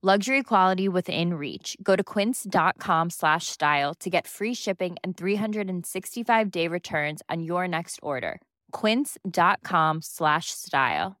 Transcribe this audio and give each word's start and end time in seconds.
luxury 0.00 0.42
quality 0.42 0.88
within 0.88 1.34
reach 1.34 1.76
go 1.82 1.94
to 1.94 2.02
quince.com 2.02 3.10
slash 3.10 3.48
style 3.48 3.92
to 3.92 4.08
get 4.08 4.26
free 4.26 4.54
shipping 4.54 4.96
and 5.04 5.14
365 5.14 6.50
day 6.50 6.66
returns 6.66 7.20
on 7.28 7.42
your 7.42 7.68
next 7.68 8.00
order 8.02 8.40
quince.com 8.72 10.00
slash 10.00 10.48
style 10.50 11.20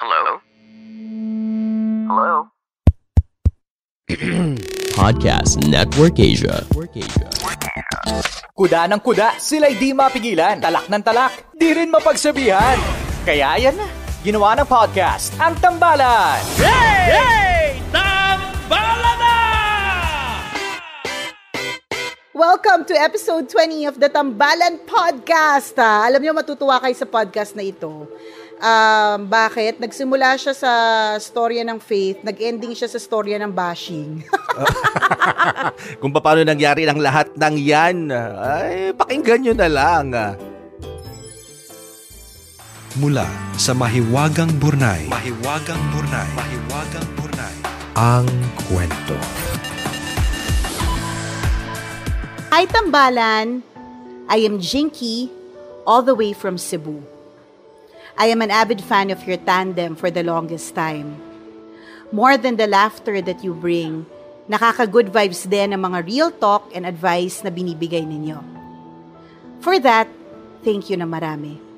Hello? 0.00 0.40
Hello? 2.08 2.48
Podcast 4.96 5.60
Network 5.68 6.16
Asia. 6.16 6.64
Kuda 8.56 8.88
ng 8.88 9.00
kuda, 9.04 9.36
sila'y 9.36 9.76
di 9.76 9.92
mapigilan. 9.92 10.56
Talak 10.56 10.88
ng 10.88 11.04
talak, 11.04 11.52
di 11.52 11.76
rin 11.76 11.92
mapagsabihan. 11.92 12.80
Kaya 13.28 13.60
yan 13.60 13.76
na, 13.76 13.99
ginawa 14.20 14.52
ng 14.52 14.68
podcast, 14.68 15.32
ang 15.40 15.56
Tambalan. 15.64 16.44
Hey! 16.60 17.08
Hey! 17.08 17.80
Tambala 17.88 19.12
na! 19.16 19.36
Welcome 22.36 22.84
to 22.84 22.94
episode 23.00 23.48
20 23.48 23.88
of 23.88 23.96
the 23.96 24.12
Tambalan 24.12 24.84
Podcast. 24.84 25.72
Ah, 25.80 26.04
alam 26.04 26.20
niyo, 26.20 26.36
matutuwa 26.36 26.76
kayo 26.84 26.92
sa 26.92 27.08
podcast 27.08 27.56
na 27.56 27.64
ito. 27.64 28.04
Um, 28.60 29.24
bakit? 29.24 29.80
Nagsimula 29.80 30.36
siya 30.36 30.52
sa 30.52 30.72
storya 31.16 31.64
ng 31.64 31.80
faith, 31.80 32.20
nag-ending 32.20 32.76
siya 32.76 32.92
sa 32.92 33.00
storya 33.00 33.40
ng 33.40 33.48
bashing. 33.48 34.20
Kung 36.04 36.12
paano 36.12 36.44
nangyari 36.44 36.84
ng 36.84 37.00
lahat 37.00 37.32
ng 37.40 37.56
yan, 37.56 38.12
ay 38.36 38.92
pakinggan 38.92 39.40
nyo 39.48 39.54
na 39.56 39.68
lang. 39.72 40.04
Mula 42.98 43.54
sa 43.54 43.70
Mahiwagang 43.70 44.58
Burnay. 44.58 45.06
Mahiwagang 45.06 45.78
Burnay. 45.94 46.26
Mahiwagang 46.34 47.06
Burnay. 47.14 47.54
Ang 47.94 48.26
kwento. 48.66 49.14
Hi, 52.50 52.66
Tambalan! 52.66 53.62
I 54.26 54.42
am 54.42 54.58
Jinky, 54.58 55.30
all 55.86 56.02
the 56.02 56.18
way 56.18 56.34
from 56.34 56.58
Cebu. 56.58 56.98
I 58.18 58.26
am 58.26 58.42
an 58.42 58.50
avid 58.50 58.82
fan 58.82 59.14
of 59.14 59.22
your 59.22 59.38
tandem 59.38 59.94
for 59.94 60.10
the 60.10 60.26
longest 60.26 60.74
time. 60.74 61.14
More 62.10 62.34
than 62.34 62.58
the 62.58 62.66
laughter 62.66 63.22
that 63.22 63.46
you 63.46 63.54
bring, 63.54 64.02
nakaka-good 64.50 65.14
vibes 65.14 65.46
din 65.46 65.78
ang 65.78 65.86
mga 65.86 66.10
real 66.10 66.30
talk 66.34 66.66
and 66.74 66.82
advice 66.82 67.46
na 67.46 67.54
binibigay 67.54 68.02
ninyo. 68.02 68.42
For 69.62 69.78
that, 69.78 70.10
thank 70.66 70.90
you 70.90 70.98
na 70.98 71.06
marami. 71.06 71.69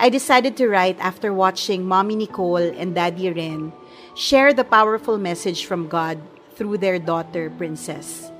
I 0.00 0.08
decided 0.08 0.56
to 0.56 0.64
write 0.72 0.96
after 0.96 1.28
watching 1.28 1.84
Mommy 1.84 2.16
Nicole 2.16 2.72
and 2.72 2.96
Daddy 2.96 3.28
Ren 3.28 3.68
share 4.16 4.56
the 4.56 4.64
powerful 4.64 5.20
message 5.20 5.68
from 5.68 5.92
God 5.92 6.16
through 6.56 6.80
their 6.80 6.96
daughter, 6.96 7.52
Princess. 7.52 8.32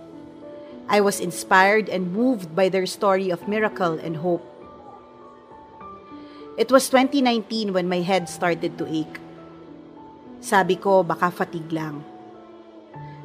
I 0.89 1.05
was 1.05 1.21
inspired 1.21 1.93
and 1.93 2.17
moved 2.17 2.57
by 2.57 2.73
their 2.73 2.89
story 2.89 3.29
of 3.29 3.45
miracle 3.45 4.01
and 4.01 4.17
hope. 4.17 4.41
It 6.57 6.73
was 6.73 6.89
2019 6.89 7.77
when 7.77 7.93
my 7.93 8.01
head 8.01 8.33
started 8.33 8.81
to 8.81 8.89
ache. 8.89 9.21
Sabi 10.41 10.81
ko, 10.81 11.05
baka 11.05 11.29
fatigue 11.29 11.77
lang. 11.77 12.01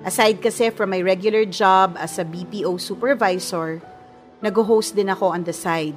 Aside 0.03 0.43
kasi 0.43 0.75
from 0.75 0.91
my 0.91 0.99
regular 0.99 1.47
job 1.47 1.95
as 1.95 2.19
a 2.19 2.27
BPO 2.27 2.83
supervisor, 2.83 3.79
nag-host 4.43 4.91
din 4.91 5.07
ako 5.07 5.31
on 5.31 5.47
the 5.47 5.55
side. 5.55 5.95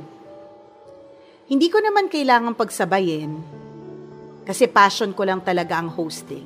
Hindi 1.48 1.72
ko 1.72 1.80
naman 1.80 2.12
kailangang 2.12 2.60
pagsabayin 2.60 3.40
kasi 4.44 4.68
passion 4.68 5.16
ko 5.16 5.24
lang 5.24 5.40
talaga 5.40 5.80
ang 5.80 5.88
hosting. 5.88 6.44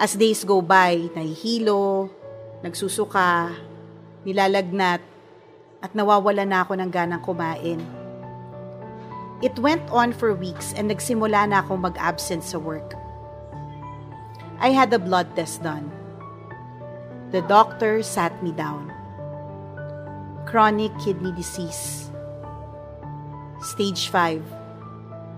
As 0.00 0.16
days 0.16 0.40
go 0.40 0.64
by, 0.64 1.12
nahihilo, 1.12 2.08
nagsusuka, 2.64 3.52
nilalagnat, 4.24 5.04
at 5.84 5.92
nawawala 5.92 6.48
na 6.48 6.64
ako 6.64 6.80
ng 6.80 6.88
ganang 6.88 7.20
kumain. 7.20 7.76
It 9.44 9.60
went 9.60 9.84
on 9.92 10.16
for 10.16 10.32
weeks 10.32 10.72
and 10.72 10.88
nagsimula 10.88 11.44
na 11.52 11.60
akong 11.60 11.84
mag-absent 11.84 12.40
sa 12.40 12.56
work. 12.56 12.96
I 14.64 14.72
had 14.72 14.88
a 14.96 15.00
blood 15.00 15.36
test 15.36 15.60
done. 15.60 15.92
The 17.36 17.44
doctor 17.44 18.00
sat 18.00 18.32
me 18.40 18.56
down. 18.56 18.88
Chronic 20.48 20.96
kidney 21.04 21.36
disease. 21.36 22.05
Stage 23.66 24.14
5. 24.14 24.46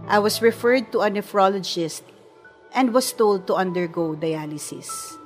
I 0.04 0.20
was 0.20 0.44
referred 0.44 0.92
to 0.92 1.00
a 1.00 1.08
nephrologist 1.08 2.04
and 2.76 2.92
was 2.92 3.08
told 3.16 3.48
to 3.48 3.56
undergo 3.56 4.12
dialysis. 4.12 5.16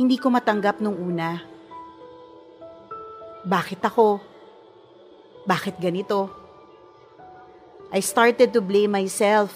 Hindi 0.00 0.16
ko 0.16 0.32
matanggap 0.32 0.80
nung 0.80 0.96
una. 0.96 1.44
Bakit 3.44 3.84
ako? 3.84 4.24
Bakit 5.44 5.76
ganito? 5.76 6.32
I 7.92 8.00
started 8.00 8.56
to 8.56 8.64
blame 8.64 8.96
myself. 8.96 9.52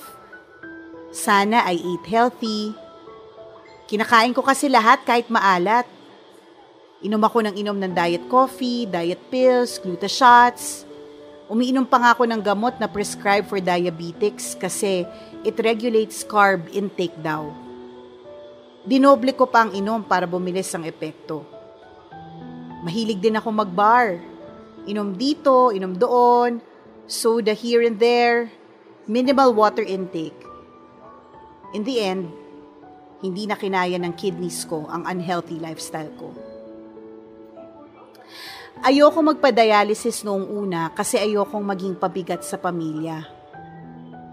Sana 1.09 1.65
I 1.65 1.81
eat 1.81 2.05
healthy. 2.05 2.77
Kinakain 3.89 4.37
ko 4.37 4.45
kasi 4.45 4.69
lahat 4.69 5.09
kahit 5.09 5.33
maalat. 5.33 5.89
Inom 7.01 7.25
ako 7.25 7.49
ng 7.49 7.57
inom 7.57 7.81
ng 7.81 7.97
diet 7.97 8.29
coffee, 8.29 8.85
diet 8.85 9.25
pills, 9.33 9.81
gluta 9.81 10.05
shots. 10.05 10.93
Umiinom 11.55 11.87
pa 11.87 12.03
nga 12.03 12.11
ako 12.19 12.27
ng 12.27 12.43
gamot 12.43 12.83
na 12.83 12.91
prescribed 12.91 13.47
for 13.47 13.63
diabetics 13.63 14.59
kasi 14.59 15.07
it 15.47 15.55
regulates 15.63 16.27
carb 16.27 16.67
intake 16.75 17.15
daw. 17.23 17.55
Dinoble 18.83 19.31
ko 19.39 19.47
pa 19.47 19.63
ang 19.63 19.71
inom 19.71 20.03
para 20.03 20.27
bumilis 20.27 20.75
ang 20.75 20.83
epekto. 20.83 21.47
Mahilig 22.83 23.23
din 23.23 23.39
ako 23.39 23.55
magbar. 23.55 24.19
Inom 24.91 25.15
dito, 25.15 25.71
inom 25.71 25.95
doon, 25.95 26.59
soda 27.07 27.55
here 27.55 27.87
and 27.87 28.03
there, 28.03 28.51
minimal 29.07 29.55
water 29.55 29.87
intake. 29.87 30.37
In 31.71 31.87
the 31.87 32.03
end, 32.03 32.35
hindi 33.23 33.47
na 33.47 33.55
kinaya 33.55 33.95
ng 34.03 34.13
kidneys 34.19 34.67
ko 34.67 34.91
ang 34.91 35.07
unhealthy 35.07 35.63
lifestyle 35.63 36.11
ko. 36.19 36.35
Ayoko 38.83 39.23
magpa-dialysis 39.23 40.27
noong 40.27 40.51
una 40.51 40.91
kasi 40.91 41.15
ayokong 41.15 41.63
maging 41.63 41.95
pabigat 41.95 42.43
sa 42.43 42.59
pamilya. 42.59 43.23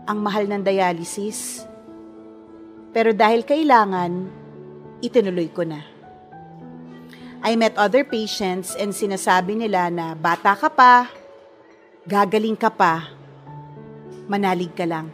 Ang 0.09 0.17
mahal 0.17 0.49
ng 0.49 0.65
dialysis. 0.65 1.61
Pero 2.89 3.13
dahil 3.13 3.45
kailangan, 3.45 4.25
itinuloy 5.05 5.53
ko 5.53 5.61
na. 5.61 5.85
I 7.41 7.53
met 7.57 7.77
other 7.77 8.01
patients 8.05 8.73
and 8.77 8.93
sinasabi 8.93 9.57
nila 9.57 9.89
na 9.93 10.13
bata 10.17 10.57
ka 10.57 10.69
pa, 10.69 11.09
gagaling 12.05 12.57
ka 12.57 12.69
pa, 12.69 13.09
manalig 14.25 14.73
ka 14.73 14.85
lang. 14.89 15.09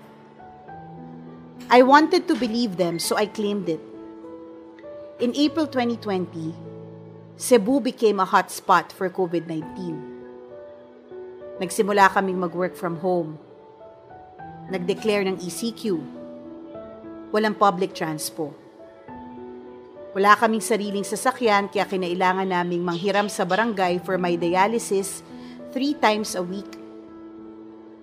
I 1.68 1.84
wanted 1.84 2.32
to 2.32 2.36
believe 2.40 2.80
them 2.80 2.96
so 2.96 3.20
I 3.20 3.28
claimed 3.28 3.68
it. 3.68 3.84
In 5.20 5.36
April 5.36 5.68
2020, 5.68 6.77
Cebu 7.38 7.78
became 7.78 8.18
a 8.18 8.26
hotspot 8.26 8.90
for 8.90 9.14
COVID-19. 9.14 9.62
Nagsimula 11.62 12.10
kaming 12.10 12.42
mag-work 12.42 12.74
from 12.74 12.98
home. 12.98 13.38
Nag-declare 14.74 15.22
ng 15.30 15.38
ECQ. 15.38 16.02
Walang 17.30 17.54
public 17.54 17.94
transpo. 17.94 18.58
Wala 20.18 20.34
kaming 20.34 20.66
sariling 20.66 21.06
sasakyan 21.06 21.70
kaya 21.70 21.86
kinailangan 21.86 22.50
naming 22.50 22.82
manghiram 22.82 23.30
sa 23.30 23.46
barangay 23.46 24.02
for 24.02 24.18
my 24.18 24.34
dialysis 24.34 25.22
three 25.70 25.94
times 25.94 26.34
a 26.34 26.42
week. 26.42 26.74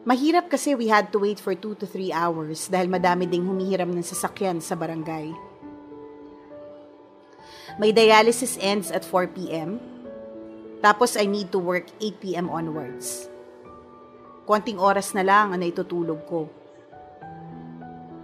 Mahirap 0.07 0.47
kasi 0.47 0.79
we 0.79 0.87
had 0.87 1.11
to 1.11 1.19
wait 1.19 1.43
for 1.43 1.59
2 1.59 1.83
to 1.83 1.91
3 1.91 2.15
hours 2.15 2.71
dahil 2.71 2.87
madami 2.87 3.27
ding 3.27 3.43
humihiram 3.43 3.91
ng 3.91 4.07
sasakyan 4.07 4.63
sa 4.63 4.79
barangay. 4.79 5.54
My 7.75 7.91
dialysis 7.91 8.55
ends 8.63 8.95
at 8.95 9.03
4 9.03 9.35
p.m. 9.35 9.83
Tapos 10.79 11.19
I 11.19 11.27
need 11.27 11.51
to 11.51 11.59
work 11.59 11.91
8 11.99 12.23
p.m. 12.23 12.47
onwards. 12.47 13.27
Konting 14.47 14.79
oras 14.79 15.11
na 15.17 15.27
lang 15.27 15.51
ang 15.51 15.59
naitutulog 15.59 16.23
ko. 16.29 16.47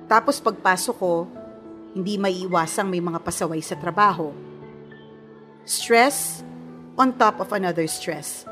Tapos 0.07 0.39
pagpasok 0.39 0.97
ko, 0.99 1.27
hindi 1.99 2.15
may 2.15 2.35
iwasang 2.47 2.87
may 2.87 3.03
mga 3.03 3.19
pasaway 3.27 3.59
sa 3.59 3.75
trabaho. 3.75 4.31
Stress 5.67 6.47
on 6.95 7.15
top 7.19 7.43
of 7.43 7.51
another 7.51 7.91
stress. 7.91 8.47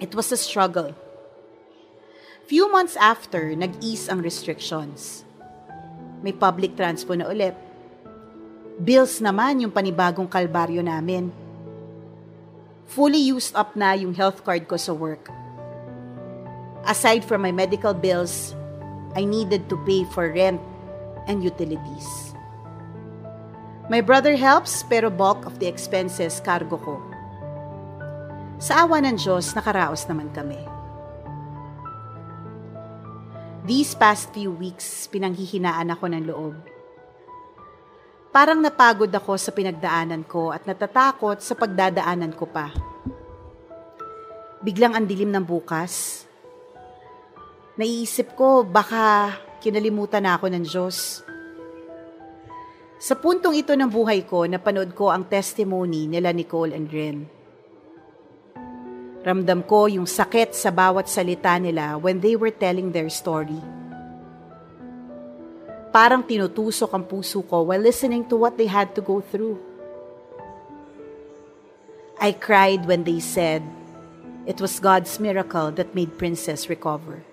It 0.00 0.16
was 0.16 0.32
a 0.32 0.40
struggle. 0.40 0.96
Few 2.48 2.64
months 2.72 2.96
after, 2.96 3.52
nag-ease 3.52 4.08
ang 4.08 4.24
restrictions. 4.24 5.28
May 6.24 6.32
public 6.32 6.74
transpo 6.74 7.12
na 7.12 7.28
ulit. 7.28 7.69
Bills 8.80 9.20
naman 9.20 9.60
yung 9.60 9.68
panibagong 9.68 10.24
kalbaryo 10.24 10.80
namin. 10.80 11.28
Fully 12.88 13.20
used 13.20 13.52
up 13.52 13.76
na 13.76 13.92
yung 13.92 14.16
health 14.16 14.40
card 14.40 14.64
ko 14.64 14.80
sa 14.80 14.96
work. 14.96 15.28
Aside 16.88 17.20
from 17.20 17.44
my 17.44 17.52
medical 17.52 17.92
bills, 17.92 18.56
I 19.12 19.28
needed 19.28 19.68
to 19.68 19.76
pay 19.84 20.08
for 20.16 20.32
rent 20.32 20.64
and 21.28 21.44
utilities. 21.44 22.08
My 23.92 24.00
brother 24.00 24.32
helps 24.32 24.80
pero 24.88 25.12
bulk 25.12 25.44
of 25.44 25.60
the 25.60 25.68
expenses 25.68 26.40
cargo 26.40 26.80
ko. 26.80 26.96
Sa 28.64 28.88
awa 28.88 29.04
ng 29.04 29.20
Diyos, 29.20 29.52
nakaraos 29.52 30.08
naman 30.08 30.32
kami. 30.32 30.56
These 33.68 33.92
past 34.00 34.32
few 34.32 34.48
weeks, 34.56 35.04
pinanghihinaan 35.12 35.92
ako 35.92 36.16
ng 36.16 36.24
loob. 36.32 36.69
Parang 38.30 38.62
napagod 38.62 39.10
ako 39.10 39.34
sa 39.34 39.50
pinagdaanan 39.50 40.22
ko 40.22 40.54
at 40.54 40.62
natatakot 40.62 41.42
sa 41.42 41.58
pagdadaanan 41.58 42.30
ko 42.30 42.46
pa. 42.46 42.70
Biglang 44.62 44.94
ang 44.94 45.02
dilim 45.02 45.34
ng 45.34 45.42
bukas. 45.42 46.22
Naiisip 47.74 48.38
ko 48.38 48.62
baka 48.62 49.34
kinalimutan 49.58 50.22
na 50.22 50.38
ako 50.38 50.46
ng 50.46 50.62
Diyos. 50.62 51.26
Sa 53.02 53.18
puntong 53.18 53.56
ito 53.58 53.74
ng 53.74 53.90
buhay 53.90 54.22
ko, 54.28 54.46
napanood 54.46 54.94
ko 54.94 55.10
ang 55.10 55.26
testimony 55.26 56.06
nila 56.06 56.30
Nicole 56.30 56.76
and 56.76 56.86
Ren. 56.86 57.18
Ramdam 59.26 59.66
ko 59.66 59.90
yung 59.90 60.06
sakit 60.06 60.54
sa 60.54 60.70
bawat 60.70 61.10
salita 61.10 61.58
nila 61.58 61.98
when 61.98 62.22
they 62.22 62.38
were 62.38 62.54
telling 62.54 62.94
their 62.94 63.10
story. 63.10 63.58
Parang 65.90 66.22
tinutusok 66.22 66.94
ang 66.94 67.02
puso 67.02 67.42
ko 67.42 67.66
while 67.66 67.82
listening 67.82 68.22
to 68.30 68.38
what 68.38 68.54
they 68.54 68.70
had 68.70 68.94
to 68.94 69.02
go 69.02 69.18
through. 69.18 69.58
I 72.22 72.30
cried 72.30 72.86
when 72.86 73.02
they 73.02 73.18
said 73.18 73.66
it 74.46 74.62
was 74.62 74.78
God's 74.78 75.18
miracle 75.18 75.74
that 75.74 75.98
made 75.98 76.14
Princess 76.14 76.70
recover. 76.70 77.26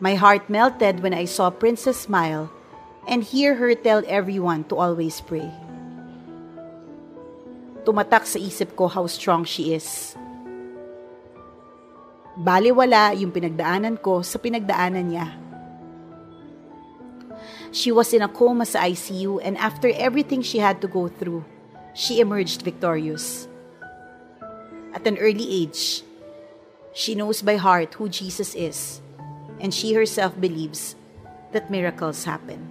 My 0.00 0.16
heart 0.16 0.48
melted 0.48 1.04
when 1.04 1.12
I 1.12 1.28
saw 1.28 1.52
Princess 1.52 2.08
smile 2.08 2.48
and 3.04 3.20
hear 3.20 3.60
her 3.60 3.76
tell 3.76 4.00
everyone 4.08 4.64
to 4.72 4.80
always 4.80 5.20
pray. 5.20 5.52
Tumatak 7.84 8.24
sa 8.24 8.40
isip 8.40 8.72
ko 8.72 8.88
how 8.88 9.04
strong 9.04 9.44
she 9.44 9.76
is. 9.76 10.16
Baliwala 12.34 13.12
yung 13.12 13.30
pinagdaanan 13.30 14.00
ko 14.00 14.24
sa 14.24 14.40
pinagdaanan 14.40 15.06
niya. 15.12 15.43
She 17.74 17.90
was 17.90 18.14
in 18.14 18.22
a 18.22 18.30
coma 18.30 18.70
sa 18.70 18.86
ICU 18.86 19.42
and 19.42 19.58
after 19.58 19.90
everything 19.98 20.46
she 20.46 20.62
had 20.62 20.78
to 20.78 20.86
go 20.86 21.10
through, 21.10 21.42
she 21.90 22.22
emerged 22.22 22.62
victorious. 22.62 23.50
At 24.94 25.02
an 25.10 25.18
early 25.18 25.42
age, 25.42 26.06
she 26.94 27.18
knows 27.18 27.42
by 27.42 27.58
heart 27.58 27.98
who 27.98 28.06
Jesus 28.06 28.54
is 28.54 29.02
and 29.58 29.74
she 29.74 29.90
herself 29.90 30.38
believes 30.38 30.94
that 31.50 31.66
miracles 31.66 32.22
happen. 32.22 32.62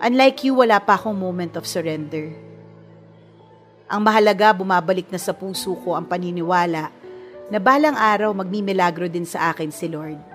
Unlike 0.00 0.48
you, 0.48 0.56
wala 0.56 0.80
pa 0.80 0.96
akong 0.96 1.20
moment 1.20 1.60
of 1.60 1.68
surrender. 1.68 2.32
Ang 3.84 4.00
mahalaga, 4.00 4.56
bumabalik 4.56 5.12
na 5.12 5.20
sa 5.20 5.36
puso 5.36 5.76
ko 5.84 5.92
ang 5.92 6.08
paniniwala 6.08 6.88
na 7.52 7.58
balang 7.60 8.00
araw 8.00 8.32
magmimilagro 8.32 9.12
din 9.12 9.28
sa 9.28 9.52
akin 9.52 9.68
si 9.68 9.92
Lord. 9.92 10.29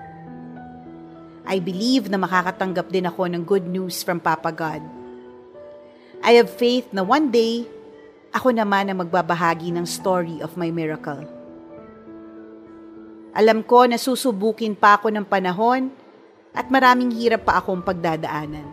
I 1.46 1.62
believe 1.62 2.10
na 2.10 2.18
makakatanggap 2.18 2.90
din 2.90 3.06
ako 3.06 3.30
ng 3.30 3.42
good 3.46 3.70
news 3.70 4.02
from 4.02 4.18
Papa 4.18 4.50
God. 4.50 4.82
I 6.26 6.34
have 6.42 6.50
faith 6.50 6.90
na 6.90 7.06
one 7.06 7.30
day, 7.30 7.62
ako 8.34 8.50
naman 8.50 8.90
ang 8.90 8.98
magbabahagi 8.98 9.70
ng 9.70 9.86
story 9.86 10.42
of 10.42 10.58
my 10.58 10.74
miracle. 10.74 11.22
Alam 13.30 13.62
ko 13.62 13.86
na 13.86 13.94
susubukin 13.94 14.74
pa 14.74 14.98
ako 14.98 15.14
ng 15.14 15.22
panahon 15.22 15.94
at 16.50 16.66
maraming 16.66 17.14
hirap 17.14 17.46
pa 17.46 17.62
akong 17.62 17.78
pagdadaanan. 17.78 18.66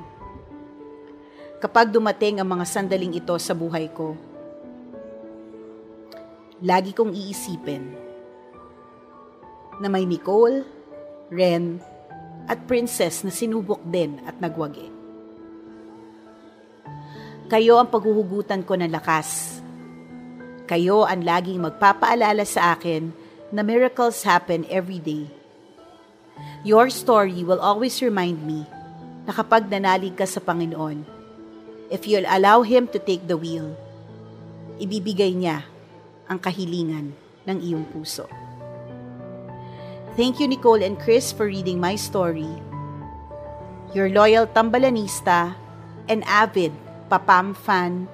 Kapag 1.62 1.94
dumating 1.94 2.42
ang 2.42 2.50
mga 2.50 2.66
sandaling 2.66 3.14
ito 3.14 3.38
sa 3.38 3.54
buhay 3.54 3.86
ko, 3.94 4.18
lagi 6.64 6.90
kong 6.90 7.14
iisipin 7.14 7.86
na 9.78 9.88
may 9.94 10.10
Nicole, 10.10 10.66
Ren, 11.30 11.93
at 12.48 12.60
Princess 12.68 13.24
na 13.24 13.32
sinubok 13.32 13.80
din 13.88 14.20
at 14.28 14.36
nagwagi. 14.40 14.92
Kayo 17.48 17.78
ang 17.78 17.92
paghuhugutan 17.92 18.66
ko 18.66 18.74
ng 18.74 18.90
lakas. 18.90 19.62
Kayo 20.66 21.06
ang 21.06 21.22
laging 21.22 21.62
magpapaalala 21.62 22.48
sa 22.48 22.74
akin 22.74 23.14
na 23.54 23.62
miracles 23.62 24.26
happen 24.26 24.66
every 24.72 24.98
day. 24.98 25.30
Your 26.66 26.90
story 26.90 27.46
will 27.46 27.62
always 27.62 28.00
remind 28.02 28.42
me 28.42 28.66
na 29.28 29.32
kapag 29.36 29.70
nanalig 29.70 30.18
ka 30.18 30.26
sa 30.26 30.42
Panginoon, 30.42 31.06
if 31.94 32.10
you'll 32.10 32.28
allow 32.28 32.66
Him 32.66 32.90
to 32.90 32.98
take 32.98 33.30
the 33.30 33.38
wheel, 33.38 33.76
ibibigay 34.82 35.38
niya 35.38 35.62
ang 36.26 36.42
kahilingan 36.42 37.14
ng 37.46 37.58
iyong 37.62 37.86
puso. 37.92 38.43
Thank 40.14 40.38
you, 40.38 40.46
Nicole 40.46 40.86
and 40.86 40.94
Chris, 41.02 41.34
for 41.34 41.50
reading 41.50 41.82
my 41.82 41.98
story. 41.98 42.50
Your 43.98 44.14
loyal 44.14 44.46
tambalanista 44.46 45.58
and 46.06 46.22
avid 46.30 46.70
Papam 47.10 47.58
fan, 47.58 48.06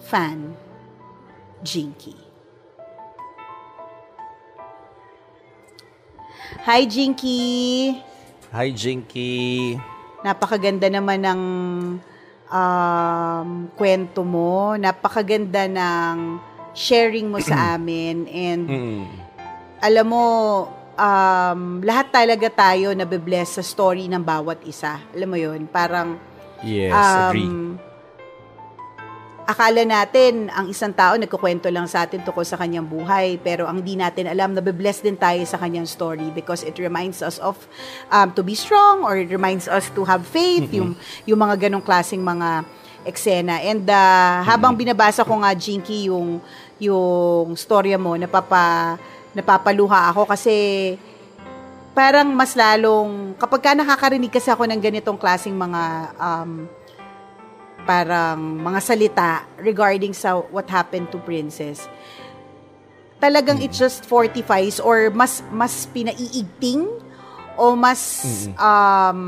fan, 0.00 0.56
Jinky. 1.60 2.16
Hi, 6.64 6.88
Jinky! 6.88 8.00
Hi, 8.48 8.72
Jinky! 8.72 9.76
Napakaganda 10.24 10.88
naman 10.88 11.28
ng 11.28 11.42
um, 12.48 13.48
kwento 13.76 14.24
mo. 14.24 14.80
Napakaganda 14.80 15.68
ng 15.68 16.40
sharing 16.72 17.28
mo 17.28 17.36
sa 17.44 17.56
amin. 17.76 18.24
And 18.32 18.64
alam 19.84 20.08
mo, 20.08 20.24
um, 20.98 21.80
lahat 21.86 22.10
talaga 22.10 22.50
tayo 22.50 22.92
nabibless 22.92 23.56
sa 23.56 23.62
story 23.62 24.10
ng 24.10 24.20
bawat 24.20 24.60
isa. 24.66 24.98
Alam 25.14 25.28
mo 25.30 25.38
yun? 25.38 25.64
Parang, 25.70 26.18
Yes, 26.66 26.90
um, 26.90 27.30
agree. 27.30 27.50
akala 29.48 29.80
natin 29.86 30.52
ang 30.52 30.68
isang 30.68 30.92
tao 30.92 31.16
nagkukwento 31.16 31.72
lang 31.72 31.88
sa 31.88 32.04
atin 32.04 32.20
tungkol 32.20 32.44
sa 32.44 32.60
kanyang 32.60 32.84
buhay 32.84 33.40
pero 33.40 33.64
ang 33.64 33.80
di 33.80 33.96
natin 33.96 34.28
alam 34.28 34.52
na 34.52 34.60
bless 34.60 35.00
din 35.00 35.16
tayo 35.16 35.40
sa 35.48 35.56
kanyang 35.56 35.88
story 35.88 36.28
because 36.36 36.60
it 36.66 36.76
reminds 36.76 37.24
us 37.24 37.40
of 37.40 37.56
um, 38.12 38.28
to 38.36 38.44
be 38.44 38.52
strong 38.52 39.06
or 39.08 39.16
it 39.16 39.32
reminds 39.32 39.64
us 39.64 39.88
to 39.96 40.04
have 40.04 40.26
faith 40.28 40.68
mm-hmm. 40.68 40.82
yung 40.82 40.90
yung 41.24 41.40
mga 41.40 41.70
ganong 41.70 41.80
klaseng 41.80 42.20
mga 42.20 42.68
eksena 43.08 43.56
and 43.64 43.88
uh, 43.88 44.44
habang 44.44 44.76
binabasa 44.76 45.24
ko 45.24 45.40
nga 45.40 45.56
Jinky 45.56 46.12
yung 46.12 46.44
yung 46.76 47.56
storya 47.56 47.96
mo 47.96 48.18
napapa 48.20 49.00
napapaluha 49.36 50.12
ako 50.14 50.28
kasi 50.28 50.96
parang 51.92 52.30
mas 52.30 52.54
lalong 52.54 53.34
kapag 53.34 53.60
ka 53.60 53.70
nakakarinig 53.74 54.30
kasi 54.30 54.54
ako 54.54 54.70
ng 54.70 54.78
ganitong 54.78 55.18
klaseng 55.18 55.58
mga 55.58 56.14
um, 56.14 56.70
parang 57.88 58.38
mga 58.60 58.80
salita 58.84 59.30
regarding 59.58 60.12
sa 60.12 60.38
what 60.52 60.68
happened 60.68 61.08
to 61.08 61.18
Princess, 61.24 61.88
talagang 63.18 63.58
it 63.64 63.74
just 63.74 64.06
fortifies 64.06 64.78
or 64.78 65.10
mas 65.10 65.42
mas 65.50 65.88
pinaiigting 65.90 66.86
o 67.58 67.74
mas 67.74 68.22
mm-hmm. 68.22 68.54
um 68.54 69.20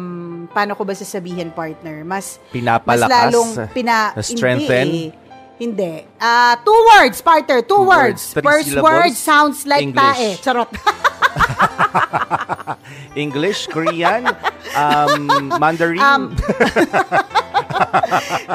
paano 0.54 0.78
ko 0.78 0.86
ba 0.86 0.94
sasabihin 0.94 1.50
partner 1.50 2.06
mas 2.06 2.38
pinapalakas 2.54 3.10
mas 3.10 3.10
lalong 3.10 3.50
pina 3.74 4.14
strengthen 4.22 5.10
eh. 5.10 5.19
Hindi. 5.60 6.08
Uh, 6.16 6.56
two 6.64 6.80
words, 6.96 7.20
partner. 7.20 7.60
Two, 7.60 7.84
two 7.84 7.84
words. 7.84 8.32
words. 8.32 8.40
First 8.40 8.72
syllables. 8.72 8.88
word 8.88 9.12
sounds 9.12 9.68
like 9.68 9.84
English. 9.84 10.00
tae. 10.00 10.40
Charot. 10.40 10.72
English, 13.14 13.68
Korean, 13.68 14.24
um, 14.72 15.52
Mandarin. 15.60 16.00
Um, 16.00 16.32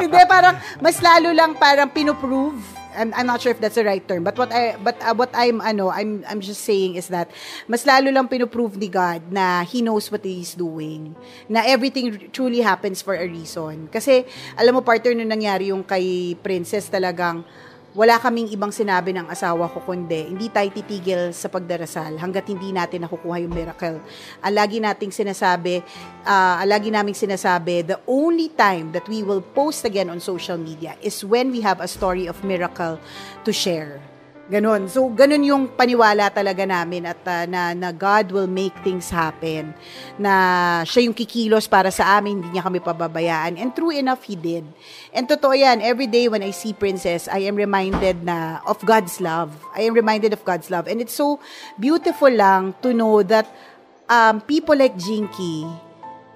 Hindi 0.02 0.20
parang 0.28 0.58
mas 0.82 0.98
lalo 1.00 1.32
lang 1.32 1.56
parang 1.56 1.88
pinoprove 1.94 2.58
I'm, 2.96 3.14
I'm 3.14 3.28
not 3.28 3.44
sure 3.44 3.52
if 3.52 3.60
that's 3.60 3.76
the 3.76 3.86
right 3.86 4.02
term 4.02 4.24
but 4.24 4.40
what 4.40 4.52
I 4.52 4.80
but 4.80 4.96
uh, 5.04 5.14
what 5.14 5.30
I'm 5.36 5.62
ano 5.62 5.92
I'm 5.92 6.24
I'm 6.26 6.42
just 6.42 6.64
saying 6.64 6.96
is 6.96 7.12
that 7.12 7.30
mas 7.68 7.86
lalo 7.86 8.10
lang 8.10 8.28
pinoprove 8.32 8.80
ni 8.80 8.88
God 8.88 9.30
na 9.30 9.68
he 9.68 9.84
knows 9.84 10.10
what 10.10 10.24
he's 10.24 10.56
doing 10.56 11.14
na 11.52 11.62
everything 11.68 12.32
truly 12.32 12.62
happens 12.62 13.02
for 13.02 13.14
a 13.14 13.28
reason. 13.28 13.92
Kasi 13.92 14.26
alam 14.56 14.80
mo 14.80 14.82
partner 14.82 15.14
nung 15.14 15.30
nangyari 15.30 15.70
yung 15.70 15.84
kay 15.84 16.34
princess 16.40 16.88
talagang 16.90 17.44
wala 17.96 18.20
kaming 18.20 18.52
ibang 18.52 18.76
sinabi 18.76 19.16
ng 19.16 19.32
asawa 19.32 19.72
ko 19.72 19.80
kundi 19.80 20.28
hindi 20.28 20.52
tayo 20.52 20.68
titigil 20.68 21.32
sa 21.32 21.48
pagdarasal 21.48 22.20
hanggat 22.20 22.44
hindi 22.52 22.76
natin 22.76 23.08
nakukuha 23.08 23.40
yung 23.48 23.56
miracle. 23.56 24.04
Ang 24.44 24.54
lagi 24.54 24.84
nating 24.84 25.16
sinasabi, 25.16 25.80
uh, 26.28 26.60
lagi 26.68 26.92
naming 26.92 27.16
sinasabi, 27.16 27.88
the 27.88 28.00
only 28.04 28.52
time 28.52 28.92
that 28.92 29.08
we 29.08 29.24
will 29.24 29.40
post 29.40 29.88
again 29.88 30.12
on 30.12 30.20
social 30.20 30.60
media 30.60 31.00
is 31.00 31.24
when 31.24 31.56
we 31.56 31.64
have 31.64 31.80
a 31.80 31.88
story 31.88 32.28
of 32.28 32.36
miracle 32.44 33.00
to 33.48 33.56
share. 33.56 34.04
Ganon. 34.46 34.86
So, 34.86 35.10
ganon 35.10 35.42
yung 35.42 35.64
paniwala 35.74 36.30
talaga 36.30 36.70
namin 36.70 37.10
at 37.10 37.18
uh, 37.26 37.50
na, 37.50 37.74
na 37.74 37.90
God 37.90 38.30
will 38.30 38.46
make 38.46 38.78
things 38.86 39.10
happen. 39.10 39.74
Na 40.22 40.86
siya 40.86 41.10
yung 41.10 41.18
kikilos 41.18 41.66
para 41.66 41.90
sa 41.90 42.22
amin, 42.22 42.46
hindi 42.46 42.54
niya 42.54 42.62
kami 42.70 42.78
pababayaan. 42.78 43.58
And 43.58 43.74
true 43.74 43.90
enough, 43.90 44.22
He 44.22 44.38
did. 44.38 44.62
And 45.10 45.26
totoo 45.26 45.58
yan, 45.58 45.82
every 45.82 46.06
day 46.06 46.30
when 46.30 46.46
I 46.46 46.54
see 46.54 46.78
Princess, 46.78 47.26
I 47.26 47.50
am 47.50 47.58
reminded 47.58 48.22
na 48.22 48.62
of 48.70 48.78
God's 48.86 49.18
love. 49.18 49.50
I 49.74 49.90
am 49.90 49.98
reminded 49.98 50.30
of 50.30 50.46
God's 50.46 50.70
love. 50.70 50.86
And 50.86 51.02
it's 51.02 51.18
so 51.18 51.42
beautiful 51.82 52.30
lang 52.30 52.78
to 52.86 52.94
know 52.94 53.26
that 53.26 53.50
um, 54.06 54.46
people 54.46 54.78
like 54.78 54.94
Jinky 54.94 55.66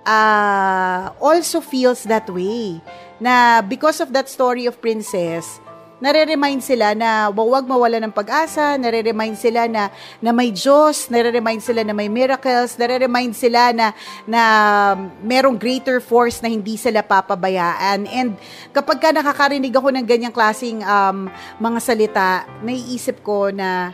uh, 0.01 1.13
also 1.21 1.61
feels 1.61 2.09
that 2.09 2.25
way. 2.25 2.81
Na 3.21 3.61
because 3.61 4.01
of 4.01 4.17
that 4.17 4.33
story 4.33 4.65
of 4.65 4.81
Princess, 4.81 5.61
nare-remind 5.99 6.63
sila 6.63 6.95
na 6.95 7.27
wag 7.29 7.67
mawala 7.67 7.99
ng 7.99 8.15
pag-asa, 8.15 8.79
nare-remind 8.79 9.35
sila 9.35 9.67
na 9.67 9.91
na 10.23 10.31
may 10.31 10.49
Diyos, 10.55 11.11
nare-remind 11.11 11.59
sila 11.59 11.83
na 11.83 11.91
may 11.91 12.07
miracles, 12.07 12.79
nare-remind 12.79 13.35
sila 13.35 13.75
na 13.75 13.91
na 14.23 14.41
merong 15.19 15.59
greater 15.59 15.99
force 15.99 16.39
na 16.39 16.47
hindi 16.47 16.79
sila 16.79 17.03
papabayaan. 17.03 18.07
And 18.07 18.39
kapag 18.71 19.03
ka 19.03 19.09
nakakarinig 19.11 19.75
ako 19.75 19.91
ng 19.91 20.07
ganyang 20.07 20.35
klasing 20.35 20.81
um, 20.87 21.27
mga 21.59 21.79
salita, 21.83 22.47
naiisip 22.63 23.19
ko 23.19 23.51
na 23.51 23.93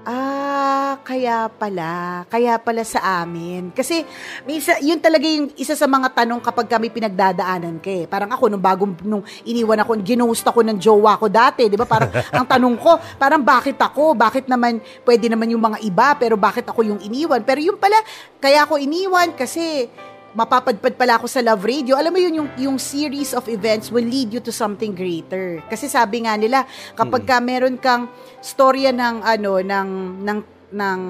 Ah, 0.00 0.96
kaya 1.04 1.52
pala. 1.60 2.24
Kaya 2.32 2.56
pala 2.56 2.80
sa 2.88 3.20
amin. 3.20 3.68
Kasi, 3.68 4.00
isa, 4.48 4.80
yun 4.80 4.96
talaga 4.96 5.28
yung 5.28 5.52
isa 5.60 5.76
sa 5.76 5.84
mga 5.84 6.08
tanong 6.16 6.40
kapag 6.40 6.72
kami 6.72 6.88
pinagdadaanan 6.88 7.76
ka 7.84 7.92
eh. 7.92 8.04
Parang 8.08 8.32
ako, 8.32 8.48
nung 8.48 8.64
bagong, 8.64 8.96
nung 9.04 9.20
iniwan 9.44 9.76
ako, 9.84 10.00
ginost 10.00 10.48
ako 10.48 10.64
ng 10.64 10.80
jowa 10.80 11.20
ko 11.20 11.28
dati, 11.28 11.68
di 11.68 11.76
ba? 11.76 11.84
Parang, 11.84 12.08
ang 12.32 12.48
tanong 12.48 12.76
ko, 12.80 12.96
parang 13.20 13.44
bakit 13.44 13.76
ako? 13.76 14.16
Bakit 14.16 14.48
naman, 14.48 14.80
pwede 15.04 15.28
naman 15.28 15.52
yung 15.52 15.60
mga 15.60 15.84
iba, 15.84 16.16
pero 16.16 16.40
bakit 16.40 16.64
ako 16.64 16.80
yung 16.80 17.00
iniwan? 17.04 17.44
Pero 17.44 17.60
yung 17.60 17.76
pala, 17.76 18.00
kaya 18.40 18.64
ako 18.64 18.80
iniwan 18.80 19.36
kasi, 19.36 19.92
mapapadpad 20.30 20.94
pala 20.94 21.18
ako 21.18 21.26
sa 21.26 21.42
Love 21.42 21.66
Radio. 21.66 21.98
Alam 21.98 22.14
mo 22.14 22.20
yun, 22.22 22.34
yung, 22.42 22.48
yung 22.58 22.76
series 22.78 23.34
of 23.34 23.50
events 23.50 23.90
will 23.90 24.06
lead 24.06 24.30
you 24.30 24.38
to 24.38 24.54
something 24.54 24.94
greater. 24.94 25.58
Kasi 25.66 25.90
sabi 25.90 26.22
nga 26.26 26.38
nila, 26.38 26.62
kapag 26.94 27.26
ka 27.26 27.42
meron 27.42 27.74
kang 27.78 28.06
storya 28.38 28.94
ng, 28.94 29.26
ano, 29.26 29.58
ng, 29.58 29.88
ng 30.22 30.40
ng 30.70 31.02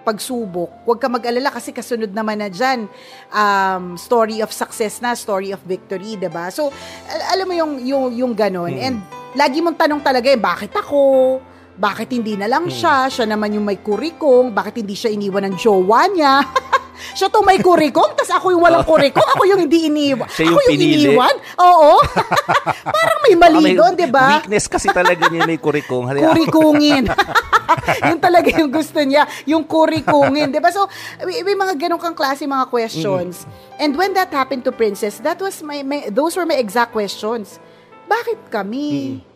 pagsubok, 0.00 0.88
huwag 0.88 0.96
ka 0.96 1.12
mag-alala 1.12 1.52
kasi 1.52 1.76
kasunod 1.76 2.08
naman 2.08 2.40
na 2.40 2.48
dyan, 2.48 2.88
um, 3.28 4.00
story 4.00 4.40
of 4.40 4.48
success 4.48 5.04
na, 5.04 5.12
story 5.12 5.52
of 5.52 5.60
victory, 5.68 6.16
ba 6.16 6.48
So, 6.48 6.72
al- 7.12 7.26
alam 7.36 7.44
mo 7.44 7.52
yung, 7.52 7.72
yung, 7.84 8.04
yung 8.16 8.32
ganon. 8.32 8.72
Mm. 8.72 8.80
And, 8.80 8.96
lagi 9.36 9.60
mong 9.60 9.76
tanong 9.76 10.00
talaga 10.00 10.32
eh, 10.32 10.40
bakit 10.40 10.72
ako? 10.72 11.36
Bakit 11.76 12.16
hindi 12.16 12.40
na 12.40 12.48
lang 12.48 12.70
siya? 12.72 13.12
Siya 13.12 13.28
naman 13.28 13.52
yung 13.52 13.66
may 13.66 13.76
kurikong. 13.76 14.56
Bakit 14.56 14.80
hindi 14.80 14.96
siya 14.96 15.12
iniwan 15.12 15.52
ng 15.52 15.56
jowa 15.60 16.08
niya? 16.08 16.40
Siya 17.14 17.28
to 17.28 17.42
may 17.42 17.58
kurikong, 17.58 18.14
tas 18.14 18.30
ako 18.30 18.54
yung 18.54 18.62
walang 18.62 18.86
kurikong, 18.90 19.28
ako 19.36 19.42
yung 19.46 19.60
hindi 19.66 19.90
iniwan. 19.90 20.28
Siya 20.30 20.48
yung, 20.48 20.56
ako 20.56 20.60
yung 20.64 20.74
pinili. 20.78 20.94
iniwan? 21.10 21.34
Oo. 21.60 21.92
Parang 22.96 23.18
may 23.26 23.34
mali 23.34 23.58
may 23.60 23.74
doon, 23.74 23.92
di 23.98 24.08
ba? 24.08 24.40
Weakness 24.40 24.66
kasi 24.70 24.88
talaga 24.90 25.26
niya 25.28 25.44
may 25.44 25.58
kurikong. 25.58 26.10
Kurikungin. 26.14 27.10
yun 28.08 28.18
talaga 28.20 28.48
yung 28.54 28.70
gusto 28.70 29.00
niya, 29.02 29.26
yung 29.44 29.64
kurikungin, 29.64 30.52
di 30.52 30.60
ba? 30.62 30.70
So, 30.70 30.86
may, 31.24 31.42
may 31.42 31.56
mga 31.56 31.74
ganong 31.76 32.02
kang 32.02 32.16
klase 32.16 32.46
mga 32.46 32.68
questions. 32.70 33.44
Mm. 33.44 33.82
And 33.82 33.90
when 33.98 34.12
that 34.14 34.30
happened 34.30 34.62
to 34.64 34.72
Princess, 34.72 35.18
that 35.24 35.40
was 35.40 35.60
my, 35.60 35.82
my 35.82 36.08
those 36.08 36.38
were 36.38 36.46
my 36.46 36.56
exact 36.56 36.94
questions. 36.94 37.58
Bakit 38.06 38.52
kami? 38.52 39.18
Mm. 39.18 39.34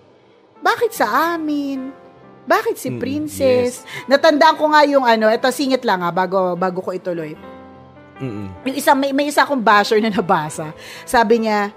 Bakit 0.63 0.91
sa 0.95 1.35
amin? 1.35 2.08
Bakit 2.49 2.81
si 2.81 2.89
Princess? 2.97 3.85
Mm, 3.85 3.85
yes. 3.85 4.09
Natandaan 4.09 4.57
ko 4.57 4.73
nga 4.73 4.83
yung 4.89 5.05
ano, 5.05 5.29
ito 5.29 5.45
singit 5.53 5.85
lang 5.85 6.01
ha, 6.01 6.09
bago, 6.09 6.57
bago 6.57 6.81
ko 6.81 6.97
ituloy. 6.97 7.37
Mm-mm. 8.19 8.49
Yung 8.65 8.77
isa, 8.77 8.97
may, 8.97 9.13
may 9.13 9.29
isa 9.29 9.45
akong 9.45 9.61
basher 9.61 10.01
na 10.01 10.09
nabasa. 10.09 10.73
Sabi 11.05 11.45
niya, 11.45 11.69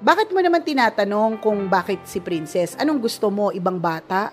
bakit 0.00 0.32
mo 0.32 0.40
naman 0.40 0.64
tinatanong 0.64 1.38
kung 1.44 1.68
bakit 1.68 2.02
si 2.08 2.24
Princess? 2.24 2.72
Anong 2.80 3.04
gusto 3.04 3.28
mo? 3.28 3.52
Ibang 3.52 3.76
bata? 3.76 4.32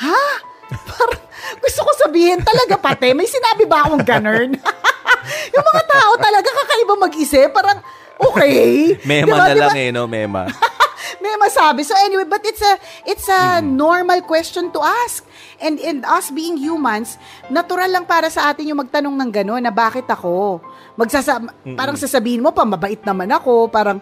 Ha? 0.00 0.22
Parang, 0.88 1.22
gusto 1.60 1.80
ko 1.84 1.90
sabihin, 2.00 2.40
talaga 2.40 2.80
pati, 2.80 3.12
may 3.12 3.28
sinabi 3.28 3.68
ba 3.68 3.86
akong 3.86 4.02
ganern? 4.02 4.56
yung 5.54 5.66
mga 5.68 5.82
tao 5.84 6.12
talaga 6.16 6.48
kakaiba 6.48 6.94
mag-isip. 6.96 7.48
Parang, 7.52 7.78
okay. 8.18 8.96
Mema 9.08 9.36
diba, 9.36 9.36
na 9.36 9.52
diba? 9.52 9.68
lang 9.68 9.78
eh, 9.78 9.90
no? 9.92 10.08
Mema. 10.08 10.48
May 11.22 11.34
masabi. 11.38 11.82
So 11.86 11.94
anyway, 11.98 12.26
but 12.28 12.42
it's 12.44 12.62
a 12.62 12.74
it's 13.06 13.26
a 13.28 13.60
mm-hmm. 13.60 13.74
normal 13.74 14.20
question 14.24 14.70
to 14.72 14.80
ask. 14.80 15.24
And 15.60 15.80
and 15.80 16.04
us 16.04 16.28
being 16.30 16.60
humans, 16.60 17.16
natural 17.48 17.88
lang 17.88 18.04
para 18.04 18.28
sa 18.28 18.52
atin 18.52 18.68
yung 18.70 18.80
magtanong 18.82 19.14
ng 19.14 19.30
gano'n 19.32 19.62
na 19.64 19.72
bakit 19.72 20.06
ako? 20.08 20.60
Magsasa 20.98 21.40
mm-hmm. 21.40 21.76
parang 21.76 21.96
sasabihin 21.96 22.44
mo 22.44 22.52
pa 22.52 22.64
mabait 22.68 23.00
naman 23.04 23.30
ako, 23.32 23.68
parang 23.72 24.00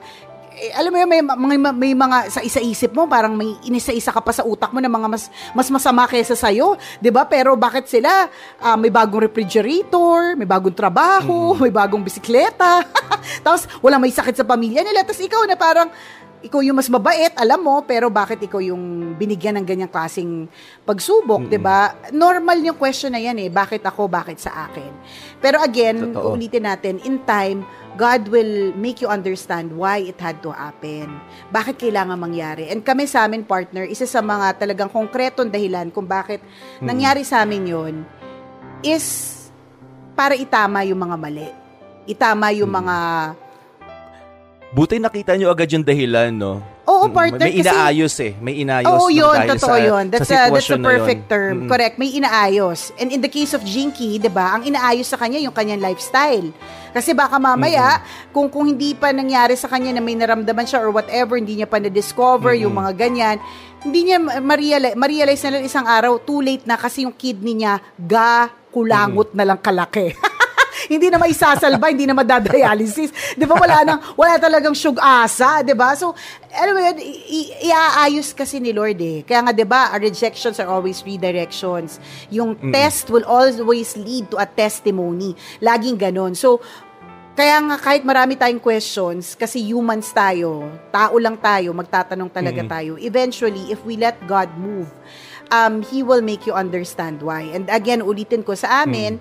eh, 0.54 0.70
alam 0.70 0.90
mo 0.94 0.98
yun, 1.02 1.10
may, 1.10 1.22
may, 1.22 1.58
may 1.58 1.92
mga 1.98 2.30
sa 2.30 2.40
isa-isip 2.42 2.94
mo, 2.94 3.10
parang 3.10 3.34
may 3.34 3.58
inisa-isa 3.66 4.14
ka 4.14 4.22
pa 4.22 4.30
sa 4.30 4.46
utak 4.46 4.70
mo 4.70 4.78
na 4.78 4.86
mga 4.86 5.08
mas, 5.10 5.26
mas 5.50 5.66
masama 5.66 6.06
kaysa 6.06 6.38
sa'yo. 6.38 6.78
ba 6.78 7.02
diba? 7.02 7.22
Pero 7.26 7.58
bakit 7.58 7.90
sila? 7.90 8.30
Uh, 8.62 8.78
may 8.78 8.90
bagong 8.90 9.26
refrigerator, 9.26 10.38
may 10.38 10.46
bagong 10.46 10.74
trabaho, 10.74 11.58
mm. 11.58 11.60
may 11.66 11.72
bagong 11.74 12.06
bisikleta. 12.06 12.86
Tapos, 13.44 13.66
walang 13.82 14.02
may 14.02 14.14
sakit 14.14 14.38
sa 14.38 14.46
pamilya 14.46 14.86
nila. 14.86 15.02
Tapos 15.02 15.22
ikaw 15.22 15.42
na 15.42 15.58
parang, 15.58 15.90
ikaw 16.44 16.60
yung 16.60 16.76
mas 16.76 16.92
mabait, 16.92 17.32
alam 17.40 17.56
mo, 17.56 17.80
pero 17.88 18.12
bakit 18.12 18.36
ikaw 18.44 18.60
yung 18.60 19.16
binigyan 19.16 19.56
ng 19.56 19.66
ganyang 19.66 19.88
klaseng 19.88 20.44
pagsubok, 20.84 21.48
mm-hmm. 21.48 21.56
'di 21.56 21.60
ba? 21.60 21.96
Normal 22.12 22.60
yung 22.60 22.76
question 22.76 23.16
na 23.16 23.20
'yan 23.20 23.40
eh, 23.40 23.48
bakit 23.48 23.80
ako, 23.80 24.04
bakit 24.12 24.36
sa 24.36 24.68
akin. 24.68 24.92
Pero 25.40 25.64
again, 25.64 26.12
Totoo. 26.12 26.36
ulitin 26.36 26.68
natin, 26.68 27.00
in 27.08 27.24
time, 27.24 27.64
God 27.96 28.28
will 28.28 28.76
make 28.76 29.00
you 29.00 29.08
understand 29.08 29.72
why 29.72 30.04
it 30.04 30.20
had 30.20 30.44
to 30.44 30.52
happen. 30.52 31.16
Bakit 31.48 31.80
kailangan 31.80 32.20
mangyari? 32.20 32.68
And 32.68 32.84
kami 32.84 33.08
sa 33.08 33.24
amin, 33.24 33.48
partner, 33.48 33.88
isa 33.88 34.04
sa 34.04 34.20
mga 34.20 34.60
talagang 34.60 34.92
konkretong 34.92 35.48
dahilan 35.48 35.88
kung 35.94 36.04
bakit 36.04 36.44
hmm. 36.44 36.84
nangyari 36.84 37.24
sa 37.24 37.40
amin 37.40 37.64
yon 37.64 37.94
is 38.84 39.32
para 40.12 40.36
itama 40.36 40.84
yung 40.84 41.00
mga 41.00 41.16
mali. 41.16 41.48
Itama 42.04 42.52
yung 42.52 42.68
hmm. 42.68 42.80
mga 42.84 42.96
Buti 44.74 44.98
nakita 44.98 45.38
nyo 45.38 45.54
agad 45.54 45.70
yung 45.70 45.86
dahilan, 45.86 46.34
no? 46.34 46.58
Oo, 46.84 47.06
partner. 47.06 47.46
May 47.46 47.62
inaayos 47.62 48.14
eh. 48.18 48.34
May 48.42 48.54
inaayos. 48.66 48.90
Oo, 48.90 49.06
yun. 49.06 49.38
Totoo 49.54 49.70
sa, 49.70 49.78
yun. 49.78 50.04
That's, 50.10 50.26
sa 50.26 50.36
a, 50.36 50.52
that's 50.52 50.66
a 50.66 50.82
perfect 50.82 51.30
term. 51.30 51.64
Mm. 51.64 51.68
Correct. 51.70 51.94
May 51.94 52.10
inaayos. 52.10 52.90
And 52.98 53.14
in 53.14 53.22
the 53.22 53.30
case 53.30 53.54
of 53.54 53.62
Jinky, 53.62 54.18
di 54.18 54.26
ba, 54.26 54.58
ang 54.58 54.66
inaayos 54.66 55.06
sa 55.06 55.16
kanya 55.16 55.38
yung 55.38 55.54
kanyang 55.54 55.78
lifestyle. 55.78 56.50
Kasi 56.90 57.14
baka 57.14 57.38
mamaya, 57.38 58.02
kung 58.34 58.50
kung 58.50 58.66
hindi 58.66 58.98
pa 58.98 59.14
nangyari 59.14 59.54
sa 59.54 59.70
kanya 59.70 59.94
na 59.94 60.02
may 60.02 60.18
naramdaman 60.18 60.66
siya 60.66 60.82
or 60.82 60.90
whatever, 60.90 61.38
hindi 61.38 61.62
niya 61.62 61.70
pa 61.70 61.78
na-discover 61.78 62.58
yung 62.58 62.74
mga 62.74 62.92
ganyan, 62.98 63.36
hindi 63.86 64.10
niya 64.10 64.18
ma-realize, 64.18 64.98
ma-realize 64.98 65.42
na 65.46 65.50
lang 65.54 65.64
isang 65.66 65.86
araw, 65.86 66.18
too 66.18 66.42
late 66.42 66.66
na 66.66 66.74
kasi 66.74 67.06
yung 67.06 67.14
kidney 67.14 67.62
niya, 67.62 67.78
ga, 67.94 68.50
kulangot 68.74 69.30
na 69.38 69.46
lang 69.46 69.58
kalaki. 69.62 70.14
hindi 70.86 71.08
na 71.08 71.16
maisasalba, 71.16 71.88
hindi 71.88 72.04
na 72.04 72.12
madadialysis. 72.12 73.34
'Di 73.34 73.44
ba 73.44 73.54
wala 73.54 73.82
nang 73.82 74.00
wala 74.14 74.34
talagang 74.36 74.72
sugasa, 74.72 75.60
'di 75.60 75.72
ba? 75.72 75.92
So, 75.94 76.12
ano 76.50 76.70
yun, 76.74 76.96
i- 76.98 77.22
i- 77.26 77.52
iaayos 77.66 78.30
kasi 78.30 78.58
ni 78.58 78.70
Lord 78.70 78.98
eh. 78.98 79.22
Kaya 79.22 79.40
nga 79.40 79.52
'di 79.52 79.64
ba, 79.64 79.92
rejections 79.96 80.56
are 80.56 80.68
always 80.68 81.02
redirections. 81.02 81.98
Yung 82.28 82.54
test 82.70 83.08
will 83.08 83.24
always 83.24 83.94
lead 83.94 84.28
to 84.28 84.36
a 84.36 84.46
testimony. 84.46 85.32
Laging 85.58 85.96
ganon. 85.96 86.32
So, 86.32 86.62
kaya 87.34 87.58
nga 87.60 87.76
kahit 87.76 88.06
marami 88.06 88.38
tayong 88.38 88.62
questions, 88.62 89.34
kasi 89.34 89.58
humans 89.58 90.14
tayo, 90.14 90.70
tao 90.88 91.18
lang 91.18 91.34
tayo, 91.34 91.74
magtatanong 91.74 92.30
talaga 92.30 92.62
tayo. 92.70 92.94
Eventually, 92.94 93.68
if 93.68 93.82
we 93.82 93.98
let 93.98 94.14
God 94.24 94.54
move, 94.54 94.86
um, 95.50 95.82
He 95.82 96.06
will 96.06 96.22
make 96.22 96.46
you 96.46 96.54
understand 96.54 97.18
why. 97.20 97.42
And 97.50 97.66
again, 97.66 98.00
ulitin 98.00 98.46
ko 98.46 98.54
sa 98.54 98.86
amin, 98.86 99.18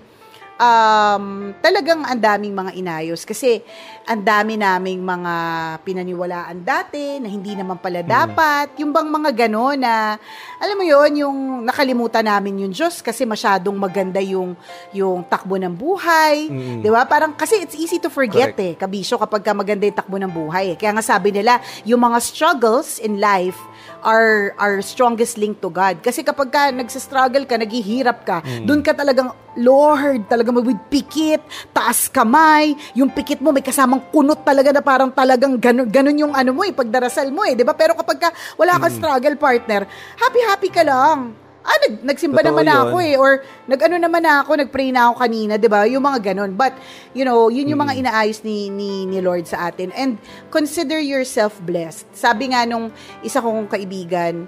um, 0.58 1.54
talagang 1.58 2.04
ang 2.06 2.20
daming 2.20 2.54
mga 2.54 2.72
inayos. 2.78 3.26
Kasi 3.26 3.62
ang 4.04 4.20
dami 4.20 4.60
naming 4.60 5.00
mga 5.00 5.34
pinaniwalaan 5.80 6.60
dati 6.60 7.16
na 7.24 7.28
hindi 7.28 7.56
naman 7.56 7.80
pala 7.80 8.04
dapat. 8.04 8.76
Yung 8.76 8.92
bang 8.92 9.08
mga 9.08 9.30
gano'n 9.32 9.80
na, 9.80 10.20
alam 10.60 10.76
mo 10.76 10.84
yon 10.84 11.24
yung 11.24 11.38
nakalimutan 11.64 12.28
namin 12.28 12.68
yung 12.68 12.72
Diyos 12.72 13.00
kasi 13.00 13.24
masyadong 13.24 13.72
maganda 13.72 14.20
yung, 14.20 14.52
yung 14.92 15.24
takbo 15.24 15.56
ng 15.56 15.72
buhay. 15.72 16.52
Di 16.84 16.88
ba? 16.92 17.08
Parang, 17.08 17.32
kasi 17.32 17.64
it's 17.64 17.72
easy 17.72 17.96
to 17.96 18.12
forget 18.12 18.52
Correct. 18.52 18.60
eh, 18.60 18.72
kabisyo, 18.76 19.16
kapag 19.16 19.40
ka 19.40 19.56
maganda 19.56 19.88
yung 19.88 19.96
takbo 19.96 20.20
ng 20.20 20.32
buhay. 20.32 20.72
Eh. 20.72 20.76
Kaya 20.76 20.92
nga 20.92 21.04
sabi 21.04 21.32
nila, 21.32 21.64
yung 21.88 22.04
mga 22.04 22.20
struggles 22.20 23.00
in 23.00 23.16
life 23.16 23.56
are 24.04 24.52
our 24.60 24.84
strongest 24.84 25.40
link 25.40 25.64
to 25.64 25.72
God. 25.72 26.04
Kasi 26.04 26.20
kapag 26.20 26.52
ka 26.52 26.68
nagsistruggle 26.68 27.48
ka, 27.48 27.56
naghihirap 27.56 28.18
ka, 28.28 28.44
doon 28.68 28.84
ka 28.84 28.92
talagang, 28.92 29.32
Lord, 29.56 30.28
talagang 30.28 30.60
with 30.60 30.78
pikit, 30.92 31.40
taas 31.72 32.12
kamay, 32.12 32.76
yung 32.92 33.08
pikit 33.08 33.40
mo 33.40 33.48
may 33.54 33.64
kasamang 33.64 33.93
kunot 34.00 34.46
talaga 34.46 34.70
na 34.72 34.82
parang 34.82 35.10
talagang 35.12 35.58
ganun, 35.58 35.88
ganun 35.90 36.16
yung 36.16 36.34
ano 36.34 36.54
mo 36.54 36.62
eh, 36.62 36.72
pagdarasal 36.72 37.28
mo 37.34 37.42
eh, 37.44 37.54
di 37.58 37.66
ba? 37.66 37.76
Pero 37.76 37.94
kapag 37.98 38.18
ka 38.18 38.28
wala 38.56 38.78
kang 38.78 38.94
struggle 38.94 39.36
partner, 39.36 39.86
happy-happy 40.16 40.70
ka 40.70 40.82
lang. 40.86 41.44
Ah, 41.64 41.80
nag, 41.80 42.04
nagsimba 42.04 42.44
Totoo 42.44 42.60
naman 42.60 42.68
yun. 42.68 42.76
ako 42.76 42.96
eh. 43.00 43.14
Or 43.16 43.30
nag-ano 43.64 43.96
naman 43.96 44.20
ako, 44.20 44.60
nag-pray 44.60 44.92
na 44.92 45.08
ako 45.08 45.14
kanina, 45.24 45.56
'di 45.56 45.68
ba? 45.72 45.88
Yung 45.88 46.04
mga 46.04 46.20
ganun. 46.36 46.52
But, 46.52 46.76
you 47.16 47.24
know, 47.24 47.48
yun 47.48 47.72
yung 47.72 47.80
mga 47.80 48.04
inaayos 48.04 48.44
ni, 48.44 48.68
ni, 48.68 49.08
ni 49.08 49.24
Lord 49.24 49.48
sa 49.48 49.72
atin. 49.72 49.88
And 49.96 50.20
consider 50.52 51.00
yourself 51.00 51.56
blessed. 51.64 52.04
Sabi 52.12 52.52
nga 52.52 52.68
nung 52.68 52.92
isa 53.24 53.40
kong 53.40 53.72
kaibigan, 53.72 54.44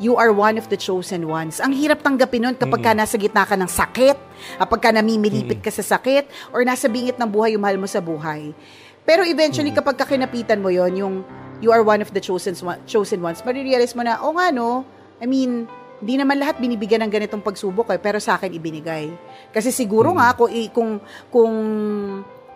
you 0.00 0.16
are 0.16 0.32
one 0.32 0.58
of 0.58 0.66
the 0.72 0.78
chosen 0.78 1.28
ones. 1.28 1.60
Ang 1.60 1.76
hirap 1.76 2.02
tanggapin 2.02 2.42
nun 2.42 2.56
kapag 2.56 2.82
ka 2.82 2.90
nasa 2.96 3.14
gitna 3.20 3.46
ka 3.46 3.54
ng 3.54 3.70
sakit, 3.70 4.18
kapag 4.58 4.80
ka 4.80 4.90
namimilipit 4.90 5.60
ka 5.62 5.70
sa 5.70 5.84
sakit, 5.84 6.26
or 6.50 6.66
nasa 6.66 6.90
bingit 6.90 7.20
ng 7.20 7.28
buhay, 7.28 7.54
yung 7.54 7.62
mahal 7.62 7.78
mo 7.78 7.86
sa 7.86 8.02
buhay. 8.02 8.50
Pero 9.04 9.22
eventually, 9.22 9.70
kapag 9.70 9.96
ka 9.96 10.08
kinapitan 10.08 10.64
mo 10.64 10.72
yon 10.72 10.92
yung 10.96 11.14
you 11.60 11.70
are 11.70 11.84
one 11.84 12.00
of 12.00 12.10
the 12.12 12.20
chosen, 12.20 12.56
chosen 12.84 13.20
ones, 13.20 13.40
marirealize 13.44 13.92
mo 13.92 14.02
na, 14.02 14.20
oh 14.20 14.32
nga 14.32 14.48
no, 14.48 14.84
I 15.20 15.28
mean, 15.28 15.68
hindi 16.00 16.14
naman 16.18 16.36
lahat 16.36 16.58
binibigyan 16.58 17.04
ng 17.06 17.12
ganitong 17.12 17.40
pagsubok 17.40 17.92
eh, 17.92 18.00
pero 18.00 18.18
sa 18.18 18.36
akin 18.36 18.52
ibinigay. 18.52 19.08
Kasi 19.48 19.70
siguro 19.70 20.12
nga, 20.16 20.34
kung, 20.34 20.50
i- 20.50 20.68
kung, 20.68 20.98
kung 21.30 21.54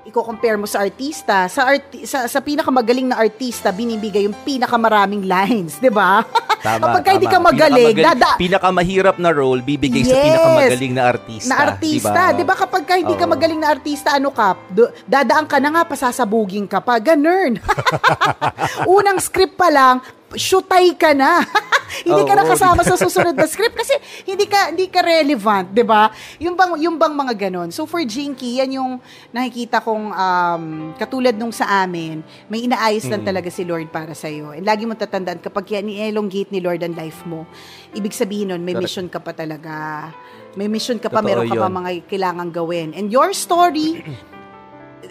i-compare 0.09 0.57
mo 0.57 0.65
sa 0.65 0.81
artista, 0.81 1.45
sa, 1.47 1.69
arti- 1.69 2.09
sa, 2.09 2.25
sa 2.25 2.41
pinakamagaling 2.41 3.13
na 3.13 3.21
artista, 3.21 3.69
binibigay 3.69 4.25
yung 4.25 4.37
pinakamaraming 4.43 5.29
lines, 5.29 5.77
di 5.77 5.93
ba? 5.93 6.25
Tama, 6.59 6.81
Kapag 6.89 7.03
ka 7.05 7.11
hindi 7.13 7.29
ka 7.29 7.39
magaling, 7.39 7.95
dada, 7.95 8.41
Pinakamahirap 8.41 9.21
na 9.21 9.31
role 9.31 9.61
bibigay 9.61 10.03
sa 10.03 10.17
Yes. 10.17 10.25
pinakamagaling 10.25 10.93
na 10.93 11.03
artista. 11.05 11.49
na 11.49 11.57
artista. 11.63 12.23
Di 12.33 12.43
ba 12.43 12.55
kapag 12.57 12.83
ka 12.83 12.95
hindi 12.97 13.15
ka 13.15 13.29
Oo. 13.29 13.33
magaling 13.37 13.61
na 13.61 13.69
artista, 13.69 14.09
ano 14.11 14.33
ka, 14.33 14.57
do- 14.67 14.91
dadaan 15.05 15.45
ka 15.45 15.61
na 15.61 15.69
nga, 15.71 15.83
pasasabugin 15.85 16.65
ka 16.65 16.81
pa. 16.81 16.97
Ganun. 16.99 17.61
Unang 18.99 19.21
script 19.21 19.55
pa 19.55 19.69
lang, 19.69 20.01
shootay 20.35 20.93
ka 20.93 21.17
na. 21.17 21.41
hindi 22.09 22.23
ka 22.23 22.35
na 22.37 22.45
kasama 22.45 22.85
sa 22.85 22.95
susunod 22.95 23.33
na 23.33 23.49
script 23.49 23.73
kasi 23.73 23.97
hindi 24.23 24.45
ka 24.45 24.69
hindi 24.69 24.87
ka 24.87 25.01
relevant, 25.01 25.73
'di 25.73 25.85
ba? 25.85 26.13
Yung 26.37 26.53
bang 26.53 26.77
yung 26.77 26.97
bang 26.97 27.17
mga 27.17 27.49
ganon. 27.49 27.73
So 27.73 27.89
for 27.89 28.05
Jinky, 28.05 28.61
yan 28.61 28.77
yung 28.77 29.01
nakikita 29.33 29.81
kong 29.81 30.13
um, 30.13 30.65
katulad 31.01 31.33
nung 31.33 31.49
sa 31.51 31.83
amin, 31.83 32.21
may 32.47 32.69
inaayos 32.69 33.09
Mm. 33.09 33.13
lang 33.17 33.25
talaga 33.25 33.49
si 33.49 33.65
Lord 33.65 33.89
para 33.89 34.13
sa 34.13 34.29
iyo. 34.29 34.53
And 34.53 34.69
lagi 34.69 34.85
mo 34.85 34.93
tatandaan 34.93 35.41
kapag 35.41 35.65
yan 35.73 35.89
ni-elongate 35.89 36.53
ni 36.53 36.61
Lord 36.61 36.85
ang 36.85 36.93
life 36.93 37.25
mo, 37.25 37.49
ibig 37.97 38.13
sabihin 38.13 38.53
nun, 38.53 38.61
may 38.61 38.77
Correct. 38.77 38.85
mission 38.85 39.07
ka 39.09 39.17
pa 39.17 39.33
talaga. 39.33 40.13
May 40.61 40.69
mission 40.69 41.01
ka 41.01 41.09
pa, 41.09 41.25
Totoo 41.25 41.29
meron 41.29 41.49
ka 41.49 41.57
pa 41.57 41.69
yun. 41.69 41.77
mga 41.79 41.91
kailangang 42.05 42.53
gawin. 42.53 42.89
And 42.93 43.09
your 43.09 43.33
story, 43.33 44.05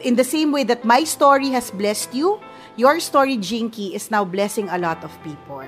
in 0.04 0.14
the 0.14 0.28
same 0.28 0.52
way 0.52 0.62
that 0.66 0.86
my 0.86 1.02
story 1.04 1.50
has 1.52 1.72
blessed 1.72 2.14
you, 2.14 2.38
your 2.78 3.02
story, 3.02 3.36
Jinky, 3.36 3.98
is 3.98 4.08
now 4.08 4.24
blessing 4.24 4.70
a 4.70 4.78
lot 4.78 5.02
of 5.04 5.12
people. 5.26 5.66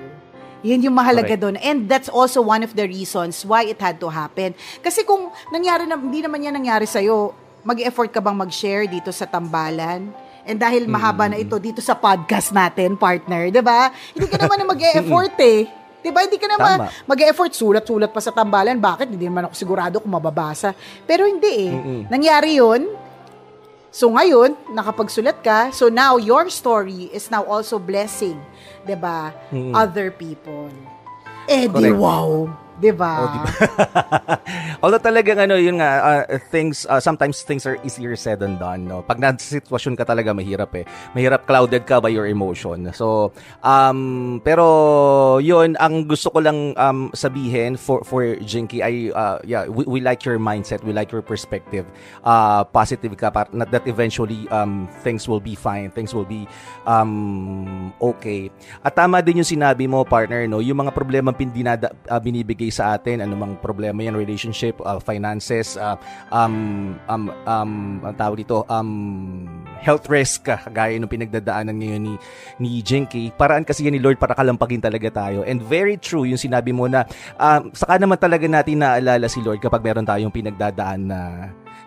Yun 0.61 0.83
yung 0.83 0.95
mahalaga 0.95 1.39
doon. 1.39 1.55
And 1.59 1.87
that's 1.87 2.07
also 2.11 2.43
one 2.43 2.63
of 2.63 2.75
the 2.75 2.85
reasons 2.85 3.43
why 3.43 3.65
it 3.65 3.79
had 3.79 3.97
to 4.03 4.11
happen. 4.11 4.55
Kasi 4.83 5.03
kung 5.07 5.31
nangyari 5.51 5.87
na, 5.87 5.95
hindi 5.95 6.19
naman 6.19 6.43
yan 6.43 6.55
nangyari 6.55 6.83
sa'yo, 6.83 7.31
mag-effort 7.63 8.11
ka 8.11 8.19
bang 8.19 8.35
mag-share 8.35 8.85
dito 8.87 9.11
sa 9.11 9.23
tambalan? 9.27 10.11
And 10.49 10.57
dahil 10.57 10.89
mahaba 10.89 11.29
na 11.29 11.37
ito 11.37 11.55
dito 11.61 11.79
sa 11.79 11.93
podcast 11.93 12.49
natin, 12.49 12.97
partner, 12.97 13.53
'di 13.53 13.61
ba? 13.61 13.93
Hindi 14.17 14.27
ka 14.27 14.37
naman 14.41 14.57
na 14.57 14.65
mag-effort 14.73 15.35
eh. 15.37 15.69
'Di 16.01 16.09
ba? 16.09 16.25
Hindi 16.25 16.39
ka 16.41 16.47
naman 16.49 16.75
Tama. 16.89 17.05
mag-effort 17.05 17.53
sulat-sulat 17.53 18.09
pa 18.09 18.17
sa 18.23 18.33
tambalan. 18.33 18.79
Bakit? 18.81 19.13
Hindi 19.13 19.29
naman 19.29 19.45
ako 19.45 19.53
sigurado 19.53 19.95
kung 20.01 20.09
mababasa. 20.09 20.73
Pero 21.05 21.29
hindi 21.29 21.69
eh. 21.69 21.71
Mm-mm. 21.71 22.01
Nangyari 22.09 22.57
'yun. 22.57 22.81
So 23.89 24.13
ngayon, 24.13 24.53
nakapagsulat 24.69 25.41
ka. 25.41 25.73
So 25.73 25.89
now 25.89 26.21
your 26.21 26.53
story 26.53 27.09
is 27.09 27.33
now 27.33 27.41
also 27.45 27.81
blessing, 27.81 28.37
'di 28.85 28.95
ba? 28.97 29.33
Mm-mm. 29.49 29.73
Other 29.73 30.13
people. 30.13 30.69
Eh 31.49 31.65
di 31.65 31.89
wow, 31.89 32.45
'di 32.79 32.91
ba? 32.95 33.13
Oh, 33.19 33.27
di 33.27 33.39
ba? 33.43 33.51
Although 34.83 35.03
talagang 35.03 35.43
ano, 35.43 35.59
yun 35.59 35.83
nga, 35.83 35.91
uh, 36.23 36.39
things, 36.47 36.87
uh, 36.87 37.03
sometimes 37.03 37.43
things 37.43 37.67
are 37.67 37.75
easier 37.83 38.15
said 38.15 38.39
than 38.39 38.55
done, 38.55 38.87
no? 38.87 39.03
Pag 39.03 39.19
nasa 39.19 39.59
sitwasyon 39.59 39.99
ka 39.99 40.07
talaga, 40.07 40.31
mahirap 40.31 40.71
eh. 40.79 40.87
Mahirap 41.11 41.43
clouded 41.43 41.83
ka 41.83 41.99
by 41.99 42.07
your 42.07 42.31
emotion. 42.31 42.87
So, 42.95 43.35
um, 43.59 44.39
pero 44.39 44.63
yun, 45.43 45.75
ang 45.83 46.07
gusto 46.07 46.31
ko 46.31 46.39
lang 46.39 46.79
um, 46.79 47.11
sabihin 47.11 47.75
for, 47.75 48.07
for 48.07 48.23
Jinky 48.39 48.79
ay, 48.79 49.11
uh, 49.11 49.43
yeah, 49.43 49.67
we, 49.67 49.83
we 49.83 49.99
like 49.99 50.23
your 50.23 50.39
mindset, 50.39 50.79
we 50.87 50.95
like 50.95 51.11
your 51.11 51.21
perspective. 51.21 51.83
Uh, 52.23 52.63
positive 52.63 53.11
ka, 53.19 53.27
par- 53.29 53.51
not 53.51 53.69
that 53.75 53.83
eventually 53.83 54.47
um, 54.49 54.87
things 55.03 55.27
will 55.27 55.43
be 55.43 55.59
fine, 55.59 55.91
things 55.91 56.15
will 56.15 56.27
be 56.27 56.47
um, 56.87 57.91
okay. 57.99 58.47
At 58.79 58.95
tama 58.95 59.19
din 59.19 59.43
yung 59.43 59.49
sinabi 59.49 59.91
mo, 59.91 60.07
partner, 60.07 60.47
no? 60.47 60.63
Yung 60.63 60.79
mga 60.79 60.95
problema 60.95 61.35
pin 61.35 61.51
dinada, 61.51 61.91
uh, 62.07 62.21
binibigay 62.21 62.68
sa 62.73 62.95
atin, 62.97 63.21
anumang 63.21 63.57
problema 63.59 64.01
yan, 64.01 64.17
relationship, 64.17 64.79
uh, 64.81 64.97
finances, 64.97 65.75
uh, 65.75 65.99
um, 66.33 66.95
um, 67.09 67.29
um, 67.45 67.73
ang 68.05 68.15
tawag 68.15 68.41
dito, 68.41 68.63
um, 68.69 69.45
health 69.81 70.07
risk, 70.09 70.47
uh, 70.49 70.57
kagaya 70.69 70.97
nung 70.97 71.11
pinagdadaanan 71.11 71.75
ngayon 71.75 72.01
ni, 72.01 72.13
ni 72.61 72.69
Jinky. 72.81 73.29
Paraan 73.33 73.65
kasi 73.67 73.85
yan 73.85 73.95
ni 73.97 74.01
Lord 74.01 74.17
para 74.17 74.33
kalampagin 74.33 74.81
talaga 74.81 75.09
tayo. 75.11 75.45
And 75.45 75.61
very 75.61 75.99
true 75.99 76.25
yung 76.25 76.39
sinabi 76.39 76.73
mo 76.73 76.89
na, 76.89 77.05
um, 77.37 77.73
saka 77.75 77.97
naman 78.01 78.17
talaga 78.17 78.45
natin 78.47 78.81
naalala 78.81 79.27
si 79.27 79.43
Lord 79.43 79.61
kapag 79.61 79.83
meron 79.83 80.07
tayong 80.07 80.33
pinagdadaan 80.33 81.01
na 81.05 81.19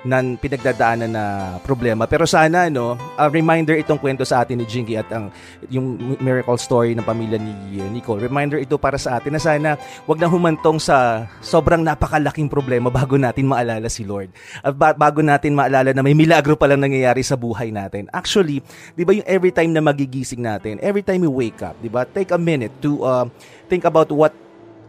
nan 0.02 0.34
pinagdadaanan 0.34 1.10
na 1.10 1.24
problema. 1.62 2.10
Pero 2.10 2.26
sana 2.26 2.66
no, 2.66 2.98
a 3.14 3.30
reminder 3.30 3.78
itong 3.78 3.98
kwento 4.02 4.26
sa 4.26 4.42
atin 4.42 4.58
ni 4.58 4.66
Jinky 4.66 4.98
at 4.98 5.06
ang 5.14 5.30
yung 5.70 6.18
miracle 6.18 6.58
story 6.58 6.98
ng 6.98 7.06
pamilya 7.06 7.38
ni 7.38 7.82
Nicole. 7.90 8.22
Reminder 8.22 8.58
ito 8.58 8.74
para 8.78 8.98
sa 8.98 9.18
atin 9.18 9.38
na 9.38 9.42
sana 9.42 9.70
wag 10.06 10.18
na 10.18 10.26
humantong 10.26 10.82
sa 10.82 11.26
sobrang 11.38 11.82
napakalaking 11.82 12.50
problema 12.50 12.90
bago 12.90 13.14
natin 13.14 13.46
maalala 13.46 13.86
si 13.86 14.02
Lord. 14.02 14.34
At 14.60 14.74
ba- 14.74 14.96
bago 14.96 15.22
natin 15.22 15.54
maalala 15.54 15.94
na 15.94 16.02
may 16.02 16.18
milagro 16.18 16.58
pa 16.58 16.66
lang 16.66 16.82
nangyayari 16.82 17.22
sa 17.22 17.38
buhay 17.38 17.70
natin. 17.70 18.10
Actually, 18.10 18.58
'di 18.98 19.02
ba 19.06 19.12
yung 19.14 19.28
every 19.30 19.54
time 19.54 19.70
na 19.70 19.82
magigising 19.82 20.42
natin, 20.42 20.82
every 20.82 21.06
time 21.06 21.22
we 21.22 21.30
wake 21.30 21.62
up, 21.62 21.78
'di 21.78 21.90
ba? 21.90 22.02
Take 22.02 22.34
a 22.34 22.40
minute 22.40 22.74
to 22.82 23.06
uh, 23.06 23.26
think 23.70 23.86
about 23.86 24.10
what 24.10 24.34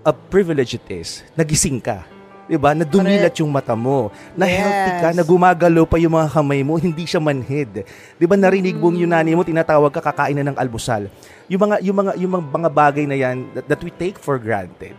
a 0.03 0.11
privilege 0.11 0.73
it 0.73 0.85
is. 0.89 1.23
Nagising 1.37 1.79
ka. 1.79 2.12
'Di 2.53 2.61
'Diba? 2.61 2.77
Na 2.77 2.85
dumilat 2.85 3.33
yung 3.41 3.49
mata 3.49 3.73
mo. 3.73 4.13
Na 4.37 4.45
Yes. 4.45 4.61
healthy 4.61 4.91
ka, 5.01 5.09
na 5.17 5.23
gumagalaw 5.25 5.89
pa 5.89 5.97
yung 5.97 6.13
mga 6.13 6.29
kamay 6.29 6.61
mo, 6.61 6.77
hindi 6.77 7.09
siya 7.09 7.17
manhid. 7.17 7.81
'Di 8.21 8.25
ba 8.29 8.37
narinig 8.37 8.77
mo 8.77 8.93
yung 8.93 9.09
nanay 9.09 9.33
mo 9.33 9.41
tinatawag 9.41 9.89
ka 9.89 10.05
kakain 10.05 10.37
na 10.37 10.53
ng 10.53 10.57
almusal. 10.61 11.09
Yung 11.49 11.61
mga 11.65 11.81
yung 11.81 11.97
mga 11.97 12.11
yung 12.21 12.31
mga, 12.37 12.45
mga 12.53 12.69
bagay 12.69 13.05
na 13.09 13.17
yan 13.17 13.49
that, 13.57 13.65
that 13.65 13.81
we 13.81 13.89
take 13.89 14.21
for 14.21 14.37
granted. 14.37 14.93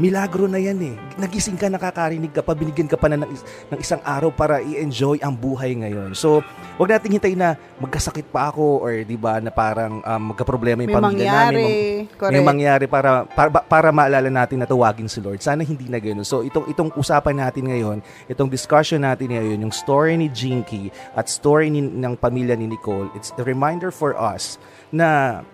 Milagro 0.00 0.48
na 0.48 0.56
yan 0.56 0.80
eh. 0.80 0.96
Nagising 1.20 1.60
ka, 1.60 1.68
nakakarinig 1.68 2.32
ka 2.32 2.40
pa, 2.40 2.56
binigyan 2.56 2.88
ka 2.88 2.96
pa 2.96 3.12
na 3.12 3.20
ng, 3.20 3.28
is- 3.28 3.44
ng 3.68 3.76
isang 3.76 4.00
araw 4.00 4.32
para 4.32 4.64
i-enjoy 4.64 5.20
ang 5.20 5.36
buhay 5.36 5.76
ngayon. 5.76 6.16
So, 6.16 6.40
wag 6.80 6.96
nating 6.96 7.20
hintayin 7.20 7.36
na 7.36 7.60
magkasakit 7.76 8.32
pa 8.32 8.48
ako 8.48 8.80
or 8.80 9.04
'di 9.04 9.20
ba 9.20 9.44
na 9.44 9.52
parang 9.52 10.00
um, 10.00 10.22
magka-problema 10.32 10.88
yung 10.88 10.88
May 10.88 10.96
pamilya 10.96 11.12
mangyari. 11.28 11.52
namin. 11.52 11.72
Mag- 12.16 12.32
may 12.32 12.40
mangyari 12.40 12.84
para, 12.88 13.28
para 13.28 13.60
para 13.60 13.88
maalala 13.92 14.32
natin 14.32 14.64
na 14.64 14.64
tawagin 14.64 15.04
si 15.04 15.20
Lord. 15.20 15.44
Sana 15.44 15.60
hindi 15.60 15.84
na 15.92 16.00
ganoon. 16.00 16.24
So 16.24 16.40
itong 16.40 16.72
itong 16.72 16.96
usapan 16.96 17.36
natin 17.36 17.68
ngayon, 17.68 18.00
itong 18.24 18.48
discussion 18.48 19.04
natin 19.04 19.36
ngayon, 19.36 19.60
yung 19.60 19.74
story 19.76 20.16
ni 20.16 20.32
Jinky 20.32 20.88
at 21.12 21.28
story 21.28 21.68
ni, 21.68 21.84
ng 21.84 22.16
pamilya 22.16 22.56
ni 22.56 22.72
Nicole, 22.72 23.12
it's 23.12 23.36
a 23.36 23.44
reminder 23.44 23.92
for 23.92 24.16
us 24.16 24.56
na 24.88 25.44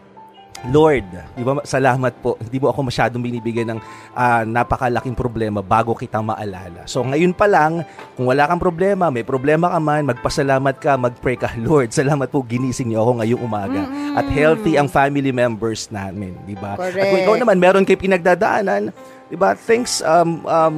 Lord, 0.67 1.07
di 1.39 1.43
ba, 1.47 1.63
salamat 1.63 2.19
po. 2.19 2.35
Hindi 2.43 2.59
mo 2.59 2.75
ako 2.75 2.91
masyadong 2.91 3.23
binibigyan 3.23 3.77
ng 3.77 3.81
ah, 4.19 4.43
napakalaking 4.43 5.15
problema 5.15 5.63
bago 5.63 5.95
kita 5.95 6.19
maalala. 6.19 6.83
So 6.91 7.07
ngayon 7.07 7.39
pa 7.39 7.47
lang, 7.47 7.87
kung 8.19 8.27
wala 8.27 8.51
kang 8.51 8.59
problema, 8.59 9.07
may 9.13 9.23
problema 9.23 9.71
ka 9.71 9.79
man, 9.79 10.11
magpasalamat 10.11 10.75
ka, 10.83 10.99
mag-pray 10.99 11.39
ka, 11.39 11.55
Lord, 11.67 11.95
salamat 11.95 12.27
po 12.35 12.43
ginising 12.43 12.91
niyo 12.91 13.07
ako 13.07 13.23
ngayong 13.23 13.43
umaga. 13.43 13.83
At 14.19 14.27
healthy 14.27 14.75
ang 14.75 14.91
family 14.91 15.31
members 15.31 15.87
namin, 15.95 16.35
di 16.49 16.59
ba? 16.59 16.75
At 16.75 16.91
kung 16.91 16.99
Correct. 16.99 17.23
ikaw 17.23 17.35
naman, 17.39 17.57
meron 17.63 17.85
kayo 17.87 18.03
pinagdadaanan, 18.03 18.91
di 19.31 19.37
ba, 19.39 19.55
things 19.55 20.03
um, 20.03 20.43
um, 20.51 20.77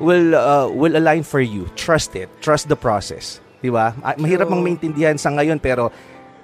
will, 0.00 0.32
uh, 0.32 0.70
will 0.72 0.96
align 0.96 1.20
for 1.20 1.44
you. 1.44 1.68
Trust 1.76 2.16
it. 2.16 2.32
Trust 2.40 2.72
the 2.72 2.78
process. 2.78 3.44
Di 3.60 3.68
ba? 3.68 3.92
Ah, 4.00 4.16
Mahirap 4.16 4.48
mang 4.48 4.64
maintindihan 4.64 5.16
sa 5.20 5.32
ngayon, 5.32 5.60
pero 5.60 5.92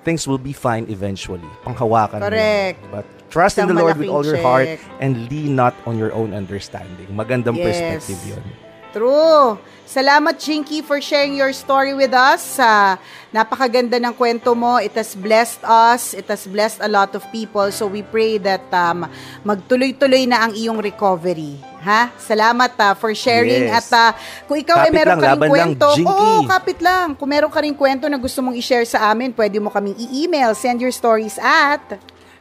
things 0.05 0.27
will 0.27 0.39
be 0.39 0.53
fine 0.53 0.87
eventually. 0.89 1.47
Panghawakan 1.65 2.21
mo. 2.21 2.29
Correct. 2.29 2.79
lang. 2.83 2.91
But 2.91 3.05
trust 3.31 3.59
in 3.59 3.67
Isang 3.67 3.75
the 3.75 3.79
Lord 3.81 3.97
with 3.99 4.09
all 4.11 4.25
your 4.27 4.39
heart 4.43 4.67
check. 4.67 4.81
and 5.01 5.31
lean 5.31 5.57
not 5.57 5.75
on 5.87 5.97
your 5.97 6.13
own 6.13 6.35
understanding. 6.35 7.09
Magandang 7.11 7.57
Yes. 7.57 7.67
perspective 8.03 8.21
yun. 8.27 8.45
True. 8.93 9.59
Salamat, 9.89 10.41
Jinky, 10.41 10.81
for 10.81 11.01
sharing 11.05 11.37
your 11.37 11.53
story 11.53 11.93
with 11.93 12.17
us. 12.17 12.61
Sa 12.61 12.97
napakaganda 13.33 13.97
ng 13.97 14.13
kwento 14.13 14.53
mo. 14.53 14.77
It 14.77 14.93
has 14.95 15.17
blessed 15.17 15.65
us. 15.65 16.13
It 16.13 16.29
has 16.29 16.45
blessed 16.45 16.85
a 16.85 16.89
lot 16.89 17.17
of 17.17 17.25
people. 17.33 17.65
So 17.73 17.89
we 17.89 18.05
pray 18.05 18.37
that 18.45 18.63
um, 18.71 19.09
magtuloy-tuloy 19.43 20.29
na 20.29 20.47
ang 20.47 20.53
iyong 20.53 20.79
recovery. 20.79 21.57
Ha? 21.83 22.13
Salamat 22.15 22.77
ah, 22.79 22.95
for 22.95 23.11
sharing. 23.17 23.67
Yes. 23.67 23.89
At 23.89 23.91
ah, 23.97 24.11
kung 24.47 24.61
ikaw 24.61 24.87
ay 24.87 24.93
Kapit 24.93 24.97
meron 25.01 25.17
lang, 25.17 25.19
ka 25.19 25.25
rin 25.25 25.33
laban 25.33 25.49
lang, 25.49 25.51
kwento, 25.51 25.89
Jinky. 25.97 26.13
oo, 26.13 26.47
kapit 26.47 26.79
lang. 26.79 27.07
Kung 27.17 27.31
meron 27.33 27.51
ka 27.51 27.61
rin 27.65 27.75
kwento 27.75 28.05
na 28.07 28.21
gusto 28.21 28.39
mong 28.45 28.55
i-share 28.55 28.87
sa 28.87 29.11
amin, 29.11 29.33
pwede 29.35 29.59
mo 29.59 29.73
kaming 29.73 29.97
i-email. 29.99 30.53
Send 30.55 30.79
your 30.79 30.95
stories 30.95 31.41
at... 31.41 31.83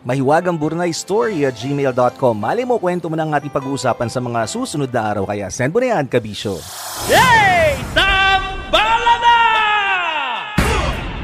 Mahiwagang 0.02 0.58
Burnay 0.58 0.90
Story 0.98 1.46
at 1.46 1.54
gmail.com. 1.54 2.34
Mali 2.34 2.66
mo, 2.66 2.82
kwento 2.82 3.06
mo 3.06 3.14
na 3.14 3.22
ang 3.22 3.38
ating 3.38 3.54
pag-uusapan 3.54 4.10
sa 4.10 4.18
mga 4.18 4.50
susunod 4.50 4.90
na 4.90 5.02
araw. 5.14 5.30
Kaya 5.30 5.46
send 5.54 5.70
mo 5.70 5.78
na 5.78 5.94
yan, 5.94 6.10
kabisyo. 6.10 6.58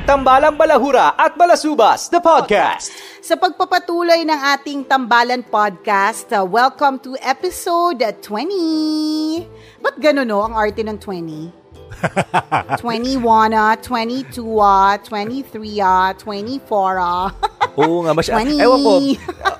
Tambalang 0.05 0.55
Balahura 0.55 1.17
at 1.17 1.33
Balasubas, 1.33 2.07
the 2.13 2.21
podcast. 2.21 2.93
Sa 3.19 3.33
pagpapatuloy 3.35 4.23
ng 4.23 4.39
ating 4.55 4.85
Tambalan 4.85 5.43
Podcast, 5.43 6.31
uh, 6.31 6.45
welcome 6.45 7.01
to 7.01 7.17
episode 7.25 7.99
20. 7.99 8.21
Ba't 9.83 9.97
gano'n 9.99 10.29
no, 10.29 10.45
ang 10.45 10.53
arte 10.53 10.85
ng 10.85 10.95
20? 11.01 11.49
21, 12.77 13.25
ah, 13.57 13.73
22, 13.73 14.45
ah, 14.61 14.95
23, 15.01 15.81
ah, 15.81 16.13
24, 16.13 17.01
ah. 17.01 17.33
Oo 17.77 18.01
nga, 18.01 18.11
masyado. 18.17 18.41
20. 18.41 18.57
Ewan 18.57 18.79
ko, 18.81 18.93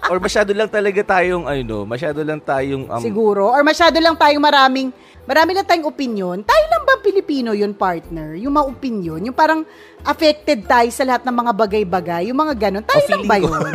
or 0.10 0.18
masyado 0.18 0.52
lang 0.58 0.66
talaga 0.66 1.02
tayong, 1.06 1.46
ano, 1.46 1.86
masyado 1.86 2.20
lang 2.26 2.42
tayong, 2.42 2.90
um, 2.90 3.02
Siguro. 3.02 3.54
Or 3.54 3.62
masyado 3.62 4.02
lang 4.02 4.18
tayong 4.18 4.42
maraming, 4.42 4.90
marami 5.30 5.54
lang 5.54 5.68
tayong 5.70 5.86
opinion. 5.86 6.42
Tayo 6.42 6.64
lang 6.66 6.82
ba 6.82 6.98
Pilipino 6.98 7.54
yun, 7.54 7.78
partner? 7.78 8.34
Yung 8.42 8.58
mga 8.58 8.68
opinion, 8.74 9.20
yung 9.22 9.38
parang 9.38 9.62
affected 10.02 10.66
tayo 10.66 10.90
sa 10.90 11.06
lahat 11.06 11.30
ng 11.30 11.36
mga 11.36 11.52
bagay-bagay, 11.54 12.22
yung 12.34 12.40
mga 12.42 12.54
ganun. 12.58 12.84
Tayo 12.90 13.06
lang 13.06 13.06
feeling 13.06 13.30
ba 13.30 13.38
yun? 13.38 13.74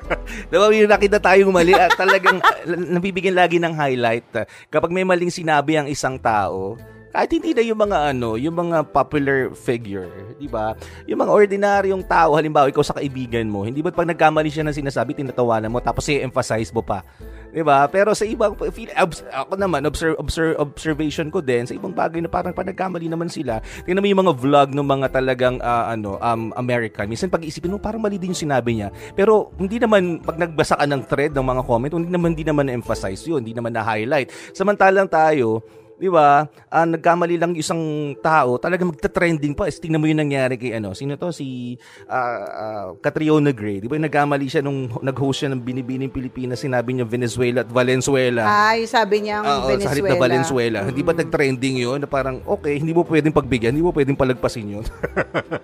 Diba, 0.52 0.66
may 0.68 0.84
nakita 0.84 1.18
tayong 1.22 1.48
mali 1.48 1.72
at 1.72 1.96
talagang 1.96 2.44
uh, 2.44 2.54
nabibigyan 2.68 3.40
lagi 3.40 3.56
ng 3.56 3.72
highlight. 3.72 4.28
uh, 4.36 4.44
Kapag 4.68 4.92
may 4.92 5.08
maling 5.08 5.32
sinabi 5.32 5.80
ang 5.80 5.88
isang 5.88 6.20
tao, 6.20 6.76
kahit 7.08 7.30
hindi 7.32 7.56
na 7.56 7.62
yung 7.64 7.80
mga 7.80 7.98
ano, 8.12 8.36
yung 8.36 8.56
mga 8.56 8.92
popular 8.92 9.52
figure, 9.56 10.08
di 10.36 10.48
ba? 10.48 10.76
Yung 11.08 11.20
mga 11.24 11.32
ordinaryong 11.32 12.04
tao, 12.04 12.36
halimbawa 12.36 12.68
ikaw 12.68 12.84
sa 12.84 12.96
kaibigan 12.96 13.48
mo, 13.48 13.64
hindi 13.64 13.80
ba 13.80 13.88
pag 13.88 14.08
nagkamali 14.08 14.52
siya 14.52 14.64
ng 14.68 14.76
sinasabi, 14.76 15.16
tinatawanan 15.16 15.72
mo, 15.72 15.80
tapos 15.80 16.04
i-emphasize 16.12 16.68
mo 16.70 16.84
pa. 16.84 17.00
Di 17.48 17.64
ba? 17.64 17.88
Pero 17.88 18.12
sa 18.12 18.28
ibang, 18.28 18.52
feel, 18.76 18.92
obs- 18.92 19.24
ako 19.32 19.56
naman, 19.56 19.80
observe, 19.88 20.16
observe, 20.20 20.54
observation 20.60 21.32
ko 21.32 21.40
din, 21.40 21.64
sa 21.64 21.72
ibang 21.72 21.96
bagay 21.96 22.20
na 22.20 22.28
parang 22.28 22.52
pag 22.52 22.68
nagkamali 22.68 23.08
naman 23.08 23.32
sila, 23.32 23.64
tingnan 23.88 24.04
mo 24.04 24.08
yung 24.12 24.22
mga 24.28 24.34
vlog 24.36 24.68
ng 24.76 24.84
mga 24.84 25.06
talagang, 25.08 25.56
ah, 25.64 25.88
ano, 25.88 26.20
um, 26.20 26.52
American. 26.60 27.08
Minsan 27.08 27.32
pag-iisipin 27.32 27.72
mo, 27.72 27.80
parang 27.80 28.04
mali 28.04 28.20
din 28.20 28.36
yung 28.36 28.44
sinabi 28.44 28.84
niya. 28.84 28.92
Pero 29.16 29.48
hindi 29.56 29.80
naman, 29.80 30.20
pag 30.20 30.36
nagbasa 30.36 30.76
ka 30.76 30.84
ng 30.84 31.02
thread 31.08 31.32
ng 31.32 31.46
mga 31.46 31.62
comment, 31.64 31.92
hindi 31.96 32.12
naman, 32.12 32.36
hindi 32.36 32.44
naman 32.44 32.68
na-emphasize 32.68 33.24
yun, 33.24 33.40
hindi 33.40 33.56
naman 33.56 33.72
na-highlight. 33.72 34.28
Samantalang 34.52 35.08
tayo, 35.08 35.64
Di 35.98 36.06
ba? 36.06 36.46
Ah, 36.70 36.86
nagkamali 36.86 37.34
lang 37.34 37.58
isang 37.58 38.14
tao, 38.22 38.54
talagang 38.54 38.94
magta-trending 38.94 39.50
pa. 39.50 39.66
Is, 39.66 39.82
tingnan 39.82 39.98
mo 39.98 40.06
yung 40.06 40.22
nangyari 40.22 40.54
kay 40.54 40.78
ano, 40.78 40.94
sino 40.94 41.18
to? 41.18 41.34
Si 41.34 41.74
ah, 42.06 42.38
ah, 42.46 42.86
Catriona 43.02 43.50
Gray. 43.50 43.82
Di 43.82 43.90
ba 43.90 43.98
nagkamali 43.98 44.46
siya 44.46 44.62
nung 44.62 44.86
nag-host 45.02 45.42
siya 45.42 45.50
ng 45.50 45.58
Binibining 45.58 46.14
Pilipinas, 46.14 46.62
sinabi 46.62 46.94
niya 46.94 47.02
Venezuela 47.02 47.66
at 47.66 47.70
Valenzuela. 47.74 48.46
Ay, 48.46 48.86
sabi 48.86 49.26
niyang 49.26 49.42
Oo, 49.42 49.74
Venezuela. 49.74 49.82
sa 49.82 49.90
halip 49.90 50.04
na 50.06 50.16
Valenzuela. 50.22 50.78
Hindi 50.86 51.02
ba 51.02 51.12
nag-trending 51.18 51.76
yun? 51.82 51.98
Na 51.98 52.06
parang, 52.06 52.46
okay, 52.46 52.78
hindi 52.78 52.94
mo 52.94 53.02
pwedeng 53.02 53.34
pagbigyan, 53.34 53.74
hindi 53.74 53.82
mo 53.82 53.90
pwedeng 53.90 54.14
palagpasin 54.14 54.78
yun. 54.78 54.86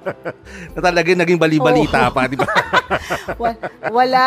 na 0.75 0.81
talagang 0.83 1.23
naging 1.23 1.39
bali-balita 1.39 2.11
pa, 2.11 2.27
di 2.27 2.35
ba? 2.35 2.51
Wa- 3.43 3.63
wala, 3.95 4.23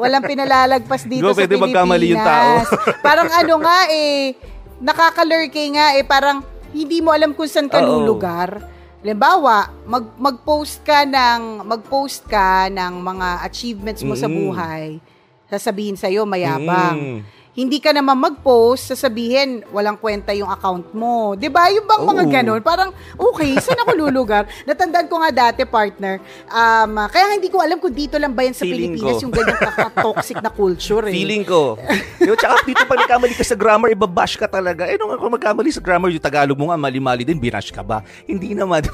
walang 0.00 0.24
pinalalagpas 0.24 1.04
dito 1.04 1.20
Di 1.20 1.28
ba 1.28 1.36
sa 1.36 1.44
pwede 1.44 1.60
Pilipinas. 1.60 1.68
magkamali 1.76 2.06
yung 2.08 2.24
tao? 2.24 2.52
parang 3.04 3.28
ano 3.28 3.54
nga 3.60 3.78
eh, 3.92 4.32
nakakalurky 4.80 5.70
nga 5.70 5.94
eh, 5.94 6.02
parang 6.02 6.42
hindi 6.72 6.98
mo 6.98 7.12
alam 7.12 7.32
kung 7.32 7.46
saan 7.46 7.68
ka 7.68 7.78
Oo. 7.78 8.00
lulugar. 8.02 8.64
Halimbawa, 9.00 9.72
mag, 9.84 10.12
mag-post 10.16 10.84
ka 10.84 11.04
ng 11.04 11.64
mag-post 11.64 12.24
ka 12.26 12.68
ng 12.68 13.00
mga 13.00 13.28
achievements 13.44 14.04
mo 14.04 14.12
sa 14.12 14.28
Mm. 14.28 14.36
buhay. 14.36 14.84
Sasabihin 15.48 15.96
sa 15.96 16.06
iyo 16.06 16.24
mayabang. 16.24 16.98
Mm. 16.98 17.20
Hindi 17.50 17.82
ka 17.82 17.90
naman 17.90 18.14
mag-post, 18.14 18.94
sasabihin 18.94 19.66
walang 19.74 19.98
kwenta 19.98 20.30
yung 20.30 20.46
account 20.46 20.86
mo. 20.94 21.34
ba? 21.34 21.66
Yung 21.74 21.82
bang 21.82 22.04
mga 22.06 22.22
Oo. 22.22 22.30
ganun, 22.30 22.60
parang 22.62 22.94
okay, 23.18 23.58
saan 23.58 23.82
ako 23.82 24.06
lulugar? 24.06 24.46
Natandaan 24.70 25.10
ko 25.10 25.18
nga 25.18 25.50
dati, 25.50 25.66
partner. 25.66 26.22
Um, 26.46 26.94
kaya 27.10 27.34
hindi 27.34 27.50
ko 27.50 27.58
alam 27.58 27.82
kung 27.82 27.90
dito 27.90 28.14
lang 28.22 28.30
ba 28.30 28.46
yan 28.46 28.54
sa 28.54 28.62
Feeling 28.62 28.94
Pilipinas 28.94 29.18
ko. 29.18 29.22
yung 29.26 29.34
ganyang 29.34 29.60
kaka-toxic 29.66 30.38
na 30.38 30.50
culture 30.54 31.10
eh. 31.10 31.14
Feeling 31.14 31.42
ko. 31.42 31.74
Yo, 32.22 32.38
tsaka 32.38 32.62
dito 32.62 32.86
pag 32.86 33.02
nagkamali 33.02 33.34
ka 33.34 33.42
sa 33.42 33.58
grammar, 33.58 33.90
ibabash 33.90 34.38
ka 34.38 34.46
talaga. 34.46 34.86
Eh, 34.86 34.94
nung 34.94 35.10
ako 35.10 35.34
magkamali 35.34 35.74
sa 35.74 35.82
grammar, 35.82 36.14
yung 36.14 36.22
Tagalog 36.22 36.54
mo 36.54 36.70
nga, 36.70 36.78
mali-mali 36.78 37.26
din, 37.26 37.34
binash 37.34 37.74
ka 37.74 37.82
ba? 37.82 38.06
Hindi 38.30 38.54
naman. 38.54 38.86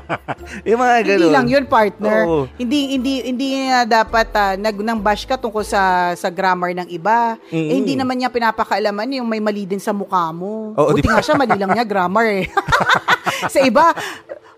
yung 0.68 0.80
mga 0.80 0.96
ganun. 1.04 1.20
Hindi 1.20 1.36
lang 1.36 1.46
yun, 1.52 1.64
partner. 1.68 2.20
Oo. 2.24 2.48
Hindi 2.56 2.96
hindi 2.96 3.12
hindi 3.28 3.46
nga 3.68 3.84
dapat 4.02 4.28
ah, 4.32 4.54
nag 4.56 4.76
nang 4.80 5.00
bash 5.04 5.28
ka 5.28 5.36
tungkol 5.36 5.62
sa 5.62 6.14
sa 6.16 6.32
grammar 6.32 6.72
ng 6.72 6.88
iba. 6.88 7.36
Eh, 7.52 7.60
Mm-mm. 7.60 7.89
Hindi 7.90 7.98
naman 7.98 8.22
niya 8.22 8.30
pinapakaalaman 8.30 9.18
yung 9.18 9.26
may 9.26 9.42
mali 9.42 9.66
din 9.66 9.82
sa 9.82 9.90
mukha 9.90 10.30
mo. 10.30 10.78
Oo, 10.78 10.94
Buti 10.94 11.02
di 11.02 11.08
nga 11.10 11.18
siya 11.18 11.34
mali 11.34 11.58
lang 11.58 11.74
niya 11.74 11.82
grammar 11.82 12.26
eh. 12.30 12.46
sa 13.54 13.58
iba, 13.58 13.90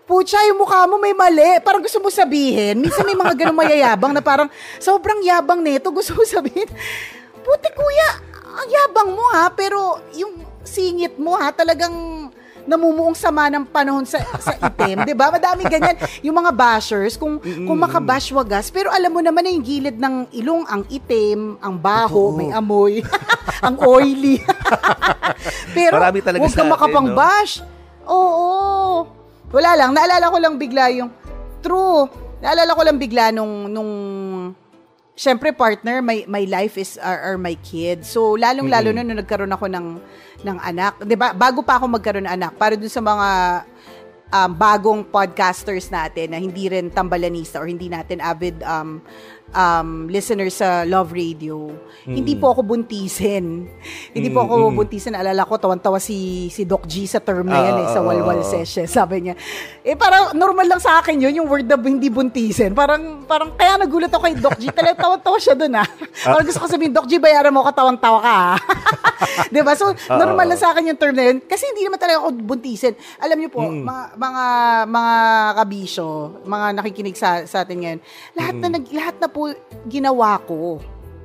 Pucha, 0.03 0.37
yung 0.51 0.59
mukha 0.59 0.83
mo 0.85 0.99
may 0.99 1.15
mali. 1.15 1.63
Parang 1.63 1.79
gusto 1.79 1.97
mo 2.03 2.11
sabihin. 2.11 2.83
Minsan 2.83 3.07
may 3.07 3.15
mga 3.15 3.33
ganun 3.33 3.57
mayayabang 3.57 4.11
na 4.11 4.19
parang 4.19 4.51
sobrang 4.77 5.23
yabang 5.23 5.63
nito. 5.63 5.89
Gusto 5.89 6.13
mo 6.13 6.27
sabihin, 6.27 6.67
puti 7.41 7.69
kuya, 7.71 8.09
ang 8.53 8.69
yabang 8.69 9.09
mo 9.15 9.25
ha, 9.31 9.47
pero 9.49 10.03
yung 10.13 10.43
singit 10.61 11.15
mo 11.15 11.39
ha, 11.39 11.55
talagang 11.55 12.27
namumuong 12.63 13.15
sama 13.15 13.51
ng 13.51 13.67
panahon 13.67 14.07
sa 14.07 14.19
sa 14.39 14.55
itim, 14.55 15.03
'di 15.03 15.15
ba? 15.15 15.29
Madami 15.29 15.67
ganyan 15.67 15.97
yung 16.23 16.35
mga 16.35 16.51
bashers 16.55 17.19
kung 17.19 17.39
kung 17.39 17.79
makabash 17.79 18.31
wagas, 18.31 18.71
pero 18.71 18.89
alam 18.89 19.11
mo 19.11 19.19
naman 19.19 19.43
na 19.43 19.51
yung 19.51 19.65
gilid 19.65 19.97
ng 19.99 20.31
ilong 20.31 20.63
ang 20.67 20.83
itim, 20.87 21.59
ang 21.59 21.75
baho, 21.75 22.31
Totoo. 22.31 22.39
may 22.39 22.49
amoy, 22.55 22.93
ang 23.67 23.75
oily. 23.83 24.39
pero 25.77 25.99
huwag 25.99 26.55
kang 26.55 26.71
makapang-bash. 26.71 27.63
Oo. 28.07 29.07
Wala 29.53 29.77
lang, 29.77 29.93
naalala 29.93 30.33
ko 30.33 30.37
lang 30.41 30.55
bigla 30.57 30.89
yung 30.91 31.11
true. 31.61 32.09
Naalala 32.43 32.75
ko 32.75 32.81
lang 32.83 32.97
bigla 32.99 33.31
nung 33.31 33.71
nung 33.71 33.91
syempre 35.13 35.53
partner, 35.53 36.01
my 36.01 36.25
my 36.25 36.43
life 36.49 36.77
is 36.77 36.97
are, 36.97 37.33
are 37.33 37.39
my 37.39 37.53
kids. 37.61 38.09
So 38.09 38.33
lalong-lalo 38.33 38.89
na 38.93 39.05
nung 39.05 39.19
nagkaroon 39.21 39.53
ako 39.53 39.69
ng 39.69 39.87
ng 40.43 40.57
anak, 40.59 41.01
'di 41.05 41.15
ba? 41.15 41.31
Bago 41.31 41.61
pa 41.61 41.77
ako 41.77 41.85
magkaroon 41.97 42.25
ng 42.25 42.33
anak, 42.33 42.51
para 42.57 42.73
dun 42.73 42.89
sa 42.89 43.01
mga 43.01 43.27
um, 44.33 44.49
bagong 44.57 45.05
podcasters 45.05 45.93
natin 45.93 46.33
na 46.33 46.41
hindi 46.41 46.65
rin 46.65 46.89
tambalanista 46.89 47.61
or 47.61 47.69
hindi 47.69 47.85
natin 47.85 48.17
avid 48.17 48.57
um, 48.65 49.05
um, 49.53 50.09
listeners 50.09 50.57
sa 50.59 50.83
Love 50.83 51.13
Radio, 51.13 51.71
mm. 52.03 52.13
hindi 52.13 52.33
po 52.35 52.51
ako 52.51 52.65
buntisin. 52.65 53.69
hindi 54.11 54.29
mm, 54.29 54.35
po 54.35 54.39
ako 54.43 54.53
mm. 54.69 54.75
buntisin. 54.75 55.13
Alala 55.13 55.45
ko, 55.45 55.55
tawan-tawa 55.61 56.01
si, 56.01 56.49
si 56.49 56.65
Doc 56.65 56.89
G 56.89 57.05
sa 57.05 57.21
term 57.21 57.47
na 57.47 57.61
yan, 57.61 57.75
uh, 57.77 57.81
eh, 57.85 57.87
sa 57.93 57.99
Walwal 58.01 58.41
uh, 58.41 58.45
Session. 58.45 58.89
Sabi 58.89 59.29
niya, 59.29 59.35
eh 59.85 59.95
parang 59.95 60.33
normal 60.35 60.65
lang 60.67 60.81
sa 60.81 60.99
akin 60.99 61.21
yun, 61.21 61.43
yung 61.43 61.47
word 61.47 61.69
na 61.69 61.77
hindi 61.79 62.09
buntisin. 62.09 62.73
Parang, 62.73 63.23
parang 63.23 63.53
kaya 63.53 63.79
nagulat 63.79 64.11
ako 64.11 64.23
kay 64.25 64.35
Doc 64.35 64.57
G. 64.57 64.73
Talagang 64.73 64.99
tawan-tawa 64.99 65.37
siya 65.37 65.55
dun 65.55 65.77
ah. 65.77 65.87
parang 66.25 66.45
gusto 66.45 66.59
ko 66.59 66.67
sabihin, 66.67 66.91
Doc 66.91 67.05
G, 67.07 67.21
bayaran 67.21 67.53
mo 67.53 67.63
ka, 67.63 67.71
tawan-tawa 67.71 68.19
ka 68.19 68.33
ah. 68.33 68.55
diba? 69.53 69.73
So, 69.77 69.93
normal 70.09 70.49
lang 70.49 70.59
sa 70.59 70.73
akin 70.73 70.89
yung 70.89 70.99
term 70.99 71.15
na 71.15 71.23
yun. 71.31 71.37
Kasi 71.45 71.69
hindi 71.69 71.85
naman 71.85 72.01
talaga 72.01 72.25
ako 72.25 72.29
buntisin. 72.41 72.97
Alam 73.21 73.37
niyo 73.39 73.49
po, 73.53 73.61
mm. 73.63 73.85
mga, 73.85 74.03
mga, 74.23 74.45
mga 74.87 75.15
kabisyo, 75.59 76.07
mga 76.47 76.67
nakikinig 76.79 77.17
sa, 77.19 77.43
sa 77.43 77.67
atin 77.67 77.77
ngayon, 77.83 77.99
lahat 78.35 78.55
mm. 78.55 78.61
na, 78.63 78.67
nag, 78.79 78.85
lahat 78.95 79.15
na 79.19 79.27
po 79.27 79.51
ginawa 79.83 80.39
ko. 80.47 80.79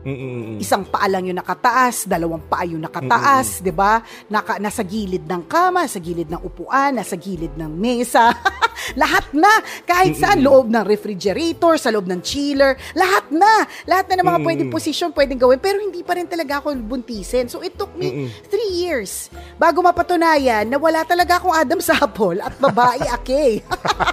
Mm-mm. 0.09 0.63
Isang 0.63 0.87
paa 0.87 1.11
lang 1.11 1.27
yung 1.27 1.37
nakataas, 1.37 2.07
dalawang 2.07 2.41
paa 2.47 2.63
yung 2.65 2.81
nakataas, 2.81 3.61
'di 3.61 3.75
ba? 3.75 3.99
Naka 4.31 4.57
nasa 4.63 4.87
gilid 4.87 5.27
ng 5.27 5.43
kama, 5.51 5.85
sa 5.91 5.99
gilid 5.99 6.31
ng 6.31 6.39
upuan, 6.39 6.97
nasa 6.97 7.19
gilid 7.19 7.53
ng 7.59 7.73
mesa. 7.75 8.31
lahat 8.97 9.27
na, 9.35 9.51
kahit 9.85 10.17
saan, 10.17 10.41
loob 10.41 10.71
ng 10.71 10.85
refrigerator, 10.87 11.77
sa 11.77 11.91
loob 11.91 12.07
ng 12.07 12.21
chiller, 12.23 12.79
lahat 12.95 13.29
na. 13.35 13.67
Lahat 13.85 14.07
na 14.09 14.23
ng 14.23 14.29
mga 14.29 14.41
pwedeng 14.45 14.71
position 14.71 15.11
pwedeng 15.13 15.41
gawin, 15.41 15.59
pero 15.59 15.83
hindi 15.83 16.07
pa 16.07 16.15
rin 16.15 16.31
talaga 16.31 16.63
ako 16.63 16.79
buntisin. 16.79 17.51
So 17.51 17.61
it 17.61 17.75
took 17.75 17.93
me 17.99 18.31
three 18.47 18.73
years 18.79 19.29
bago 19.59 19.83
mapatunayan 19.83 20.71
na 20.71 20.79
wala 20.79 21.03
talaga 21.03 21.43
akong 21.43 21.55
Adam 21.55 21.81
Sapol 21.83 22.39
at 22.39 22.55
babae 22.57 23.03
ake. 23.19 23.67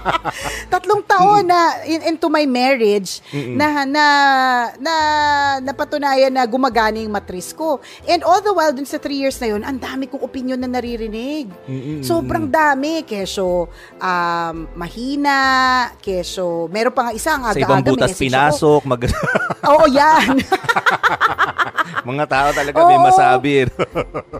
Tatlong 0.72 1.02
taon 1.06 1.46
na 1.46 1.86
in, 1.86 2.14
into 2.14 2.26
my 2.26 2.42
marriage 2.44 3.22
na 3.32 3.86
na 3.86 4.06
na 4.76 4.94
napatunayan 5.62 6.34
na 6.34 6.42
gumagana 6.44 6.98
yung 6.98 7.14
matris 7.14 7.54
ko. 7.54 7.78
And 8.10 8.26
all 8.26 8.42
the 8.42 8.50
while 8.50 8.74
dun 8.74 8.88
sa 8.88 8.98
three 8.98 9.22
years 9.22 9.38
na 9.38 9.54
yun, 9.54 9.62
ang 9.62 9.78
dami 9.78 10.10
kong 10.10 10.22
opinion 10.24 10.58
na 10.58 10.68
naririnig. 10.68 11.46
Mm-mm. 11.70 12.02
Sobrang 12.02 12.50
dami. 12.50 13.06
Keso, 13.06 13.70
um, 14.02 14.56
mahina, 14.74 15.38
keso, 16.02 16.66
meron 16.72 16.90
pa 16.92 17.08
nga 17.08 17.12
isa, 17.14 17.38
ang 17.38 17.46
aga-aga. 17.46 17.60
Sa 17.60 17.66
ibang 17.68 17.84
butas 17.84 18.12
pinasok. 18.18 18.82
Mag- 18.84 19.06
Oo, 19.70 19.86
yan. 19.86 20.40
mga 22.10 22.24
tao 22.26 22.48
talaga 22.50 22.76
Oo. 22.82 22.88
may 22.90 22.98
masabi. 22.98 23.52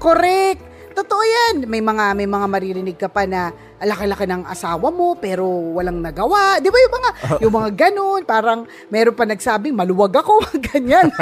Correct. 0.03 0.76
Totoo 0.97 1.21
yan. 1.21 1.69
May 1.69 1.85
mga 1.85 2.17
may 2.17 2.25
mga 2.25 2.47
maririnig 2.49 2.97
ka 2.97 3.13
pa 3.13 3.29
na 3.29 3.53
laki-laki 3.77 4.25
ng 4.25 4.49
asawa 4.49 4.89
mo 4.89 5.13
pero 5.21 5.45
walang 5.77 6.01
nagawa. 6.01 6.57
'Di 6.57 6.73
ba 6.73 6.79
yung 6.81 6.95
mga 6.97 7.11
yung 7.45 7.53
mga 7.53 7.71
ganun, 7.77 8.25
parang 8.25 8.65
meron 8.89 9.13
pa 9.13 9.29
nagsabing 9.29 9.77
maluwag 9.77 10.17
ako, 10.17 10.41
ganyan. 10.73 11.13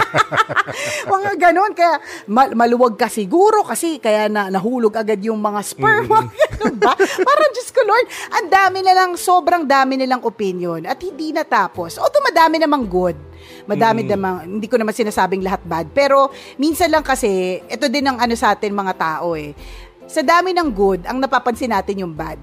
mga 1.15 1.31
ganun 1.43 1.75
kaya 1.75 1.99
mal- 2.31 2.55
maluwag 2.55 2.95
ka 2.95 3.11
siguro 3.11 3.67
kasi 3.67 3.99
kaya 3.99 4.31
na 4.31 4.47
nahulog 4.47 4.95
agad 4.95 5.19
yung 5.27 5.43
mga 5.43 5.61
sperm. 5.67 6.07
Mm-hmm. 6.07 6.79
ba? 6.79 6.95
Parang 6.95 7.51
just 7.59 7.75
ko 7.75 7.83
Lord, 7.83 8.07
ang 8.31 8.47
dami 8.47 8.79
na 8.81 8.95
lang, 8.95 9.19
sobrang 9.19 9.67
dami 9.67 9.99
nilang 9.99 10.23
opinion 10.23 10.87
at 10.87 11.03
hindi 11.03 11.35
natapos. 11.35 11.99
Although 11.99 12.23
madami 12.23 12.63
namang 12.63 12.87
good. 12.87 13.19
Madami 13.65 14.05
mm. 14.05 14.09
namang, 14.11 14.37
hindi 14.47 14.67
ko 14.69 14.77
naman 14.77 14.93
sinasabing 14.93 15.43
lahat 15.45 15.63
bad. 15.65 15.87
Pero, 15.91 16.31
minsan 16.61 16.91
lang 16.93 17.03
kasi, 17.03 17.61
ito 17.65 17.87
din 17.89 18.05
ang 18.05 18.21
ano 18.21 18.35
sa 18.37 18.53
atin 18.53 18.73
mga 18.73 18.95
tao 18.95 19.35
eh. 19.35 19.57
Sa 20.05 20.21
dami 20.21 20.53
ng 20.53 20.69
good, 20.73 21.09
ang 21.09 21.17
napapansin 21.19 21.73
natin 21.73 22.05
yung 22.05 22.13
bad. 22.13 22.37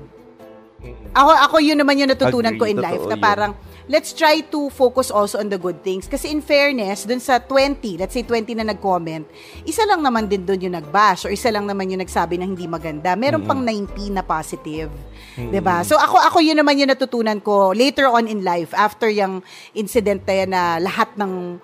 Ako, 1.13 1.31
ako 1.51 1.55
yun 1.61 1.77
naman 1.77 1.99
yung 1.99 2.09
natutunan 2.09 2.57
Agree, 2.57 2.73
ko 2.73 2.73
in 2.73 2.79
life 2.81 3.05
na 3.05 3.17
parang, 3.19 3.53
let's 3.87 4.13
try 4.13 4.41
to 4.41 4.69
focus 4.69 5.09
also 5.09 5.39
on 5.39 5.49
the 5.49 5.57
good 5.57 5.81
things. 5.81 6.05
Kasi 6.05 6.29
in 6.29 6.41
fairness, 6.43 7.05
dun 7.07 7.21
sa 7.21 7.39
20, 7.39 8.01
let's 8.01 8.13
say 8.13 8.25
20 8.25 8.57
na 8.61 8.73
nag-comment, 8.73 9.25
isa 9.65 9.85
lang 9.87 10.03
naman 10.03 10.27
din 10.27 10.45
dun 10.45 10.61
yung 10.61 10.75
nag-bash 10.75 11.25
or 11.25 11.31
isa 11.31 11.49
lang 11.49 11.65
naman 11.65 11.89
yung 11.89 12.01
nagsabi 12.01 12.37
na 12.37 12.45
hindi 12.45 12.67
maganda. 12.69 13.17
Meron 13.17 13.45
mm-hmm. 13.45 13.49
pang 13.49 13.61
19 13.63 14.17
na 14.17 14.23
positive. 14.25 14.91
Mm-hmm. 14.91 15.51
'Di 15.53 15.61
ba? 15.63 15.81
So 15.87 15.95
ako 15.95 16.19
ako 16.19 16.37
yun 16.43 16.59
naman 16.59 16.75
yung 16.77 16.91
natutunan 16.91 17.39
ko 17.39 17.71
later 17.71 18.11
on 18.11 18.27
in 18.27 18.43
life 18.43 18.75
after 18.75 19.07
yung 19.07 19.39
incident 19.71 20.27
na 20.27 20.33
yan 20.33 20.49
na 20.51 20.63
lahat 20.81 21.15
ng 21.15 21.61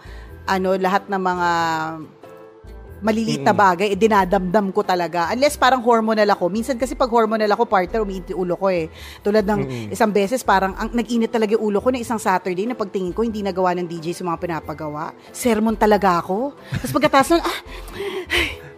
ano, 0.47 0.69
lahat 0.79 1.11
ng 1.11 1.21
mga 1.21 1.49
maliliit 3.01 3.45
na 3.45 3.53
bagay, 3.53 3.93
eh, 3.93 3.97
dinadamdam 3.97 4.73
ko 4.73 4.81
talaga. 4.81 5.29
Unless 5.33 5.57
parang 5.57 5.81
hormonal 5.85 6.27
ako. 6.33 6.49
Minsan 6.49 6.75
kasi 6.81 6.97
pag 6.97 7.09
hormonal 7.09 7.49
ako, 7.53 7.69
partner, 7.69 8.01
umiinit 8.01 8.33
ulo 8.33 8.57
ko 8.57 8.67
eh. 8.73 8.89
Tulad 9.21 9.45
ng 9.45 9.61
mm-hmm. 9.61 9.93
isang 9.93 10.11
beses, 10.11 10.41
parang 10.41 10.73
ang, 10.73 10.89
nag-init 10.93 11.29
talaga 11.29 11.53
yung 11.53 11.73
ulo 11.73 11.79
ko 11.81 11.93
na 11.93 12.01
isang 12.01 12.17
Saturday 12.17 12.65
na 12.65 12.73
pagtingin 12.73 13.13
ko, 13.13 13.21
hindi 13.21 13.45
nagawa 13.45 13.77
ng 13.77 13.87
DJ 13.87 14.17
sa 14.17 14.25
mga 14.25 14.37
pinapagawa. 14.41 15.13
Sermon 15.29 15.77
talaga 15.77 16.21
ako. 16.21 16.57
Tapos 16.57 16.91
pagkatapos 16.93 17.29
nun, 17.37 17.43
ah, 17.45 17.59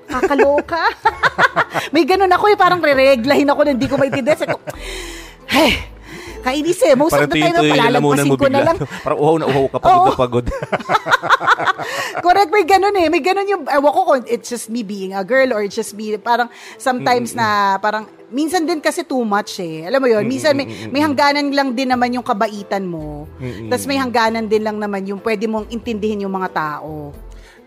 kakaloka. 0.19 0.84
May 1.93 2.03
ganun 2.03 2.32
ako 2.32 2.45
eh, 2.51 2.58
parang 2.60 2.84
re-reglahin 2.84 3.47
ako 3.47 3.62
na 3.63 3.71
hindi 3.75 3.88
ko 3.88 3.95
maintindihan. 3.95 4.55
Hey, 5.49 5.82
Kainis 6.39 6.80
eh. 6.84 6.95
Most 6.95 7.13
Parang 7.13 7.28
of 7.28 7.34
the 7.34 7.41
time 7.41 7.56
palalagpasin 7.56 8.38
ko 8.39 8.47
na 8.47 8.62
lang. 8.63 8.75
Parang 9.06 9.19
uhaw 9.19 9.36
na 9.39 9.45
uhaw 9.47 9.65
ka, 9.67 9.78
pagod 9.80 10.06
na 10.06 10.15
pagod. 10.15 10.45
Correct, 12.25 12.52
may 12.52 12.65
ganun 12.67 12.95
eh. 12.95 13.08
May 13.12 13.21
ganun 13.23 13.47
yung, 13.47 13.63
ewan 13.67 13.91
ko 13.91 14.02
kung 14.08 14.23
it's 14.28 14.49
just 14.49 14.67
me 14.71 14.82
being 14.84 15.15
a 15.15 15.23
girl 15.23 15.52
or 15.56 15.63
it's 15.63 15.75
just 15.75 15.95
me, 15.95 16.15
parang 16.19 16.47
sometimes 16.80 17.36
mm-hmm. 17.36 17.75
na, 17.75 17.80
parang, 17.80 18.08
minsan 18.30 18.63
din 18.63 18.80
kasi 18.80 19.04
too 19.04 19.23
much 19.25 19.60
eh. 19.60 19.88
Alam 19.89 20.06
mo 20.06 20.08
yon 20.08 20.25
minsan 20.25 20.54
may, 20.54 20.69
may 20.93 21.02
hangganan 21.02 21.49
lang 21.49 21.73
din 21.73 21.89
naman 21.89 22.13
yung 22.13 22.25
kabaitan 22.25 22.86
mo. 22.86 23.25
Mm-hmm. 23.41 23.69
Tapos 23.73 23.86
may 23.89 23.97
hangganan 23.97 24.45
din 24.45 24.63
lang 24.63 24.78
naman 24.78 25.06
yung 25.08 25.21
pwede 25.23 25.49
mong 25.49 25.67
intindihin 25.73 26.23
yung 26.28 26.34
mga 26.34 26.49
tao. 26.54 27.12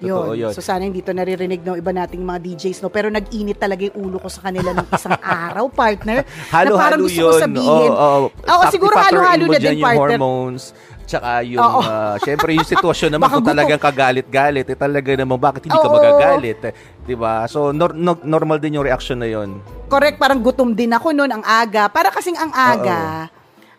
Yun. 0.03 0.35
yun. 0.35 0.53
So 0.53 0.61
sana 0.61 0.83
hindi 0.83 1.01
to 1.01 1.15
naririnig 1.15 1.62
ng 1.62 1.79
iba 1.79 1.93
nating 1.95 2.23
mga 2.23 2.38
DJs 2.43 2.83
no, 2.83 2.91
pero 2.91 3.07
nag-init 3.09 3.57
talaga 3.57 3.87
yung 3.87 4.11
ulo 4.11 4.17
ko 4.19 4.27
sa 4.27 4.51
kanila 4.51 4.75
ng 4.75 4.87
isang 4.91 5.17
araw, 5.47 5.71
partner. 5.71 6.27
halo, 6.51 6.75
na 6.75 6.83
parang 6.85 7.01
gusto 7.03 7.23
yun. 7.23 7.31
ko 7.31 7.38
sabihin. 7.38 7.91
Oh, 7.91 8.29
oh, 8.29 8.59
oh, 8.59 8.65
siguro 8.69 8.95
halo-halo 8.99 9.45
na 9.47 9.59
din, 9.62 9.79
partner. 9.79 10.19
hormones, 10.19 10.75
tsaka 11.07 11.45
yung, 11.47 11.62
uh, 11.62 12.17
syempre 12.23 12.57
yung 12.57 12.67
sitwasyon 12.73 13.11
naman 13.15 13.29
kung 13.31 13.47
talagang 13.47 13.81
kagalit-galit, 13.81 14.67
eh, 14.67 14.79
talaga 14.79 15.11
naman, 15.15 15.38
bakit 15.38 15.67
hindi 15.67 15.79
ka 15.79 15.88
magagalit? 15.88 16.59
Eh, 16.67 16.73
di 17.07 17.15
ba? 17.15 17.47
So, 17.47 17.71
nor- 17.71 17.95
no- 17.95 18.23
normal 18.27 18.59
din 18.59 18.81
yung 18.81 18.87
reaction 18.87 19.21
na 19.21 19.29
yun. 19.31 19.62
Correct, 19.87 20.19
parang 20.19 20.41
gutom 20.43 20.73
din 20.73 20.91
ako 20.91 21.12
noon, 21.12 21.31
ang 21.31 21.45
aga. 21.45 21.87
Para 21.93 22.09
kasing 22.11 22.38
ang 22.38 22.51
aga, 22.51 23.29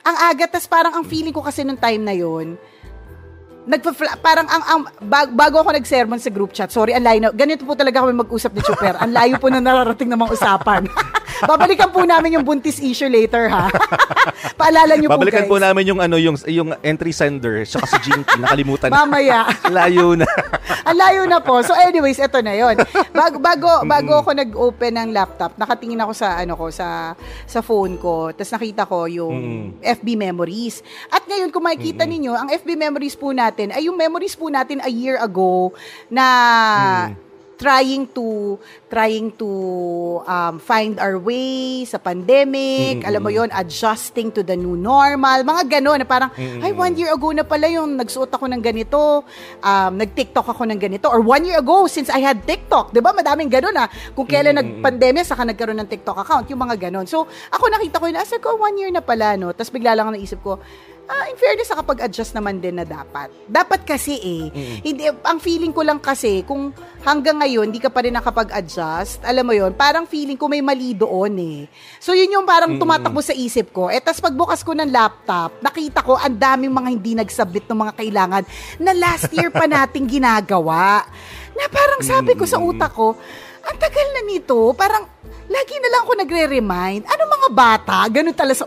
ang 0.04 0.18
aga, 0.30 0.46
tas 0.52 0.68
parang 0.68 0.94
ang 0.94 1.06
feeling 1.08 1.32
ko 1.32 1.40
kasi 1.40 1.64
nung 1.64 1.80
time 1.80 2.04
na 2.04 2.12
yon 2.12 2.60
nagpa 3.64 3.92
parang 4.20 4.48
ang, 4.48 4.64
ang 4.68 4.80
bago 5.32 5.56
ako 5.64 5.72
nag-sermon 5.76 6.20
sa 6.20 6.30
group 6.30 6.52
chat. 6.52 6.70
Sorry, 6.70 6.92
ang 6.92 7.08
layo. 7.08 7.32
Ganito 7.32 7.64
po 7.64 7.74
talaga 7.74 8.04
kami 8.04 8.14
mag-usap 8.16 8.52
ni 8.52 8.62
Chuper. 8.62 9.00
Ang 9.00 9.16
layo 9.16 9.36
po 9.40 9.48
na 9.48 9.64
nararating 9.64 10.12
ng 10.12 10.20
mga 10.20 10.34
usapan. 10.36 10.84
Babalikan 11.42 11.90
po 11.90 12.06
namin 12.06 12.40
yung 12.40 12.46
buntis 12.46 12.78
issue 12.78 13.10
later 13.10 13.50
ha. 13.50 13.68
Paalala 14.60 14.96
niyo 14.96 15.10
po 15.10 15.18
guys. 15.18 15.20
Babalikan 15.20 15.46
po 15.50 15.58
namin 15.58 15.84
yung 15.90 16.00
ano 16.00 16.16
yung 16.22 16.38
yung 16.46 16.70
entry 16.86 17.12
sender 17.16 17.66
sa 17.66 17.82
si 17.84 17.98
Jinky 18.06 18.38
nakalimutan. 18.40 18.94
Mamaya. 18.94 19.50
layo 19.78 20.14
na. 20.14 20.28
ang 20.88 20.98
layo 20.98 21.24
na 21.26 21.40
po. 21.42 21.60
So 21.66 21.74
anyways, 21.74 22.22
ito 22.22 22.40
na 22.46 22.54
'yon. 22.54 22.76
Bago 23.12 23.38
bago 23.42 23.68
bago 23.88 24.12
ako 24.22 24.30
nag-open 24.38 24.94
ng 25.00 25.10
laptop, 25.12 25.58
nakatingin 25.58 26.02
ako 26.04 26.14
sa 26.14 26.38
ano 26.40 26.54
ko 26.54 26.70
sa 26.70 27.18
sa 27.50 27.60
phone 27.66 27.98
ko. 27.98 28.32
Tapos 28.32 28.54
nakita 28.54 28.84
ko 28.86 29.10
yung 29.10 29.36
mm. 29.80 29.86
FB 30.02 30.08
memories. 30.20 30.86
At 31.10 31.26
ngayon 31.26 31.50
kung 31.50 31.66
makikita 31.66 32.06
mm. 32.06 32.12
ninyo, 32.12 32.32
ang 32.36 32.50
FB 32.52 32.70
memories 32.78 33.16
po 33.18 33.32
natin 33.32 33.74
ay 33.74 33.88
yung 33.90 33.98
memories 33.98 34.38
po 34.38 34.48
natin 34.52 34.84
a 34.84 34.92
year 34.92 35.18
ago 35.20 35.74
na 36.12 36.26
mm 37.12 37.23
trying 37.58 38.10
to 38.12 38.58
trying 38.94 39.34
to 39.34 39.50
um, 40.30 40.62
find 40.62 41.02
our 41.02 41.18
way 41.18 41.82
sa 41.86 41.98
pandemic, 41.98 43.02
mm-hmm. 43.02 43.10
alam 43.10 43.22
mo 43.26 43.34
yon 43.34 43.50
adjusting 43.50 44.30
to 44.30 44.46
the 44.46 44.54
new 44.54 44.78
normal, 44.78 45.42
mga 45.42 45.80
gano'n 45.80 46.06
na 46.06 46.08
parang, 46.08 46.30
mm-hmm. 46.30 46.62
ay, 46.62 46.72
one 46.78 46.94
year 46.94 47.10
ago 47.10 47.34
na 47.34 47.42
pala 47.42 47.66
yung 47.74 47.98
nagsuot 47.98 48.30
ako 48.30 48.46
ng 48.54 48.62
ganito, 48.62 49.26
um, 49.66 49.92
nag-TikTok 49.98 50.46
ako 50.46 50.70
ng 50.70 50.78
ganito, 50.78 51.10
or 51.10 51.26
one 51.26 51.42
year 51.42 51.58
ago 51.58 51.90
since 51.90 52.14
I 52.14 52.22
had 52.22 52.46
TikTok, 52.46 52.94
di 52.94 53.02
ba? 53.02 53.18
Madaming 53.18 53.50
gano'n 53.50 53.74
ah. 53.82 53.90
Kung 54.14 54.30
kailan 54.30 54.54
mm-hmm. 54.54 54.86
nag-pandemya, 54.86 55.24
saka 55.26 55.42
nagkaroon 55.50 55.82
ng 55.82 55.90
TikTok 55.90 56.22
account, 56.22 56.46
yung 56.54 56.62
mga 56.62 56.78
gano'n. 56.90 57.10
So, 57.10 57.26
ako 57.50 57.64
nakita 57.74 57.98
ko 57.98 58.06
yun, 58.06 58.22
asa 58.22 58.38
ko, 58.38 58.62
one 58.62 58.78
year 58.78 58.94
na 58.94 59.02
pala, 59.02 59.34
no? 59.34 59.50
Tapos 59.58 59.74
bigla 59.74 59.98
lang 59.98 60.14
naisip 60.14 60.38
ko, 60.46 60.62
ah, 61.08 61.26
in 61.28 61.36
fairness, 61.36 61.72
nakapag-adjust 61.72 62.32
naman 62.36 62.64
din 62.64 62.80
na 62.80 62.88
dapat. 62.88 63.28
Dapat 63.48 63.84
kasi 63.84 64.16
eh. 64.18 64.44
Mm. 64.50 64.78
Hindi, 64.84 65.04
ang 65.12 65.40
feeling 65.40 65.74
ko 65.76 65.84
lang 65.84 66.00
kasi, 66.00 66.44
kung 66.48 66.72
hanggang 67.04 67.44
ngayon, 67.44 67.72
di 67.72 67.80
ka 67.80 67.92
pa 67.92 68.04
rin 68.04 68.16
nakapag-adjust, 68.16 69.24
alam 69.28 69.44
mo 69.44 69.52
yon 69.52 69.76
parang 69.76 70.08
feeling 70.08 70.40
ko 70.40 70.48
may 70.48 70.64
mali 70.64 70.96
doon 70.96 71.34
eh. 71.40 71.60
So, 72.00 72.16
yun 72.16 72.32
yung 72.32 72.48
parang 72.48 72.80
tumatakbo 72.80 73.20
sa 73.20 73.36
isip 73.36 73.76
ko. 73.76 73.92
Eh, 73.92 74.00
tas 74.00 74.24
pagbukas 74.24 74.64
ko 74.64 74.72
ng 74.72 74.88
laptop, 74.88 75.60
nakita 75.60 76.00
ko, 76.04 76.16
ang 76.16 76.36
daming 76.40 76.72
mga 76.72 76.90
hindi 76.90 77.12
nag-submit 77.20 77.68
ng 77.68 77.80
mga 77.80 77.94
kailangan 78.00 78.44
na 78.80 78.92
last 78.96 79.28
year 79.36 79.52
pa 79.52 79.68
nating 79.74 80.08
ginagawa. 80.08 81.04
Na 81.54 81.70
parang 81.70 82.02
sabi 82.02 82.34
ko 82.34 82.48
sa 82.50 82.58
utak 82.58 82.96
ko, 82.96 83.14
ang 83.64 83.78
tagal 83.80 84.08
na 84.12 84.22
nito, 84.28 84.58
parang 84.76 85.08
lagi 85.48 85.76
na 85.80 85.90
lang 85.92 86.02
ako 86.04 86.12
nagre-remind. 86.24 87.04
Ano 87.08 87.22
mga 87.28 87.50
bata? 87.52 87.98
Ganun 88.08 88.36
talaga. 88.36 88.64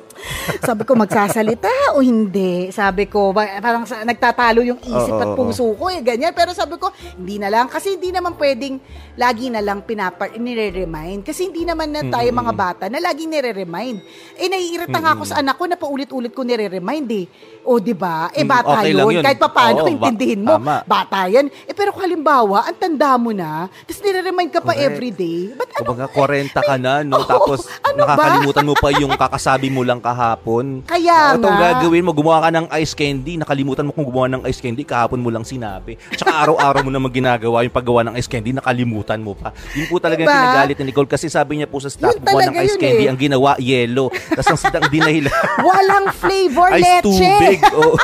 Sabi 0.60 0.82
ko, 0.84 0.92
magsasalita 0.94 1.96
o 1.96 2.04
hindi? 2.04 2.68
Sabi 2.68 3.08
ko, 3.08 3.32
parang 3.34 3.88
sa, 3.88 4.04
nagtatalo 4.04 4.60
yung 4.60 4.80
isip 4.80 5.16
at 5.16 5.32
puso 5.32 5.72
ko 5.76 5.88
eh, 5.88 6.04
ganyan. 6.04 6.36
Pero 6.36 6.52
sabi 6.52 6.76
ko, 6.76 6.92
hindi 7.16 7.40
na 7.40 7.48
lang. 7.48 7.66
Kasi 7.72 7.96
hindi 7.96 8.12
naman 8.12 8.36
pwedeng 8.36 8.80
lagi 9.16 9.48
na 9.48 9.64
lang 9.64 9.82
pinapa, 9.82 10.28
nire-remind. 10.30 11.24
Kasi 11.24 11.48
hindi 11.48 11.64
naman 11.64 11.92
na 11.92 12.04
tayo 12.06 12.28
mga 12.28 12.54
bata 12.54 12.84
na 12.92 13.00
laging 13.00 13.32
nire-remind. 13.32 13.98
Eh, 14.36 14.48
naiirita 14.48 14.96
nga 15.00 15.16
ako 15.16 15.22
sa 15.24 15.40
anak 15.40 15.56
ko 15.56 15.64
na 15.66 15.80
paulit-ulit 15.80 16.32
ko 16.36 16.44
nire-remind 16.44 17.08
eh. 17.12 17.26
O, 17.66 17.76
di 17.76 17.92
ba? 17.92 18.30
Eh, 18.30 18.40
Mm, 18.40 18.48
bata 18.48 18.70
okay 18.72 18.90
yun. 18.92 19.10
yun. 19.10 19.20
Kahit 19.20 19.38
pa 19.38 19.50
paano, 19.50 19.78
Oo, 19.80 19.86
ba- 19.88 19.90
intindihin 19.92 20.40
mo. 20.40 20.54
tama. 20.54 20.86
Bata 20.86 21.26
yan. 21.26 21.50
Eh, 21.66 21.74
pero 21.74 21.90
halimbawa, 21.92 22.62
ang 22.64 22.76
tanda 22.76 23.10
mo 23.16 23.30
na, 23.30 23.66
tapos 23.82 24.00
nire-remind 24.00 24.50
ka 24.50 24.60
pa 24.60 24.70
Correct. 24.70 24.86
everyday. 24.88 25.50
Ba't 25.50 25.66
ano? 25.68 25.78
Kumbaga, 25.82 26.04
40 26.08 26.60
ka 26.62 26.76
na, 26.76 26.92
no? 27.02 27.18
Oo, 27.18 27.26
Tapos, 27.26 27.60
ano 27.82 27.98
ba? 27.98 28.14
nakakalimutan 28.14 28.64
mo 28.64 28.74
pa 28.74 28.88
yung 28.92 29.12
kakasabi 29.12 29.66
mo 29.66 29.82
lang 29.82 29.98
kahapon. 29.98 30.86
Kaya 30.86 31.34
Ito 31.34 31.42
ang 31.42 31.58
nga. 31.58 31.66
gagawin 31.76 32.00
mo, 32.00 32.12
gumawa 32.12 32.38
ka 32.40 32.50
ng 32.52 32.66
ice 32.76 32.94
candy, 32.94 33.34
nakalimutan 33.34 33.82
mo 33.82 33.90
kung 33.90 34.06
gumawa 34.06 34.30
ng 34.30 34.42
ice 34.46 34.60
candy, 34.60 34.82
kahapon 34.82 35.18
mo 35.18 35.28
lang 35.28 35.42
sinabi. 35.42 35.98
Tsaka 36.12 36.30
araw-araw 36.38 36.80
mo 36.80 36.90
naman 36.90 37.10
ginagawa 37.10 37.60
yung 37.60 37.74
paggawa 37.74 38.06
ng 38.06 38.14
ice 38.14 38.26
candy, 38.26 38.54
nakalimutan 38.54 39.18
mo 39.18 39.34
pa. 39.34 39.50
Yun 39.74 39.90
po 39.90 39.98
talaga 39.98 40.22
yung 40.22 40.28
Diba? 40.28 40.38
pinagalit 40.46 40.76
ni 40.76 40.84
Nicole 40.86 41.08
kasi 41.08 41.26
sabi 41.26 41.58
niya 41.58 41.66
po 41.66 41.78
sa 41.78 41.88
staff, 41.88 42.14
Yun 42.14 42.22
gumawa 42.22 42.40
ng 42.40 42.46
talaga 42.46 42.62
ice 42.62 42.70
yun 42.70 42.80
candy, 42.80 43.02
eh. 43.02 43.10
ang 43.10 43.18
ginawa, 43.18 43.50
yellow. 43.58 44.06
Tapos 44.08 44.48
ang 44.48 44.60
sitang 44.60 44.86
dinahila. 44.86 45.30
Walang 45.66 46.06
flavor, 46.14 46.68
ice 46.72 46.84
leche. 46.84 47.02
tubig. 47.02 47.55
Oh. 47.76 47.94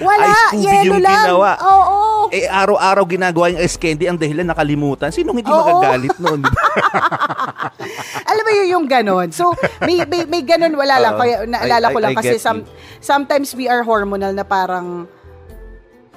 Wala, 0.00 0.26
ice 0.26 0.54
tubig 0.54 0.88
yung 0.88 1.00
lang. 1.00 1.26
ginawa. 1.26 1.50
Oo. 1.60 1.98
Eh, 2.28 2.44
araw-araw 2.44 3.04
ginagawa 3.04 3.50
yung 3.50 3.60
ice 3.60 3.76
candy, 3.76 4.04
ang 4.04 4.16
dahilan 4.16 4.44
nakalimutan. 4.44 5.08
Sinong 5.08 5.36
hindi 5.36 5.48
Oo. 5.48 5.58
magagalit 5.58 6.16
noon? 6.16 6.38
di 6.40 6.50
ba? 6.54 6.62
Alam 8.24 8.42
mo 8.42 8.50
yun 8.54 8.68
yung 8.70 8.86
ganon. 8.86 9.28
So, 9.30 9.52
may, 9.80 10.04
may, 10.04 10.24
may 10.24 10.42
ganon, 10.42 10.72
wala 10.72 10.98
lang. 10.98 11.12
Oo. 11.14 11.20
Kaya 11.20 11.34
naalala 11.44 11.86
I- 11.88 11.92
ko 11.92 11.98
I- 11.98 12.04
lang 12.04 12.12
I 12.12 12.18
kasi 12.18 12.34
get 12.34 12.42
some, 12.42 12.60
sometimes 12.98 13.52
we 13.52 13.66
are 13.66 13.82
hormonal 13.82 14.32
na 14.32 14.42
parang, 14.42 15.08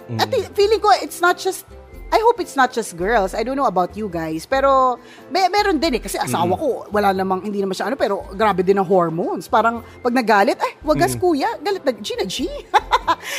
Mm. 0.07 0.19
at 0.19 0.27
feeling 0.51 0.79
ko, 0.79 0.91
it's 0.99 1.19
not 1.19 1.37
just, 1.37 1.63
I 2.11 2.19
hope 2.19 2.43
it's 2.43 2.59
not 2.59 2.69
just 2.69 2.99
girls. 2.99 3.31
I 3.31 3.39
don't 3.41 3.55
know 3.55 3.65
about 3.65 3.95
you 3.95 4.05
guys. 4.05 4.43
Pero, 4.43 4.99
may, 5.31 5.47
meron 5.47 5.79
din 5.79 5.95
eh. 5.95 6.01
Kasi 6.03 6.19
asawa 6.19 6.59
ko, 6.59 6.83
wala 6.91 7.15
namang, 7.15 7.47
hindi 7.47 7.63
naman 7.63 7.71
siya 7.71 7.87
ano, 7.87 7.95
pero 7.95 8.27
grabe 8.35 8.61
din 8.61 8.75
ang 8.75 8.83
hormones. 8.83 9.47
Parang, 9.47 9.79
pag 10.03 10.11
nagalit, 10.11 10.59
ay, 10.59 10.75
wagas 10.83 11.15
Mm. 11.15 11.21
kuya, 11.23 11.49
galit 11.57 11.83
na, 11.87 11.93
G 11.95 12.07
na 12.19 12.27
G. 12.33 12.37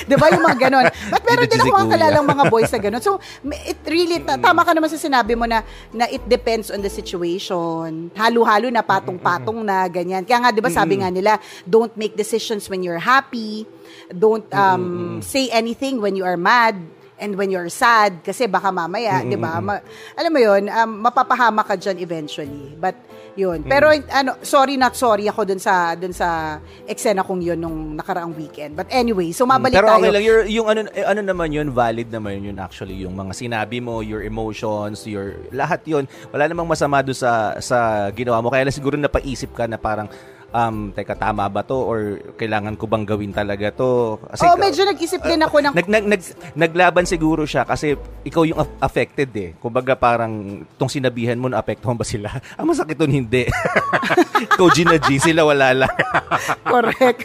Di 0.09 0.17
ba 0.17 0.33
yung 0.33 0.41
mga 0.41 0.59
ganon? 0.59 0.89
But 1.13 1.23
meron 1.23 1.47
din 1.47 1.61
ako 1.61 1.69
kuya. 1.69 1.93
kalalang 1.93 2.25
mga 2.25 2.45
boys 2.49 2.73
na 2.73 2.81
ganon. 2.81 3.03
So, 3.05 3.21
it 3.45 3.77
really, 3.85 4.25
ta- 4.25 4.41
tama 4.41 4.65
ka 4.65 4.73
naman 4.73 4.89
sa 4.89 4.97
sinabi 4.97 5.37
mo 5.37 5.45
na, 5.45 5.61
na 5.93 6.09
it 6.09 6.25
depends 6.25 6.73
on 6.73 6.81
the 6.81 6.89
situation. 6.89 8.09
Halo-halo 8.17 8.73
na, 8.73 8.81
patong-patong 8.81 9.61
na, 9.61 9.85
ganyan. 9.85 10.25
Kaya 10.25 10.49
nga, 10.49 10.51
di 10.51 10.65
ba 10.65 10.73
sabi 10.73 10.97
nga 10.97 11.13
nila, 11.13 11.37
don't 11.69 11.93
make 11.93 12.17
decisions 12.17 12.73
when 12.73 12.81
you're 12.81 13.05
happy. 13.05 13.69
Don't 14.09 14.49
um, 14.51 15.21
say 15.21 15.53
anything 15.53 16.01
when 16.01 16.17
you 16.17 16.25
are 16.25 16.41
mad 16.41 16.81
and 17.23 17.39
when 17.39 17.55
you're 17.55 17.71
sad 17.71 18.27
kasi 18.27 18.51
baka 18.51 18.75
mamaya, 18.75 19.23
'di 19.23 19.39
ba? 19.39 19.63
Ma- 19.63 19.83
alam 20.19 20.31
mo 20.35 20.41
'yun, 20.43 20.67
um, 20.67 20.91
mapapahama 21.07 21.63
ka 21.63 21.79
diyan 21.79 22.03
eventually. 22.03 22.75
But 22.75 22.99
'yun. 23.39 23.63
Pero 23.63 23.95
ano, 23.95 24.43
sorry 24.43 24.75
not 24.75 24.99
sorry 24.99 25.31
ako 25.31 25.47
dun 25.47 25.63
sa 25.63 25.95
dun 25.95 26.11
sa 26.11 26.59
eksena 26.85 27.23
kong 27.23 27.41
'yun 27.41 27.63
nung 27.63 27.95
nakaraang 27.95 28.35
weekend. 28.35 28.75
But 28.75 28.91
anyway, 28.91 29.31
so 29.31 29.47
mabalik 29.47 29.79
Pero 29.79 29.89
tayo. 29.89 30.03
okay 30.03 30.11
lang, 30.11 30.25
your, 30.27 30.41
yung 30.51 30.67
ano, 30.67 30.81
eh, 30.91 31.07
ano 31.07 31.21
naman 31.23 31.55
yun, 31.55 31.71
valid 31.71 32.11
naman 32.11 32.43
yun 32.43 32.59
actually, 32.59 33.07
yung 33.07 33.15
mga 33.15 33.33
sinabi 33.39 33.79
mo, 33.79 34.03
your 34.03 34.27
emotions, 34.27 35.07
your, 35.07 35.39
lahat 35.55 35.87
yun, 35.87 36.05
wala 36.35 36.51
namang 36.51 36.67
masama 36.67 37.01
doon 37.01 37.17
sa, 37.17 37.57
sa 37.63 38.09
ginawa 38.11 38.43
mo. 38.43 38.51
Kaya 38.51 38.67
lang 38.67 38.75
siguro 38.75 38.99
napaisip 38.99 39.55
ka 39.55 39.71
na 39.71 39.79
parang, 39.79 40.11
um, 40.53 40.93
teka, 40.93 41.17
tama 41.17 41.49
ba 41.49 41.65
to? 41.65 41.75
Or 41.75 41.99
kailangan 42.37 42.77
ko 42.77 42.85
bang 42.87 43.05
gawin 43.05 43.33
talaga 43.33 43.73
to? 43.73 44.21
Kasi, 44.31 44.45
oh, 44.47 44.57
medyo 44.57 44.85
nag-isip 44.85 45.21
din 45.25 45.43
ako 45.43 45.57
ng 45.59 45.73
nag, 45.75 45.89
nag, 45.89 46.05
nag, 46.07 46.23
naglaban 46.55 47.09
siguro 47.09 47.43
siya 47.43 47.65
kasi 47.65 47.97
ikaw 48.23 48.45
yung 48.45 48.61
aff- 48.61 48.79
affected 48.81 49.33
eh. 49.35 49.51
Kumbaga 49.59 49.97
parang 49.97 50.63
tong 50.77 50.93
sinabihan 50.93 51.41
mo 51.41 51.49
na 51.49 51.59
apektuhan 51.59 51.97
ba 51.97 52.05
sila? 52.05 52.29
Ang 52.61 52.71
masakit 52.71 52.97
nun 53.01 53.13
hindi. 53.13 53.49
ikaw 54.55 54.69
G 54.71 54.85
na 54.85 55.01
G, 55.01 55.19
sila 55.19 55.43
wala 55.43 55.73
lang. 55.75 55.93
correct. 56.73 57.25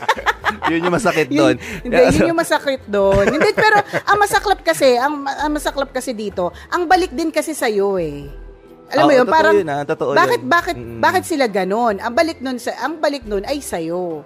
yun 0.71 0.87
yung 0.87 0.95
masakit 0.95 1.27
Yun- 1.27 1.37
doon. 1.37 1.55
Hindi, 1.83 2.01
yun 2.17 2.31
yung 2.31 2.39
masakit 2.39 2.81
doon. 2.87 3.25
hindi, 3.27 3.49
pero 3.53 3.77
ang 3.83 4.17
masaklap 4.19 4.59
kasi, 4.63 4.95
ang, 4.95 5.23
ang 5.23 5.51
masaklap 5.51 5.91
kasi 5.91 6.15
dito, 6.15 6.49
ang 6.71 6.87
balik 6.87 7.11
din 7.11 7.29
kasi 7.29 7.51
sa'yo 7.51 7.99
eh. 7.99 8.46
Alam 8.87 9.03
mo 9.03 9.11
Oo, 9.11 9.19
yun, 9.19 9.27
parang, 9.27 9.53
yun, 9.55 9.67
ah. 9.67 9.83
Totoo 9.83 10.15
bakit, 10.15 10.39
yun. 10.39 10.49
bakit, 10.49 10.75
Mm-mm. 10.79 10.99
bakit 11.03 11.23
sila 11.27 11.45
ganon? 11.45 11.99
Ang 11.99 12.13
balik 12.15 12.39
nun, 12.39 12.55
sa, 12.55 12.71
ang 12.79 13.03
balik 13.03 13.27
nun 13.27 13.43
ay 13.43 13.59
sa'yo. 13.59 14.23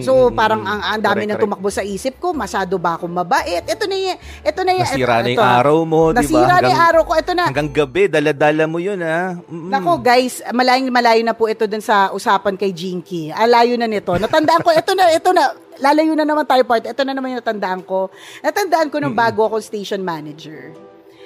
So, 0.00 0.26
Mm-mm. 0.26 0.34
parang 0.34 0.64
ang, 0.64 0.80
ang 0.80 0.98
dami 0.98 1.22
Correct, 1.22 1.28
na 1.28 1.34
correct. 1.36 1.44
tumakbo 1.44 1.68
sa 1.68 1.84
isip 1.84 2.18
ko, 2.18 2.32
masyado 2.32 2.80
ba 2.80 2.96
akong 2.96 3.12
mabait? 3.12 3.62
Ito 3.62 3.84
na 3.84 3.94
yan, 3.94 4.16
ito 4.42 4.60
na 4.64 4.72
yan. 4.74 4.88
Nasira 4.88 5.14
ito, 5.14 5.22
na 5.22 5.28
yung 5.28 5.38
ito. 5.38 5.54
araw 5.60 5.76
mo, 5.84 6.00
di 6.10 6.16
ba? 6.16 6.20
Nasira 6.24 6.54
na 6.58 6.68
yung 6.72 6.84
araw 6.88 7.02
ko, 7.04 7.12
ito 7.14 7.32
na. 7.36 7.44
Hanggang 7.46 7.70
gabi, 7.70 8.02
dala-dala 8.08 8.64
mo 8.64 8.78
yun, 8.80 8.98
ha? 9.04 9.36
Mm-mm. 9.36 9.70
Nako 9.70 10.00
guys, 10.00 10.40
malayong 10.50 10.88
malayo 10.90 11.22
na 11.22 11.36
po 11.36 11.46
ito 11.46 11.68
dun 11.68 11.84
sa 11.84 12.10
usapan 12.10 12.56
kay 12.56 12.72
Jinky. 12.72 13.28
Alayo 13.30 13.76
na 13.76 13.86
nito. 13.86 14.16
Natandaan 14.16 14.64
ko, 14.64 14.72
ito 14.72 14.92
na, 14.96 15.04
ito 15.12 15.30
na. 15.30 15.52
Lalayo 15.74 16.14
na 16.14 16.22
naman 16.22 16.46
tayo 16.46 16.62
part. 16.62 16.86
Ito 16.86 17.02
na 17.02 17.12
naman 17.12 17.34
yung 17.34 17.42
natandaan 17.42 17.82
ko. 17.82 18.06
Natandaan 18.40 18.88
ko 18.94 19.02
nung 19.02 19.14
bago 19.14 19.42
ako 19.42 19.58
station 19.58 20.00
manager. 20.00 20.70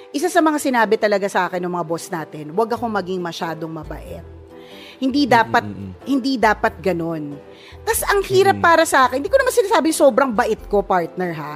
Isa 0.09 0.25
sa 0.25 0.41
mga 0.41 0.57
sinabi 0.57 0.97
talaga 0.97 1.29
sa 1.29 1.45
akin 1.45 1.61
ng 1.61 1.73
mga 1.73 1.85
boss 1.85 2.09
natin, 2.09 2.49
huwag 2.49 2.73
akong 2.73 2.89
maging 2.89 3.21
masyadong 3.21 3.69
mabait. 3.69 4.25
Hindi 4.99 5.23
dapat, 5.29 5.63
hindi 6.03 6.35
dapat 6.35 6.81
ganun. 6.83 7.37
Tapos 7.87 8.03
ang 8.03 8.19
hirap 8.27 8.59
para 8.59 8.83
sa 8.83 9.07
akin, 9.07 9.23
hindi 9.23 9.31
ko 9.31 9.39
naman 9.39 9.55
sinasabi 9.55 9.95
sobrang 9.95 10.35
bait 10.35 10.59
ko, 10.67 10.83
partner 10.83 11.31
ha. 11.37 11.53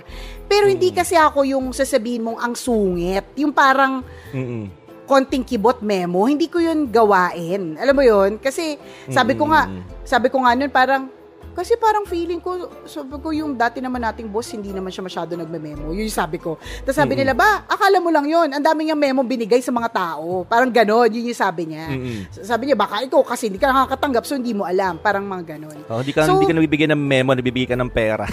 Pero 0.48 0.72
hindi 0.72 0.96
kasi 0.96 1.18
ako 1.20 1.44
yung 1.44 1.76
sasabihin 1.76 2.24
mong 2.24 2.40
ang 2.40 2.54
sungit. 2.56 3.26
Yung 3.36 3.52
parang, 3.52 4.00
Mm-mm. 4.32 4.72
konting 5.04 5.44
kibot 5.44 5.84
memo, 5.84 6.24
hindi 6.24 6.48
ko 6.48 6.64
yun 6.64 6.88
gawain. 6.88 7.76
Alam 7.76 7.96
mo 8.00 8.04
yun? 8.06 8.40
Kasi 8.40 8.80
sabi 9.12 9.36
ko 9.36 9.52
nga, 9.52 9.68
sabi 10.08 10.32
ko 10.32 10.40
nga 10.40 10.56
nun 10.56 10.72
parang, 10.72 11.12
kasi 11.54 11.78
parang 11.78 12.04
feeling 12.10 12.42
ko, 12.42 12.66
sabi 12.90 13.14
ko 13.22 13.30
yung 13.30 13.54
dati 13.54 13.78
naman 13.78 14.02
nating 14.02 14.26
boss, 14.26 14.50
hindi 14.52 14.74
naman 14.74 14.90
siya 14.90 15.06
masyado 15.06 15.38
nagme-memo. 15.38 15.94
Yun 15.94 16.10
yung 16.10 16.18
sabi 16.18 16.42
ko. 16.42 16.58
Tapos 16.82 16.98
sabi 16.98 17.14
nila, 17.14 17.38
ba, 17.38 17.62
akala 17.70 18.02
mo 18.02 18.10
lang 18.10 18.26
yun. 18.26 18.50
Ang 18.50 18.64
dami 18.66 18.90
niyang 18.90 18.98
memo 18.98 19.22
binigay 19.22 19.62
sa 19.62 19.70
mga 19.70 19.90
tao. 19.94 20.50
Parang 20.50 20.74
ganon, 20.74 21.14
yun 21.14 21.30
yung 21.30 21.38
sabi 21.38 21.70
niya. 21.70 21.94
Sabi 22.42 22.68
niya, 22.68 22.78
baka 22.78 23.06
ikaw 23.06 23.22
kasi 23.22 23.54
hindi 23.54 23.62
ka 23.62 23.70
nakakatanggap, 23.70 24.26
so 24.26 24.34
hindi 24.34 24.52
mo 24.58 24.66
alam. 24.66 24.98
Parang 24.98 25.24
mga 25.30 25.56
ganon. 25.56 25.78
Oh, 25.88 26.02
hindi 26.02 26.12
ka, 26.12 26.26
So- 26.26 26.42
hindi 26.42 26.50
ka 26.50 26.58
nabibigyan 26.58 26.92
ng 26.98 27.04
memo, 27.06 27.38
nabibigyan 27.38 27.78
ka 27.78 27.78
ng 27.78 27.92
pera. 27.94 28.26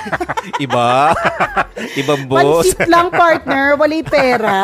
Iba? 0.64 1.12
Ibang 2.00 2.22
boss? 2.24 2.72
Pansit 2.72 2.88
lang, 2.88 3.12
partner. 3.12 3.76
Wala 3.76 3.96
pera. 4.08 4.56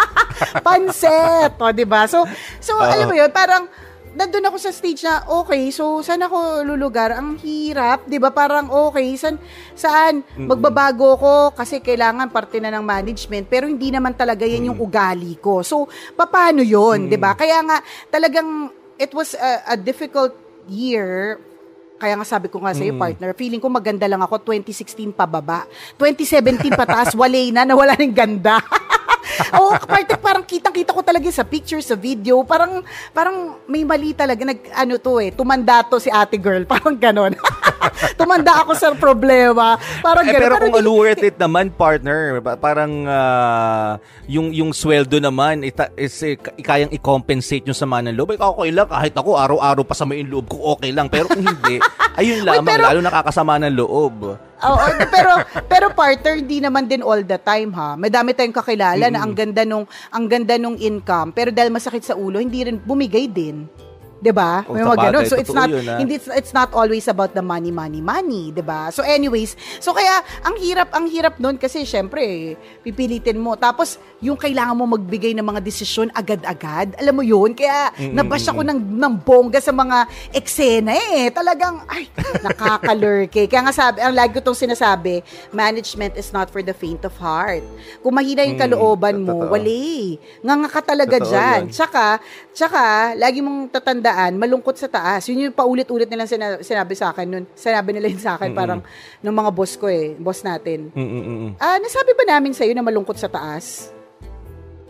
Pansit. 0.66 1.58
O, 1.58 1.74
di 1.74 1.86
ba? 1.86 2.06
So, 2.06 2.22
so 2.62 2.78
alam 2.78 3.10
mo 3.10 3.14
yun, 3.18 3.30
parang, 3.34 3.66
nandun 4.12 4.48
ako 4.48 4.56
sa 4.60 4.70
stage 4.72 5.04
na, 5.04 5.24
okay, 5.28 5.72
so 5.72 6.00
saan 6.04 6.20
ako 6.24 6.64
lulugar? 6.64 7.16
Ang 7.16 7.40
hirap, 7.40 8.04
di 8.04 8.20
ba? 8.20 8.28
Parang, 8.32 8.68
okay, 8.68 9.16
saan, 9.16 9.36
saan? 9.72 10.14
Magbabago 10.36 11.16
ko 11.16 11.34
kasi 11.56 11.80
kailangan 11.80 12.28
parte 12.28 12.60
na 12.60 12.72
ng 12.72 12.84
management, 12.84 13.48
pero 13.48 13.68
hindi 13.68 13.88
naman 13.88 14.12
talaga 14.12 14.44
yan 14.44 14.72
yung 14.72 14.78
ugali 14.80 15.36
ko. 15.40 15.64
So, 15.64 15.88
paano 16.16 16.60
yun, 16.60 17.08
di 17.08 17.16
ba? 17.16 17.32
Kaya 17.32 17.60
nga, 17.64 17.78
talagang, 18.12 18.68
it 19.00 19.12
was 19.16 19.32
a, 19.34 19.72
a 19.72 19.76
difficult 19.76 20.36
year 20.68 21.40
kaya 22.02 22.18
nga 22.18 22.26
sabi 22.26 22.50
ko 22.50 22.58
nga 22.58 22.74
sa'yo, 22.74 22.98
partner, 22.98 23.30
feeling 23.30 23.62
ko 23.62 23.70
maganda 23.70 24.10
lang 24.10 24.18
ako 24.26 24.42
2016 24.50 25.14
pababa. 25.14 25.70
2017 26.02 26.74
pataas, 26.74 27.14
wale 27.22 27.54
na, 27.54 27.62
nawala 27.62 27.94
ng 27.94 28.10
ganda. 28.10 28.58
Oo, 29.58 29.72
parte 29.78 30.18
parang 30.18 30.44
kitang-kita 30.44 30.90
ko 30.90 31.02
talaga 31.02 31.28
sa 31.30 31.46
picture, 31.46 31.80
sa 31.80 31.94
video. 31.94 32.42
Parang, 32.42 32.82
parang 33.14 33.62
may 33.70 33.86
mali 33.86 34.12
talaga. 34.12 34.42
Nag, 34.42 34.60
ano 34.74 34.98
to 34.98 35.22
eh, 35.22 35.30
tumanda 35.30 35.82
to 35.86 36.02
si 36.02 36.10
ate 36.10 36.38
girl. 36.38 36.64
Parang 36.72 36.96
ganon. 36.98 37.34
Tumanda 38.18 38.62
ako 38.62 38.72
sa 38.72 38.92
problema. 38.92 39.74
Parang 40.00 40.22
Eh, 40.22 40.32
ganun. 40.32 40.42
pero 40.42 40.54
kung 40.58 40.74
di- 40.74 40.86
worth 40.86 41.22
it 41.22 41.36
naman, 41.36 41.68
partner, 41.68 42.38
pa- 42.38 42.56
parang 42.56 43.04
ah, 43.04 43.96
yung 44.24 44.50
yung 44.50 44.70
sweldo 44.70 45.18
naman 45.18 45.62
ita, 45.62 45.90
is 45.94 46.14
eh, 46.22 46.34
ka- 46.34 46.54
kayang 46.54 46.90
i-compensate 46.90 47.64
yung 47.64 47.76
sama 47.76 48.00
ng 48.00 48.14
loob. 48.14 48.32
Eh, 48.32 48.38
okay 48.38 48.70
lang, 48.70 48.86
kahit 48.86 49.14
ako 49.14 49.34
araw-araw 49.34 49.82
pa 49.82 49.94
sa 49.94 50.04
may 50.04 50.22
loob 50.22 50.46
ko, 50.46 50.74
okay 50.74 50.90
lang. 50.90 51.06
Pero 51.06 51.26
kung 51.26 51.42
hindi, 51.42 51.82
ayun 52.20 52.42
lamang, 52.42 52.66
pero- 52.68 52.86
lalo 52.86 53.00
nakakasama 53.00 53.58
ng 53.60 53.74
loob. 53.74 54.16
Oo, 54.62 54.78
pero 55.10 55.32
pero 55.66 55.86
partner 55.90 56.38
hindi 56.38 56.62
naman 56.62 56.86
din 56.86 57.02
all 57.02 57.26
the 57.26 57.34
time 57.36 57.74
ha. 57.74 57.98
Madami 57.98 58.30
tayong 58.30 58.54
kakilala 58.54 59.10
na 59.10 59.18
ang 59.18 59.34
ganda 59.34 59.66
nung 59.66 59.82
ang 60.06 60.30
ganda 60.30 60.54
nung 60.54 60.78
income 60.78 61.34
pero 61.34 61.50
dahil 61.50 61.74
masakit 61.74 62.06
sa 62.06 62.14
ulo 62.14 62.38
hindi 62.38 62.62
rin 62.62 62.78
bumigay 62.78 63.26
din. 63.26 63.66
'Di 64.22 64.30
ba? 64.30 64.62
Oh, 64.70 64.78
May 64.78 64.86
mga 64.86 64.98
ganun. 65.10 65.24
So 65.26 65.34
it's 65.34 65.50
not 65.50 65.66
yun, 65.66 65.82
ah. 65.82 65.98
hindi 65.98 66.14
it's, 66.14 66.30
it's 66.30 66.54
not 66.54 66.70
always 66.70 67.10
about 67.10 67.34
the 67.34 67.42
money 67.42 67.74
money 67.74 67.98
money, 67.98 68.54
'di 68.54 68.62
ba? 68.62 68.94
So 68.94 69.02
anyways, 69.02 69.58
so 69.82 69.90
kaya 69.90 70.22
ang 70.46 70.54
hirap 70.62 70.94
ang 70.94 71.10
hirap 71.10 71.42
noon 71.42 71.58
kasi 71.58 71.82
syempre 71.82 72.54
pipilitin 72.86 73.42
mo. 73.42 73.58
Tapos 73.58 73.98
yung 74.22 74.38
kailangan 74.38 74.78
mo 74.78 74.86
magbigay 74.86 75.34
ng 75.34 75.42
mga 75.42 75.58
desisyon 75.58 76.06
agad-agad. 76.14 76.94
Alam 77.02 77.18
mo 77.18 77.22
'yun? 77.26 77.50
Kaya 77.52 77.90
Mm, 77.98 78.14
nabash 78.14 78.46
ako 78.46 78.62
ng 78.62 78.78
ng 78.78 79.14
bongga 79.26 79.58
sa 79.58 79.74
mga 79.74 80.06
eksena 80.30 80.94
eh. 80.94 81.26
Talagang 81.34 81.82
ay 81.90 82.06
nakakalurke. 82.38 83.50
Kaya 83.50 83.66
nga 83.66 83.74
sabi, 83.74 83.98
ang 84.00 84.14
lagi 84.14 84.38
ko 84.38 84.40
tong 84.40 84.56
sinasabi, 84.56 85.20
management 85.50 86.14
is 86.14 86.30
not 86.30 86.46
for 86.46 86.62
the 86.62 86.70
faint 86.72 87.02
of 87.02 87.14
heart. 87.18 87.62
Kung 88.00 88.14
mahina 88.14 88.46
yung 88.46 88.54
Mm, 88.54 88.62
kalooban 88.70 89.18
mo, 89.18 89.50
wali. 89.50 90.16
Nga 90.40 90.54
nga 90.54 90.68
ka 90.70 90.80
talaga 90.84 91.16
Totoo 91.18 91.34
yun. 91.34 91.64
Tsaka, 91.68 92.04
tsaka, 92.52 92.82
lagi 93.16 93.40
mong 93.40 93.72
tatandaan, 94.12 94.36
malungkot 94.36 94.76
sa 94.76 94.88
taas. 94.88 95.24
Yun 95.28 95.48
yung 95.48 95.56
paulit-ulit 95.56 96.06
nilang 96.06 96.28
sina- 96.28 96.60
sinabi 96.60 96.92
sa 96.92 97.10
akin 97.10 97.26
nun. 97.26 97.44
Sinabi 97.56 97.96
nila 97.96 98.12
yun 98.12 98.20
sa 98.20 98.36
akin, 98.36 98.52
Mm-mm. 98.52 98.60
parang, 98.60 98.80
ng 99.24 99.34
mga 99.34 99.50
boss 99.50 99.72
ko 99.80 99.88
eh, 99.88 100.12
boss 100.20 100.44
natin. 100.44 100.92
Mm-mm-mm. 100.92 101.56
Ah, 101.56 101.80
nasabi 101.80 102.12
ba 102.12 102.24
namin 102.28 102.52
sa'yo 102.52 102.76
na 102.76 102.84
malungkot 102.84 103.16
sa 103.16 103.32
taas? 103.32 103.88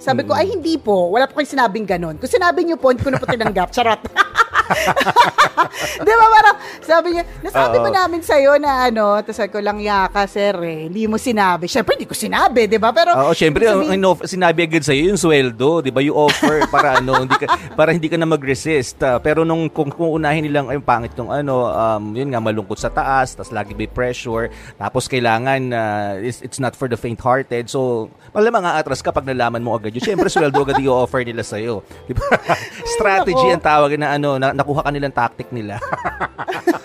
Sabi 0.02 0.26
ko, 0.26 0.34
ay 0.34 0.50
hindi 0.50 0.74
po. 0.82 1.14
Wala 1.14 1.30
po 1.30 1.38
kayong 1.38 1.54
sinabing 1.54 1.86
ganon. 1.86 2.18
Kung 2.18 2.26
sinabi 2.26 2.66
niyo 2.66 2.74
po, 2.74 2.90
hindi 2.90 3.06
ko 3.06 3.14
na 3.14 3.22
po 3.22 3.26
tinanggap. 3.30 3.70
Charot. 3.76 4.02
Di 6.06 6.12
ba 6.12 6.26
parang, 6.28 6.56
sabi 6.82 7.08
niya, 7.16 7.24
nasabi 7.40 7.76
ba 7.78 7.90
namin 7.90 8.20
sa'yo 8.20 8.58
na 8.58 8.88
ano, 8.88 9.20
tapos 9.22 9.38
sabi 9.38 9.50
ko 9.52 9.60
lang, 9.62 9.78
yaka 9.78 10.26
sir 10.26 10.54
eh, 10.62 10.90
hindi 10.90 11.06
mo 11.06 11.16
sinabi. 11.16 11.66
Siyempre, 11.66 11.96
hindi 11.96 12.08
ko 12.08 12.16
sinabi, 12.16 12.66
di 12.66 12.78
ba? 12.78 12.90
Pero, 12.90 13.14
Oo, 13.14 13.32
syempre, 13.32 13.66
ang, 13.68 13.80
sabihin- 13.80 13.90
ang 13.90 13.98
inoff- 13.98 14.24
sinabi 14.26 14.60
agad 14.66 14.84
sa'yo 14.84 15.12
yung 15.12 15.20
sweldo, 15.20 15.82
di 15.82 15.90
ba? 15.90 16.00
You 16.02 16.14
offer 16.16 16.66
para 16.68 16.94
ano, 17.00 17.24
hindi 17.24 17.36
ka, 17.36 17.46
para 17.74 17.90
hindi 17.94 18.08
ka 18.10 18.16
na 18.18 18.26
mag-resist. 18.28 18.98
Ah, 19.02 19.18
pero 19.18 19.46
nung 19.46 19.70
kung, 19.70 19.90
kung 19.92 20.10
unahin 20.12 20.44
nilang 20.44 20.68
ay 20.68 20.78
pangit 20.82 21.14
yung 21.16 21.30
ano, 21.30 21.68
um, 21.70 22.12
yun 22.12 22.28
nga, 22.32 22.40
malungkot 22.42 22.78
sa 22.78 22.90
taas, 22.90 23.36
tapos 23.36 23.54
lagi 23.54 23.72
may 23.72 23.88
pressure, 23.88 24.50
tapos 24.76 25.06
kailangan, 25.06 25.60
ah, 25.72 26.18
it's, 26.18 26.42
it's 26.42 26.58
not 26.58 26.74
for 26.74 26.86
the 26.90 26.98
faint-hearted. 26.98 27.70
So, 27.70 28.10
malamang 28.32 28.66
aatras 28.66 29.00
ka 29.00 29.12
pag 29.12 29.24
nalaman 29.24 29.62
mo 29.62 29.76
agad 29.76 29.94
yun. 29.94 30.02
Syempre, 30.02 30.28
sweldo 30.28 30.62
agad 30.62 30.80
yung 30.82 30.96
offer 30.96 31.22
nila 31.22 31.44
sa'yo. 31.44 31.80
Di 32.06 32.14
ba? 32.14 32.26
Strategy 32.98 33.46
ang 33.48 33.62
tawag 33.62 33.94
na 33.96 34.16
ano, 34.16 34.36
na, 34.36 34.50
nakuha 34.72 34.88
ka 34.88 34.90
nilang 34.96 35.12
tactic 35.12 35.48
nila. 35.52 35.76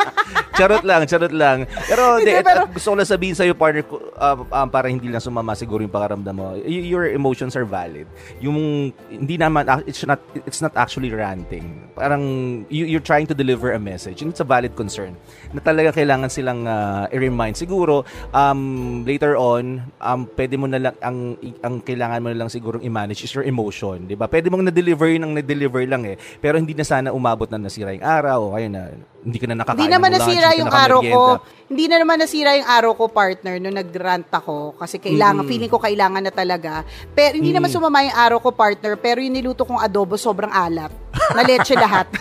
charot 0.58 0.84
lang, 0.84 1.02
charot 1.06 1.34
lang. 1.34 1.70
Pero, 1.86 2.04
Hindi, 2.22 2.34
de, 2.34 2.42
pero- 2.42 2.66
gusto 2.68 2.88
ko 2.92 2.96
lang 2.98 3.08
sabihin 3.08 3.36
sa'yo, 3.38 3.54
partner, 3.54 3.86
ko, 3.86 4.02
uh, 4.18 4.38
um, 4.42 4.68
para 4.68 4.90
hindi 4.90 5.08
lang 5.08 5.22
sumama 5.22 5.54
siguro 5.54 5.86
yung 5.86 5.94
pakaramdam 5.94 6.34
mo. 6.34 6.58
Y- 6.66 6.90
your 6.90 7.06
emotions 7.08 7.54
are 7.54 7.66
valid. 7.66 8.10
Yung, 8.42 8.90
hindi 9.12 9.36
naman, 9.38 9.70
ac- 9.70 9.86
it's 9.86 10.04
not, 10.04 10.20
it's 10.50 10.60
not 10.60 10.74
actually 10.74 11.14
ranting. 11.14 11.88
Parang, 11.94 12.24
you, 12.68 12.90
you're 12.90 13.04
trying 13.04 13.30
to 13.30 13.36
deliver 13.38 13.72
a 13.72 13.80
message. 13.80 14.26
And 14.26 14.34
it's 14.34 14.42
a 14.42 14.48
valid 14.48 14.74
concern. 14.74 15.14
Na 15.54 15.62
talaga 15.62 15.94
kailangan 15.94 16.34
silang 16.34 16.66
uh, 16.66 17.06
i-remind. 17.14 17.56
Siguro, 17.56 18.04
um, 18.34 19.04
later 19.06 19.38
on, 19.38 19.86
um, 20.02 20.26
pwede 20.34 20.56
mo 20.58 20.66
na 20.66 20.80
lang, 20.82 20.96
ang, 21.00 21.38
ang 21.62 21.80
kailangan 21.86 22.20
mo 22.24 22.28
na 22.34 22.38
lang 22.46 22.50
siguro 22.50 22.82
i-manage 22.82 23.24
is 23.24 23.32
your 23.32 23.46
emotion. 23.46 24.10
di 24.10 24.18
ba 24.18 24.26
Pwede 24.28 24.52
mong 24.52 24.70
na-deliver 24.70 25.08
yun 25.08 25.24
ang 25.24 25.34
na-deliver 25.38 25.82
lang 25.88 26.04
eh. 26.04 26.18
Pero 26.42 26.60
hindi 26.60 26.74
na 26.76 26.84
sana 26.84 27.14
umabot 27.14 27.48
na 27.48 27.62
nasira 27.62 27.94
yung 27.94 28.04
araw. 28.06 28.52
O 28.52 28.54
kaya 28.58 28.68
na, 28.68 28.82
hindi 29.24 29.38
ka 29.44 29.48
na 29.52 29.56
nakakain 29.60 29.84
Hindi 29.84 29.92
naman 29.92 30.10
lunch, 30.16 30.24
nasira 30.48 30.60
yung 30.60 30.72
araw 30.72 31.00
ko. 31.04 31.22
Hindi 31.68 31.92
na 31.92 32.00
naman 32.00 32.16
nasira 32.16 32.56
yung 32.56 32.64
araw 32.66 32.92
ko, 32.96 33.04
partner, 33.12 33.60
nung 33.60 33.76
nag-rant 33.76 34.32
ako. 34.32 34.80
Kasi 34.80 34.98
kailangan, 34.98 35.44
Mm. 35.44 35.50
feeling 35.52 35.68
ko 35.68 35.76
kailangan 35.78 36.24
na 36.24 36.32
talaga. 36.32 36.88
Pero 37.12 37.36
hindi 37.36 37.52
naman 37.52 37.68
Mm. 37.68 37.76
sumama 37.76 38.08
yung 38.08 38.16
araw 38.16 38.38
ko, 38.40 38.50
partner. 38.56 38.96
Pero 38.96 39.20
yung 39.20 39.36
niluto 39.36 39.68
kong 39.68 39.84
adobo, 39.84 40.16
sobrang 40.16 40.48
alat. 40.48 40.96
Na 41.36 41.44
leche 41.44 41.76
lahat. 41.76 42.08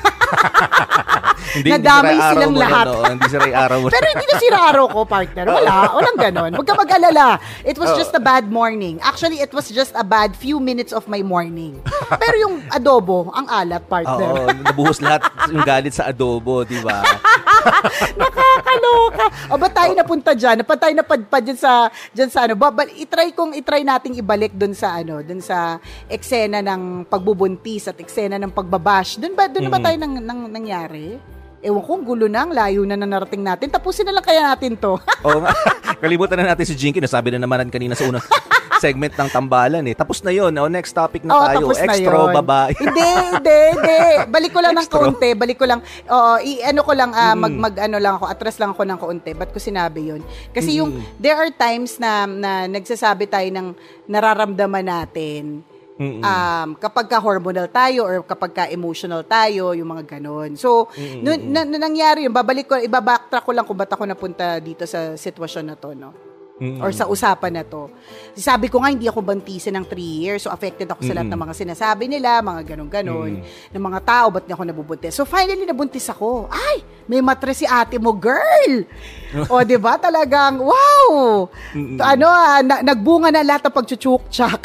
Hindi, 1.47 1.73
Nadamay 1.73 2.17
hindi 2.19 2.27
silang 2.27 2.53
mo 2.53 2.59
na, 2.59 2.65
lahat. 2.67 2.85
no? 2.85 3.01
Hindi 3.07 3.27
sira 3.31 3.45
yung 3.47 3.61
araw 3.63 3.77
mo. 3.79 3.87
Pero 3.95 4.07
hindi 4.11 4.27
nasira 4.29 4.59
araw 4.67 4.85
ko, 4.91 4.99
partner. 5.07 5.45
Wala. 5.47 5.75
Walang 5.95 6.19
ganon. 6.19 6.51
Huwag 6.53 6.67
ka 6.67 6.75
mag-alala. 6.75 7.27
It 7.63 7.77
was 7.79 7.95
Oo. 7.95 7.97
just 7.97 8.13
a 8.13 8.21
bad 8.21 8.51
morning. 8.51 8.99
Actually, 9.01 9.41
it 9.41 9.55
was 9.55 9.71
just 9.71 9.95
a 9.95 10.05
bad 10.05 10.35
few 10.35 10.59
minutes 10.59 10.91
of 10.91 11.07
my 11.07 11.23
morning. 11.23 11.81
Pero 12.13 12.35
yung 12.37 12.55
adobo, 12.69 13.31
ang 13.33 13.47
alat, 13.49 13.87
partner. 13.87 14.33
Oo, 14.37 14.53
nabuhos 14.53 15.01
lahat 15.01 15.23
yung 15.49 15.65
galit 15.65 15.95
sa 15.95 16.11
adobo, 16.11 16.61
di 16.61 16.77
ba? 16.83 17.01
Nakakaloka. 18.21 19.25
O 19.49 19.57
ba 19.57 19.69
tayo 19.69 19.93
napunta 19.93 20.33
dyan? 20.33 20.63
Ba 20.63 20.77
tayo 20.77 20.93
napadpad 20.93 21.43
dyan 21.43 21.59
sa, 21.59 21.87
dyan 22.11 22.31
sa 22.31 22.45
ano? 22.45 22.55
Ba, 22.55 22.71
ba, 22.71 22.87
itry 22.87 23.33
kong, 23.33 23.55
itry 23.55 23.83
nating 23.83 24.19
ibalik 24.19 24.53
dun 24.53 24.73
sa 24.73 24.97
ano, 24.97 25.21
dun 25.21 25.39
sa 25.39 25.79
eksena 26.07 26.61
ng 26.61 27.07
pagbubuntis 27.07 27.87
at 27.87 27.99
eksena 27.99 28.37
ng 28.37 28.51
pagbabash. 28.51 29.17
Dun 29.17 29.35
ba, 29.35 29.47
dun 29.47 29.67
na 29.67 29.73
ba 29.73 29.79
Mm. 29.79 29.85
tayo 29.85 29.97
nang, 29.99 30.15
nang, 30.19 30.41
nangyari? 30.49 31.19
Ewan 31.61 31.83
ko, 31.83 31.91
ang 31.95 32.05
gulo 32.05 32.27
na, 32.29 32.45
ang 32.45 32.53
layo 32.53 32.85
na 32.85 32.95
na 32.95 33.09
narating 33.09 33.43
natin. 33.43 33.67
Tapusin 33.67 34.07
na 34.07 34.15
lang 34.15 34.23
kaya 34.23 34.45
natin 34.45 34.77
to. 34.77 35.01
Oo 35.25 35.39
nga. 35.43 35.51
Kalimutan 36.03 36.39
na 36.39 36.53
natin 36.53 36.69
si 36.69 36.77
Jinky. 36.77 37.01
Nasabi 37.01 37.33
na 37.33 37.43
naman 37.43 37.67
kanina 37.69 37.97
sa 37.97 38.07
unang 38.07 38.23
segment 38.79 39.13
ng 39.13 39.29
tambalan 39.29 39.83
eh. 39.83 39.93
Tapos 39.93 40.21
na 40.21 40.31
yun. 40.31 40.53
O, 40.53 40.67
next 40.67 40.93
topic 40.93 41.23
na 41.23 41.33
Oo, 41.33 41.43
tayo. 41.43 41.57
tapos 41.63 41.77
na 41.77 41.85
Extra 41.89 42.17
yun. 42.17 42.31
babae. 42.35 42.71
hindi, 42.77 43.09
hindi, 43.31 43.59
hindi. 43.73 43.99
Balik 44.27 44.51
ko 44.51 44.61
lang 44.61 44.73
ng 44.73 44.85
Extra. 44.85 44.99
kaunti. 45.01 45.29
Balik 45.33 45.57
ko 45.57 45.65
lang, 45.65 45.81
oo, 46.07 46.33
i- 46.41 46.63
ano 46.63 46.81
ko 46.81 46.93
lang, 46.93 47.11
ah, 47.13 47.33
Mm. 47.33 47.39
mag, 47.39 47.55
mag, 47.59 47.75
ano 47.83 47.97
lang 47.97 48.15
ako, 48.17 48.25
atras 48.27 48.57
lang 48.57 48.71
ako 48.71 48.83
ng 48.83 48.99
kaunti. 48.99 49.31
Ba't 49.33 49.51
ko 49.51 49.59
sinabi 49.59 50.01
yun? 50.09 50.21
Kasi 50.51 50.77
yung, 50.77 50.91
there 51.17 51.35
are 51.35 51.49
times 51.49 51.97
na, 51.97 52.25
na 52.25 52.51
nagsasabi 52.67 53.27
tayo 53.27 53.49
ng 53.49 53.73
nararamdaman 54.07 54.83
natin. 54.83 55.65
Mm-mm. 55.97 56.21
Um, 56.21 56.77
kapag 56.77 57.09
ka 57.09 57.17
hormonal 57.17 57.67
tayo 57.67 58.05
or 58.05 58.21
kapag 58.21 58.53
ka 58.53 58.65
emotional 58.69 59.25
tayo, 59.25 59.73
yung 59.73 59.89
mga 59.89 60.21
ganon. 60.21 60.53
So, 60.53 60.93
nun, 60.95 61.49
na, 61.49 61.65
na- 61.65 61.81
nangyari 61.81 62.29
yun, 62.29 62.37
babalik 62.37 62.69
ko, 62.69 62.77
ibabacktrack 62.77 63.41
ko 63.41 63.53
lang 63.53 63.65
kung 63.65 63.75
ba't 63.75 63.89
ako 63.89 64.05
napunta 64.05 64.61
dito 64.61 64.85
sa 64.85 65.17
sitwasyon 65.17 65.65
na 65.65 65.75
to, 65.75 65.97
no? 65.97 66.13
Mm-mm. 66.57 66.81
or 66.81 66.89
sa 66.89 67.05
usapan 67.05 67.61
na 67.61 67.63
to. 67.69 67.93
Sabi 68.33 68.73
ko 68.73 68.81
nga, 68.81 68.89
hindi 68.89 69.05
ako 69.05 69.21
bantisan 69.21 69.77
ng 69.77 69.85
3 69.93 70.25
years. 70.25 70.41
So, 70.41 70.49
affected 70.49 70.89
ako 70.89 71.05
sa 71.05 71.13
lahat 71.13 71.29
ng 71.29 71.37
mga 71.37 71.53
sinasabi 71.53 72.09
nila, 72.09 72.41
mga 72.41 72.73
ganun-ganon, 72.73 73.45
ng 73.45 73.85
mga 73.85 74.01
tao, 74.01 74.27
ba't 74.33 74.49
niya 74.49 74.57
ako 74.57 74.65
nabubuntis? 74.65 75.13
So, 75.13 75.29
finally, 75.29 75.69
nabuntis 75.69 76.09
ako. 76.09 76.49
Ay, 76.49 76.81
may 77.05 77.21
matres 77.21 77.61
si 77.61 77.69
ate 77.69 78.01
mo, 78.01 78.17
girl! 78.17 78.89
o, 79.53 79.61
di 79.69 79.77
ba? 79.77 80.01
Talagang, 80.01 80.65
wow! 80.65 81.45
Mm-mm. 81.77 82.01
Ano, 82.01 82.25
ah, 82.25 82.65
na- 82.65 82.81
nagbunga 82.81 83.29
na 83.29 83.45
lahat 83.45 83.69
ng 83.69 83.77
pagchuchuk-chak. 83.77 84.61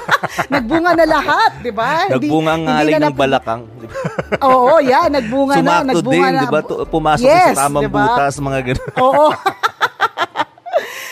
nagbunga 0.52 0.92
na 0.92 1.06
lahat, 1.08 1.50
di 1.64 1.72
ba? 1.72 2.04
Nagbunga 2.04 2.50
ang 2.52 2.64
na 2.68 2.84
ng 2.84 3.16
balakang. 3.16 3.62
Oo, 4.44 4.76
yeah, 4.84 5.08
nagbunga 5.08 5.64
na. 5.64 5.88
Sumakto 5.88 6.00
din, 6.04 6.20
di 6.36 6.48
ba? 6.52 6.60
Pumasok 6.84 7.24
Yes, 7.24 7.56
sa 7.56 7.64
tamang 7.64 7.88
di 7.88 7.88
ba? 7.88 8.04
butas, 8.12 8.36
mga 8.36 8.60
ganun. 8.60 8.88
Oo. 9.00 9.28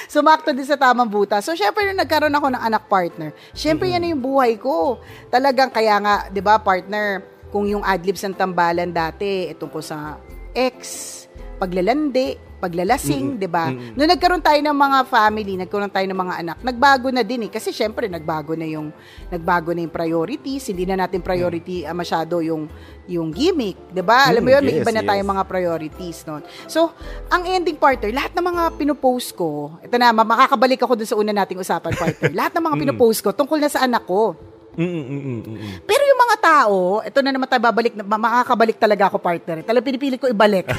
Sumakto 0.09 0.57
din 0.57 0.65
sa 0.65 0.81
tamang 0.81 1.07
butas. 1.07 1.45
So, 1.45 1.53
syempre, 1.53 1.85
nung 1.85 2.01
nagkaroon 2.01 2.33
ako 2.33 2.49
ng 2.57 2.63
anak 2.65 2.89
partner, 2.89 3.31
syempre, 3.53 3.93
yan 3.93 4.01
na 4.01 4.17
yung 4.17 4.25
buhay 4.25 4.57
ko. 4.57 4.97
Talagang, 5.29 5.69
kaya 5.69 6.01
nga, 6.01 6.15
di 6.33 6.41
ba, 6.41 6.57
partner, 6.57 7.21
kung 7.53 7.69
yung 7.69 7.85
adlibs 7.85 8.25
ng 8.25 8.33
tambalan 8.33 8.89
dati, 8.89 9.53
itong 9.53 9.69
ko 9.69 9.85
sa 9.85 10.17
ex, 10.57 11.29
paglalandi, 11.61 12.48
paglalasing, 12.59 13.25
Mm-mm. 13.25 13.39
'di 13.39 13.49
ba? 13.49 13.71
Mm-mm. 13.71 13.95
Nung 13.95 14.11
nagkaroon 14.11 14.43
tayo 14.43 14.59
ng 14.59 14.77
mga 14.77 14.99
family, 15.07 15.55
nagkaroon 15.57 15.89
tayo 15.89 16.07
ng 16.07 16.19
mga 16.19 16.35
anak, 16.43 16.57
nagbago 16.61 17.09
na 17.09 17.23
din 17.23 17.47
eh 17.47 17.51
kasi 17.51 17.71
syempre 17.71 18.07
nagbago 18.07 18.53
na 18.53 18.67
yung 18.67 18.91
nagbago 19.27 19.71
na 19.71 19.81
yung 19.81 19.91
priorities, 19.91 20.67
hindi 20.67 20.85
na 20.85 20.99
natin 20.99 21.23
priority 21.23 21.83
ah, 21.83 21.95
masyado 21.95 22.43
yung 22.43 22.67
yung 23.07 23.31
gimmick, 23.31 23.79
'di 23.89 24.03
ba? 24.03 24.29
Alam 24.29 24.43
mo 24.43 24.51
Mm, 24.51 24.55
'yun, 24.59 24.63
may 24.63 24.75
yes, 24.75 24.83
iba 24.83 24.91
na 24.91 25.01
yes. 25.01 25.09
tayong 25.09 25.31
mga 25.31 25.45
priorities 25.47 26.19
noon. 26.27 26.43
So, 26.67 26.93
ang 27.27 27.47
ending 27.47 27.79
partner, 27.79 28.11
lahat 28.11 28.35
ng 28.35 28.45
mga 28.45 28.63
pinopost 28.77 29.33
ko, 29.33 29.79
ito 29.81 29.95
na, 29.97 30.13
ma- 30.13 30.27
makakabalik 30.27 30.83
ako 30.83 30.93
dun 30.93 31.09
sa 31.09 31.17
una 31.17 31.33
nating 31.33 31.57
usapan 31.57 31.95
partner. 31.95 32.35
lahat 32.39 32.53
ng 32.53 32.65
mga 32.67 32.77
Mm. 32.77 32.83
pinopost 32.85 33.21
ko 33.23 33.31
tungkol 33.31 33.57
na 33.57 33.71
sa 33.71 33.81
anak 33.81 34.05
ko. 34.05 34.37
Mm-mm-mm-mm. 34.79 35.83
Pero 35.83 36.03
yung 36.07 36.21
mga 36.23 36.37
tao, 36.39 37.03
ito 37.03 37.19
na 37.19 37.35
naman 37.35 37.51
tayo 37.51 37.59
babalik, 37.59 37.99
makakabalik 37.99 38.79
talaga 38.79 39.11
ako 39.11 39.19
partner. 39.19 39.67
Talagang 39.67 39.91
pinipilit 39.91 40.23
ko 40.23 40.31
ibalik. 40.31 40.71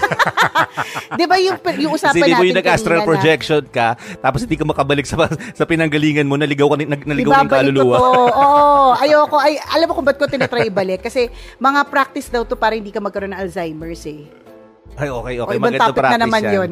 'Di 1.20 1.26
ba 1.28 1.36
yung 1.36 1.60
yung 1.76 1.92
usapan 1.92 2.16
Kasi 2.16 2.32
natin 2.32 2.48
yung 2.48 2.60
nag-astral 2.64 3.04
na- 3.04 3.10
projection 3.12 3.64
ka, 3.68 4.00
tapos 4.24 4.48
hindi 4.48 4.56
ka 4.56 4.64
makabalik 4.64 5.04
sa 5.04 5.28
sa 5.52 5.68
pinanggalingan 5.68 6.24
mo, 6.24 6.40
naligaw 6.40 6.72
ka, 6.72 6.80
nag, 6.80 7.04
naligaw 7.04 7.44
Ibabalik 7.44 7.76
kaluluwa. 7.76 7.98
Oo, 8.08 8.96
ayoko. 8.96 9.36
Ay, 9.36 9.60
alam 9.60 9.92
mo 9.92 9.94
kung 10.00 10.08
ba't 10.08 10.16
ko 10.16 10.32
tinatry 10.32 10.72
ibalik? 10.72 11.04
Kasi 11.04 11.28
mga 11.60 11.84
practice 11.92 12.32
daw 12.32 12.48
to 12.48 12.56
para 12.56 12.80
hindi 12.80 12.96
ka 12.96 13.04
magkaroon 13.04 13.36
ng 13.36 13.42
Alzheimer's 13.44 14.08
eh. 14.08 14.24
Ay, 14.96 15.08
okay, 15.08 15.36
okay. 15.40 15.56
O, 15.56 15.56
ibang 15.56 15.72
Maganda 15.72 15.92
topic 15.92 16.04
na 16.04 16.20
naman 16.20 16.42
yan. 16.44 16.54
yun. 16.56 16.72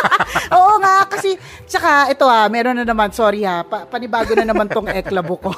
Oo 0.58 0.74
nga, 0.78 1.10
kasi, 1.10 1.34
tsaka, 1.66 2.06
ito 2.06 2.22
ah, 2.22 2.46
meron 2.46 2.78
na 2.78 2.86
naman, 2.86 3.10
sorry 3.10 3.42
ha, 3.42 3.66
pa- 3.66 3.82
panibago 3.88 4.30
na 4.38 4.46
naman 4.46 4.70
tong 4.70 4.86
eklabo 4.86 5.34
ko. 5.40 5.50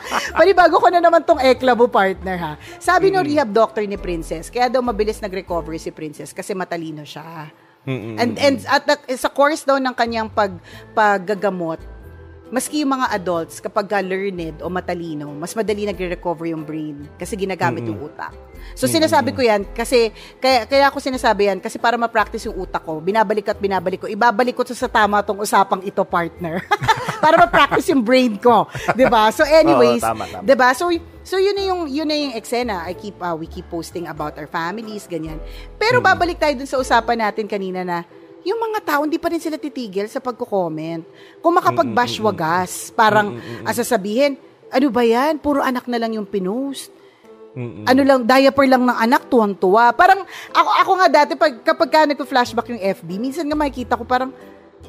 panibago 0.38 0.76
ko 0.80 0.88
na 0.88 1.00
naman 1.00 1.22
tong 1.22 1.40
eklabo 1.40 1.86
partner 1.86 2.36
ha. 2.38 2.52
Sabi 2.80 3.12
Mm-hmm. 3.12 3.18
no 3.18 3.28
rehab 3.28 3.50
doctor 3.52 3.82
ni 3.84 3.98
Princess, 4.00 4.48
kaya 4.48 4.72
daw 4.72 4.80
mabilis 4.80 5.20
nag-recovery 5.20 5.76
si 5.76 5.92
Princess 5.92 6.32
kasi 6.32 6.56
matalino 6.56 7.04
siya. 7.04 7.50
Mm-mm. 7.82 8.14
And 8.14 8.38
and 8.38 8.56
at 8.70 8.86
the, 8.86 8.94
sa 9.18 9.26
course 9.26 9.66
daw 9.66 9.74
ng 9.82 9.90
kanyang 9.92 10.30
pag 10.30 10.54
paggagamot, 10.94 11.82
maski 12.52 12.84
yung 12.84 12.92
mga 12.92 13.16
adults 13.16 13.64
kapag 13.64 13.88
ka 13.88 14.04
learned 14.04 14.60
o 14.60 14.68
matalino, 14.68 15.32
mas 15.32 15.56
madali 15.56 15.88
nagre-recover 15.88 16.52
yung 16.52 16.68
brain 16.68 17.08
kasi 17.16 17.32
ginagamit 17.32 17.80
yung 17.88 17.96
utak. 17.96 18.36
So 18.76 18.84
sinasabi 18.84 19.32
ko 19.32 19.40
yan 19.40 19.64
kasi 19.72 20.12
kaya 20.36 20.68
kaya 20.68 20.92
ako 20.92 21.00
sinasabi 21.00 21.48
yan 21.48 21.58
kasi 21.64 21.80
para 21.80 21.96
ma-practice 21.96 22.44
yung 22.46 22.60
utak 22.60 22.84
ko, 22.84 23.00
binabalik 23.00 23.48
at 23.48 23.56
binabalik 23.56 24.04
ko. 24.04 24.06
Ibabalik 24.06 24.52
ko 24.52 24.68
to 24.68 24.76
sa 24.76 24.86
tama 24.86 25.24
tong 25.24 25.40
usapang 25.40 25.80
ito, 25.80 26.04
partner. 26.04 26.60
para 27.24 27.40
ma-practice 27.40 27.88
yung 27.88 28.04
brain 28.04 28.36
ko, 28.36 28.68
'di 28.96 29.08
ba? 29.08 29.32
So 29.32 29.48
anyways, 29.48 30.04
Oo, 30.04 30.12
tama, 30.12 30.28
tama. 30.28 30.44
'di 30.44 30.54
ba? 30.54 30.68
So 30.76 30.92
so 31.24 31.40
yun 31.40 31.56
na 31.56 31.64
yung 31.72 31.88
yun 31.88 32.04
na 32.04 32.16
yung 32.20 32.34
eksena. 32.36 32.84
I 32.84 32.92
keep 32.92 33.16
uh, 33.18 33.32
we 33.32 33.48
keep 33.48 33.64
posting 33.72 34.12
about 34.12 34.36
our 34.36 34.46
families 34.46 35.08
ganyan. 35.08 35.40
Pero 35.80 36.04
babalik 36.04 36.36
tayo 36.36 36.52
dun 36.52 36.68
sa 36.68 36.76
usapan 36.76 37.24
natin 37.24 37.48
kanina 37.48 37.80
na 37.80 38.04
yung 38.42 38.58
mga 38.58 38.80
tao 38.82 39.00
hindi 39.06 39.18
pa 39.18 39.30
rin 39.30 39.38
sila 39.38 39.58
titigil 39.58 40.10
sa 40.10 40.18
pagko-comment. 40.18 41.02
Kung 41.38 41.54
makapag-bash 41.54 42.18
wagas, 42.18 42.90
parang 42.94 43.38
asasabihin, 43.62 44.34
ano 44.72 44.86
ba 44.90 45.02
yan? 45.06 45.38
Puro 45.38 45.62
anak 45.62 45.86
na 45.86 45.98
lang 46.00 46.16
yung 46.18 46.26
pinost. 46.26 46.90
Ano 47.84 48.00
lang, 48.00 48.24
diaper 48.24 48.64
lang 48.64 48.88
ng 48.88 48.96
anak, 48.96 49.28
tuwang-tuwa. 49.28 49.92
Parang, 49.92 50.24
ako, 50.56 50.70
ako 50.72 50.90
nga 51.04 51.08
dati, 51.12 51.32
pag, 51.36 51.52
kapag 51.60 51.88
ka 51.92 51.98
nagpo-flashback 52.08 52.72
yung 52.72 52.80
FB, 52.80 53.08
minsan 53.20 53.44
nga 53.44 53.58
makikita 53.58 53.94
ko 54.00 54.08
parang, 54.08 54.32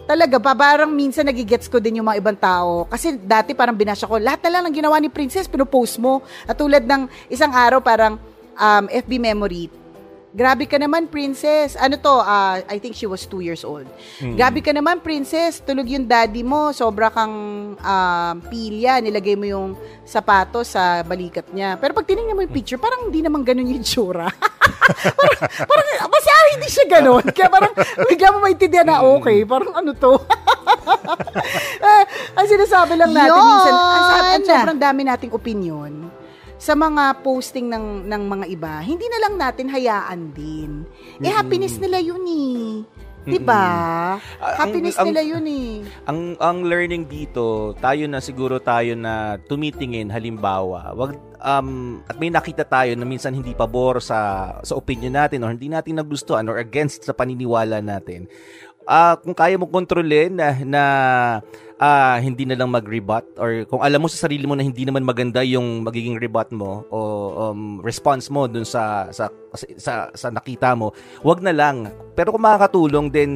talaga 0.07 0.39
pa, 0.39 0.55
parang 0.55 0.87
minsan 0.87 1.27
nagigets 1.27 1.67
ko 1.67 1.83
din 1.83 1.99
yung 1.99 2.07
mga 2.07 2.23
ibang 2.23 2.39
tao. 2.39 2.87
Kasi 2.87 3.19
dati 3.19 3.51
parang 3.51 3.75
binasya 3.75 4.07
ko, 4.07 4.15
lahat 4.15 4.47
na 4.47 4.59
lang 4.59 4.71
ng 4.71 4.75
ginawa 4.79 4.95
ni 5.03 5.11
Princess, 5.11 5.51
pinopost 5.51 5.99
mo. 5.99 6.23
At 6.47 6.55
tulad 6.55 6.87
ng 6.87 7.11
isang 7.27 7.51
araw, 7.51 7.83
parang 7.83 8.15
um, 8.55 8.85
FB 8.87 9.19
memory, 9.19 9.67
Grabe 10.33 10.65
ka 10.65 10.81
naman, 10.81 11.05
princess. 11.05 11.77
Ano 11.77 11.93
to? 12.01 12.09
ah, 12.09 12.57
I 12.65 12.81
think 12.81 12.97
she 12.97 13.05
was 13.05 13.29
two 13.29 13.45
years 13.45 13.61
old. 13.61 13.85
Grabe 14.17 14.65
ka 14.65 14.73
naman, 14.73 14.97
princess. 15.05 15.61
Tulog 15.61 15.85
yung 15.85 16.09
daddy 16.09 16.41
mo. 16.41 16.73
Sobra 16.73 17.13
kang 17.13 17.35
um, 17.77 18.35
pilya. 18.49 18.97
Nilagay 18.97 19.37
mo 19.37 19.45
yung 19.45 19.77
sapatos 20.01 20.73
sa 20.73 21.05
balikat 21.05 21.53
niya. 21.53 21.77
Pero 21.77 21.93
pag 21.93 22.09
tinignan 22.09 22.33
mo 22.33 22.41
yung 22.41 22.49
picture, 22.49 22.81
parang 22.81 23.13
hindi 23.13 23.21
naman 23.21 23.45
ganun 23.45 23.77
yung 23.77 23.85
tsura. 23.85 24.25
parang, 25.21 25.39
parang, 25.69 25.85
basta 26.09 26.33
hindi 26.57 26.69
siya 26.69 26.85
ganun. 26.89 27.25
Kaya 27.29 27.49
parang, 27.53 27.73
bigla 28.09 28.33
mo 28.33 28.41
maintindihan 28.41 28.89
na 28.89 29.05
okay. 29.05 29.45
Parang 29.45 29.69
ano 29.77 29.93
to? 29.93 30.17
eh, 31.93 32.03
ang 32.33 32.47
sinasabi 32.49 32.97
lang 32.97 33.13
natin 33.13 33.37
Yun! 33.37 33.47
minsan, 33.53 33.73
ang, 33.77 34.25
ang 34.33 34.43
sobrang 34.45 34.79
dami 34.81 35.01
nating 35.05 35.29
opinion 35.29 36.22
sa 36.63 36.79
mga 36.79 37.19
posting 37.27 37.67
ng 37.67 38.07
ng 38.07 38.23
mga 38.23 38.45
iba, 38.47 38.79
hindi 38.79 39.03
na 39.11 39.19
lang 39.27 39.35
natin 39.35 39.67
hayaan 39.67 40.31
din. 40.31 40.87
Eh 41.19 41.27
happiness 41.27 41.75
nila 41.75 41.99
yun 41.99 42.23
eh. 42.23 42.87
'Di 43.27 43.39
ba? 43.39 43.63
Ang- 44.39 44.55
Happiness 44.59 44.95
ang- 44.95 45.07
nila 45.11 45.21
yun 45.23 45.43
eh. 45.43 45.83
ang 46.07 46.39
ang 46.39 46.63
learning 46.63 47.07
dito, 47.07 47.75
tayo 47.83 48.07
na 48.07 48.23
siguro 48.23 48.63
tayo 48.63 48.95
na 48.95 49.35
tumitingin 49.43 50.07
halimbawa, 50.07 50.95
wag 50.95 51.19
um 51.43 51.99
at 52.07 52.15
may 52.19 52.31
nakita 52.31 52.63
tayo 52.63 52.95
na 52.95 53.03
minsan 53.03 53.35
hindi 53.35 53.51
pabor 53.51 53.99
sa 53.99 54.51
sa 54.63 54.73
opinion 54.79 55.19
natin 55.19 55.43
or 55.43 55.51
hindi 55.51 55.67
natin 55.67 55.99
nagustuhan 55.99 56.47
or 56.47 56.59
against 56.63 57.03
sa 57.03 57.11
paniniwala 57.11 57.83
natin. 57.83 58.27
Ah, 58.83 59.15
kung 59.15 59.35
kaya 59.35 59.55
mo 59.55 59.67
kontrolin 59.67 60.35
na, 60.35 60.55
na 60.63 60.83
ah, 61.79 62.17
hindi 62.19 62.47
na 62.47 62.55
lang 62.55 62.71
mag-rebut 62.71 63.23
or 63.39 63.67
kung 63.67 63.83
alam 63.83 64.03
mo 64.03 64.07
sa 64.07 64.27
sarili 64.27 64.47
mo 64.47 64.55
na 64.55 64.63
hindi 64.63 64.83
naman 64.87 65.03
maganda 65.03 65.43
yung 65.43 65.83
magiging 65.83 66.19
rebut 66.19 66.51
mo 66.55 66.87
o 66.87 66.99
um, 67.51 67.79
response 67.83 68.31
mo 68.31 68.47
dun 68.47 68.63
sa 68.63 69.11
sa 69.11 69.27
sa, 69.55 70.07
sa 70.15 70.27
nakita 70.31 70.75
mo, 70.75 70.95
wag 71.23 71.43
na 71.43 71.51
lang. 71.51 71.91
Pero 72.15 72.31
kung 72.35 72.43
makakatulong 72.43 73.07
then 73.11 73.31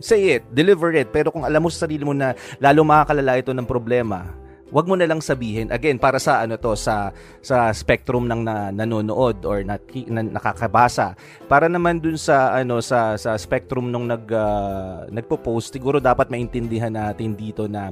say 0.00 0.40
it, 0.40 0.42
deliver 0.50 0.90
it. 0.96 1.12
Pero 1.12 1.30
kung 1.30 1.44
alam 1.44 1.60
mo 1.62 1.68
sa 1.68 1.86
sarili 1.86 2.02
mo 2.02 2.16
na 2.16 2.34
lalo 2.58 2.82
makakalala 2.82 3.38
ito 3.38 3.52
ng 3.52 3.68
problema, 3.68 4.39
wag 4.70 4.86
mo 4.86 4.94
na 4.94 5.06
lang 5.06 5.18
sabihin. 5.22 5.70
Again, 5.70 5.98
para 5.98 6.18
sa 6.22 6.42
ano 6.42 6.56
to, 6.56 6.74
sa 6.78 7.10
sa 7.42 7.70
spectrum 7.74 8.26
ng 8.26 8.42
na, 8.42 8.70
nanonood 8.70 9.42
or 9.44 9.62
na, 9.66 9.76
na, 10.08 10.22
nakakabasa. 10.22 11.14
Para 11.50 11.66
naman 11.66 11.98
dun 11.98 12.16
sa 12.16 12.54
ano 12.54 12.78
sa 12.82 13.18
sa 13.18 13.34
spectrum 13.36 13.90
nung 13.90 14.06
nag 14.06 14.24
ah, 14.32 15.04
nagpo-post, 15.10 15.74
siguro 15.74 15.98
dapat 15.98 16.30
maintindihan 16.30 16.94
natin 16.94 17.34
dito 17.34 17.66
na 17.66 17.90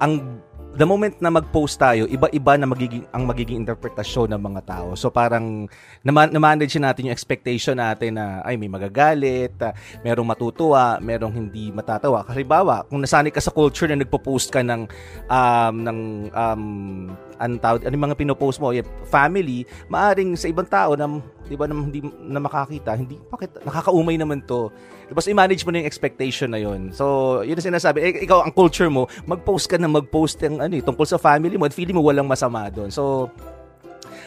ang 0.00 0.40
the 0.74 0.86
moment 0.86 1.18
na 1.18 1.30
mag-post 1.34 1.78
tayo, 1.78 2.06
iba-iba 2.06 2.54
na 2.54 2.66
magiging 2.68 3.02
ang 3.10 3.26
magiging 3.26 3.58
interpretasyon 3.66 4.30
ng 4.30 4.42
mga 4.42 4.60
tao. 4.66 4.88
So 4.94 5.10
parang 5.10 5.66
na- 6.06 6.30
na-manage 6.30 6.78
natin 6.78 7.10
yung 7.10 7.14
expectation 7.14 7.78
natin 7.78 8.18
na 8.18 8.44
ay 8.46 8.54
may 8.54 8.70
magagalit, 8.70 9.54
ah, 9.62 9.74
merong 10.06 10.30
matutuwa, 10.30 11.02
merong 11.02 11.34
hindi 11.34 11.74
matatawa. 11.74 12.22
Kasi 12.22 12.46
bawa, 12.46 12.86
kung 12.86 13.02
nasanay 13.02 13.34
ka 13.34 13.42
sa 13.42 13.50
culture 13.50 13.90
na 13.90 13.98
nagpo-post 13.98 14.54
ka 14.54 14.62
ng 14.62 14.86
um, 15.26 15.74
ng 15.82 15.98
um, 16.30 16.62
ang 17.40 17.56
tawag, 17.56 17.88
ano 17.88 17.96
mga 17.96 18.20
pinopost 18.20 18.60
mo, 18.60 18.68
yeah, 18.76 18.84
family, 19.08 19.64
maaring 19.88 20.36
sa 20.36 20.46
ibang 20.52 20.68
tao 20.68 20.92
na, 20.92 21.08
di 21.48 21.56
ba, 21.56 21.64
na, 21.64 21.72
hindi 21.72 22.04
na 22.04 22.36
makakita, 22.36 22.92
hindi, 22.92 23.16
bakit, 23.32 23.56
nakakaumay 23.64 24.20
naman 24.20 24.44
to. 24.44 24.68
Tapos 25.08 25.24
i-manage 25.26 25.64
mo 25.64 25.72
na 25.72 25.80
yung 25.80 25.88
expectation 25.88 26.52
na 26.52 26.60
yun. 26.60 26.92
So, 26.92 27.40
yun 27.42 27.56
ang 27.56 27.66
sinasabi. 27.72 27.98
Eh, 28.04 28.12
ikaw, 28.28 28.44
ang 28.44 28.52
culture 28.52 28.92
mo, 28.92 29.08
mag-post 29.24 29.66
ka 29.66 29.80
na 29.80 29.88
mag-post 29.88 30.36
ng 30.44 30.60
ano, 30.60 30.74
eh, 30.76 30.84
tungkol 30.84 31.08
sa 31.08 31.16
family 31.16 31.56
mo 31.56 31.64
at 31.64 31.74
feeling 31.74 31.96
mo 31.96 32.04
walang 32.04 32.28
masama 32.28 32.68
doon. 32.68 32.92
So, 32.92 33.32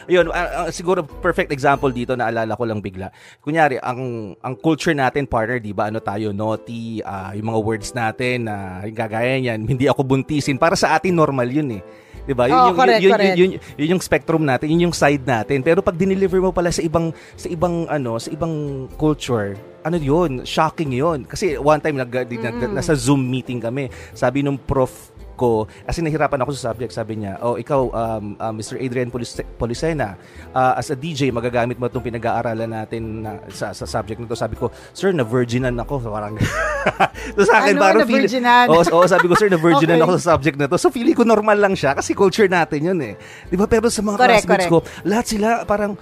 Ayun, 0.04 0.28
ah, 0.36 0.68
ah, 0.68 0.70
siguro 0.70 1.00
perfect 1.00 1.48
example 1.48 1.88
dito 1.88 2.12
naalala 2.12 2.52
ko 2.52 2.68
lang 2.68 2.84
bigla. 2.84 3.08
Kunyari, 3.40 3.80
ang 3.80 4.34
ang 4.44 4.54
culture 4.60 4.92
natin, 4.92 5.24
partner, 5.24 5.56
'di 5.56 5.72
ba? 5.72 5.88
Ano 5.88 6.00
tayo, 6.04 6.28
naughty, 6.28 7.00
ah, 7.00 7.32
yung 7.32 7.48
mga 7.48 7.60
words 7.64 7.90
natin 7.96 8.44
na 8.44 8.84
yung 8.84 8.96
gagaya 8.96 9.34
niyan, 9.40 9.64
hindi 9.64 9.88
ako 9.88 10.04
buntisin. 10.04 10.60
Para 10.60 10.76
sa 10.76 10.92
atin 10.96 11.16
normal 11.16 11.48
'yun 11.48 11.80
eh. 11.80 11.82
'Di 12.24 12.32
ba? 12.32 12.48
Yun, 12.48 12.56
Oo, 12.56 12.66
yung, 12.72 12.76
correct, 12.76 13.00
yun, 13.00 13.12
correct. 13.12 13.36
Yun, 13.36 13.50
yun, 13.54 13.60
yun 13.76 13.88
yung 13.96 14.02
spectrum 14.02 14.42
natin, 14.42 14.66
yun 14.72 14.88
yung 14.90 14.96
side 14.96 15.24
natin. 15.24 15.60
Pero 15.60 15.84
pag 15.84 15.96
dineliver 15.96 16.40
mo 16.40 16.50
pala 16.50 16.72
sa 16.72 16.80
ibang 16.80 17.12
sa 17.36 17.48
ibang 17.52 17.84
ano, 17.86 18.16
sa 18.16 18.32
ibang 18.32 18.86
culture, 18.96 19.54
ano 19.84 19.96
yun, 20.00 20.42
shocking 20.48 20.96
yun. 20.96 21.28
Kasi 21.28 21.60
one 21.60 21.78
time, 21.78 22.00
nag, 22.00 22.08
nag- 22.08 22.72
nasa 22.72 22.96
Zoom 22.96 23.20
meeting 23.28 23.60
kami. 23.60 23.92
Sabi 24.16 24.40
nung 24.40 24.56
prof 24.56 25.12
ko, 25.34 25.66
kasi 25.84 26.00
nahirapan 26.00 26.40
ako 26.40 26.50
sa 26.54 26.70
subject, 26.70 26.90
sabi 26.90 27.20
niya, 27.20 27.38
oh, 27.38 27.54
ikaw, 27.54 27.80
um, 27.86 28.24
uh, 28.34 28.50
Mr. 28.50 28.78
Adrian 28.78 29.10
Polis- 29.10 29.44
Policena, 29.54 30.14
uh, 30.50 30.74
as 30.74 30.88
a 30.88 30.96
DJ, 30.96 31.28
magagamit 31.28 31.76
mo 31.76 31.86
itong 31.86 32.02
pinag-aaralan 32.02 32.70
natin 32.70 33.22
na, 33.22 33.38
sa, 33.50 33.70
sa 33.70 33.84
subject 33.84 34.18
na 34.18 34.26
to. 34.26 34.34
Sabi 34.34 34.54
ko, 34.54 34.70
sir, 34.90 35.10
na-virginan 35.10 35.74
ako. 35.76 36.00
So, 36.00 36.08
parang, 36.10 36.38
so, 37.36 37.42
sa 37.44 37.60
akin, 37.60 37.74
Ano, 37.76 37.82
parang 37.82 38.02
na-virginan? 38.06 38.66
Oo, 38.70 38.82
oo, 38.82 39.04
sabi 39.04 39.26
ko, 39.26 39.34
sir, 39.34 39.50
na-virginan 39.50 39.96
Okay. 39.96 40.04
ako 40.06 40.12
sa 40.16 40.26
subject 40.34 40.56
na 40.56 40.66
to. 40.66 40.76
So, 40.78 40.88
feeling 40.88 41.14
ko 41.14 41.22
normal 41.22 41.58
lang 41.58 41.74
siya 41.74 41.94
kasi 41.94 42.14
culture 42.14 42.46
natin 42.46 42.94
yun 42.94 42.98
eh. 43.02 43.14
Di 43.46 43.54
ba? 43.54 43.66
Pero 43.66 43.90
sa 43.90 44.00
mga 44.00 44.16
Correct, 44.16 44.44
classmates 44.46 44.68
correct. 44.70 44.72
ko, 44.72 45.06
lahat 45.06 45.26
sila 45.26 45.48
parang 45.64 45.92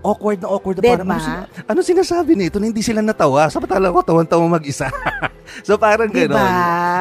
awkward 0.00 0.38
na 0.38 0.48
awkward 0.48 0.78
na 0.78 0.82
Dead 0.82 0.94
parang 0.94 1.04
ano, 1.04 1.12
ma? 1.12 1.18
sina- 1.20 1.46
ano 1.66 1.78
sinasabi 1.80 2.32
nito 2.32 2.56
na 2.56 2.66
hindi 2.66 2.80
sila 2.80 3.00
natawa 3.00 3.46
samantala 3.48 3.90
ko 3.90 3.98
tawan-tawa 4.00 4.46
mag-isa 4.48 4.86
so 5.66 5.74
parang 5.74 6.06
Diba? 6.06 6.38
gano'n 6.38 6.52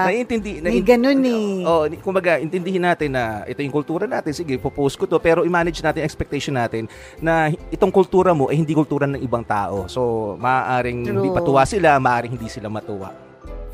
naiintindi 0.08 0.52
May 0.64 0.80
ganun 0.80 1.20
eh. 1.22 1.62
Oh, 1.62 1.84
kumbaga, 2.00 2.40
intindihin 2.40 2.80
natin 2.82 3.12
na 3.12 3.44
ito 3.44 3.60
yung 3.60 3.72
kultura 3.72 4.08
natin. 4.08 4.32
Sige, 4.32 4.56
popost 4.56 4.96
ko 4.96 5.04
to. 5.04 5.20
Pero 5.20 5.44
i-manage 5.44 5.84
natin 5.84 6.00
expectation 6.00 6.56
natin 6.56 6.88
na 7.20 7.52
itong 7.70 7.92
kultura 7.92 8.32
mo 8.32 8.48
ay 8.48 8.56
hindi 8.56 8.72
kultura 8.72 9.04
ng 9.04 9.20
ibang 9.20 9.44
tao. 9.44 9.84
So, 9.86 10.34
maaaring 10.40 11.04
True. 11.04 11.14
hindi 11.14 11.30
patuwa 11.30 11.68
sila, 11.68 12.00
maaaring 12.00 12.40
hindi 12.40 12.48
sila 12.48 12.72
matuwa. 12.72 13.12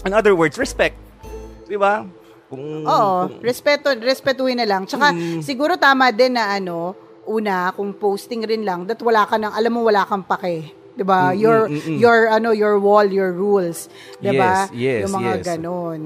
In 0.03 0.11
other 0.11 0.34
words, 0.34 0.57
respect. 0.57 0.97
Di 1.63 1.78
ba? 1.78 2.01
Kung, 2.49 2.82
Oo, 2.82 3.30
kung- 3.30 3.41
respeto, 3.41 3.93
respetuhin 3.95 4.57
na 4.57 4.65
lang. 4.65 4.84
Tsaka 4.84 5.13
siguro 5.39 5.78
tama 5.78 6.09
din 6.09 6.34
na 6.34 6.49
ano, 6.51 6.97
una, 7.28 7.71
kung 7.76 7.95
posting 7.95 8.43
rin 8.43 8.63
lang, 8.67 8.86
that 8.88 8.99
wala 8.99 9.28
ka 9.28 9.39
nang, 9.39 9.53
alam 9.55 9.71
mo 9.71 9.86
wala 9.88 10.03
kang 10.07 10.24
pake. 10.24 10.84
'Di 10.93 11.03
ba? 11.05 11.34
Your 11.34 11.65
mm, 11.65 11.82
mm. 11.82 11.97
your 11.97 12.30
ano, 12.30 12.53
your 12.53 12.78
wall, 12.78 13.05
your 13.05 13.34
rules, 13.34 13.89
'di 14.21 14.38
ba? 14.38 14.69
Yes, 14.69 14.78
yes, 14.78 15.01
Yung 15.05 15.13
mga 15.17 15.32
yes. 15.41 15.45
ganon. 15.45 16.01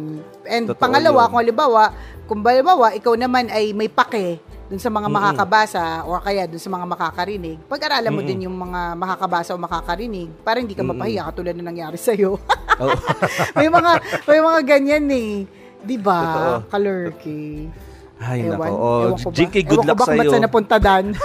And 0.48 0.66
Totoo 0.72 0.80
pangalawa, 0.80 1.22
yun. 1.28 1.30
kung 1.30 1.40
halimbawa, 1.44 1.82
kung 2.28 2.40
halimbawa 2.44 2.88
ikaw 2.96 3.14
naman 3.20 3.52
ay 3.52 3.76
may 3.76 3.92
pake 3.92 4.40
dun 4.68 4.80
sa 4.80 4.92
mga 4.92 5.08
makakabasa 5.08 6.04
o 6.08 6.20
kaya 6.20 6.44
dun 6.44 6.60
sa 6.60 6.68
mga 6.72 6.86
makakarinig, 6.88 7.60
pag-aralan 7.72 8.12
mo 8.12 8.20
din 8.24 8.48
yung 8.48 8.56
mga 8.56 9.00
makakabasa 9.00 9.56
o 9.56 9.60
makakarinig 9.60 10.28
para 10.44 10.60
hindi 10.60 10.76
ka 10.76 10.84
mapahiya 10.84 11.24
katulad 11.32 11.56
na 11.56 11.72
nangyari 11.72 12.00
sa'yo. 12.00 12.36
Oh. 12.78 12.94
may 13.58 13.74
mga 13.74 13.92
may 14.30 14.38
mga 14.38 14.60
ganyan 14.62 15.10
eh. 15.10 15.50
'Di 15.82 15.98
ba? 15.98 16.62
Totoo. 16.62 16.78
Ay, 18.18 18.44
Ewan. 18.44 18.58
nako. 18.58 18.74
Oh, 18.74 19.02
Ewan 19.04 19.20
ko 19.20 19.30
ba? 19.30 19.36
Jinky, 19.36 19.62
good 19.62 19.78
Ewan 19.78 19.88
luck 19.88 19.98
ko 19.98 20.04
ba 20.04 20.14
kung 20.16 20.26
sa'yo. 20.26 20.42
napunta 20.42 20.76
Dan? 20.78 21.06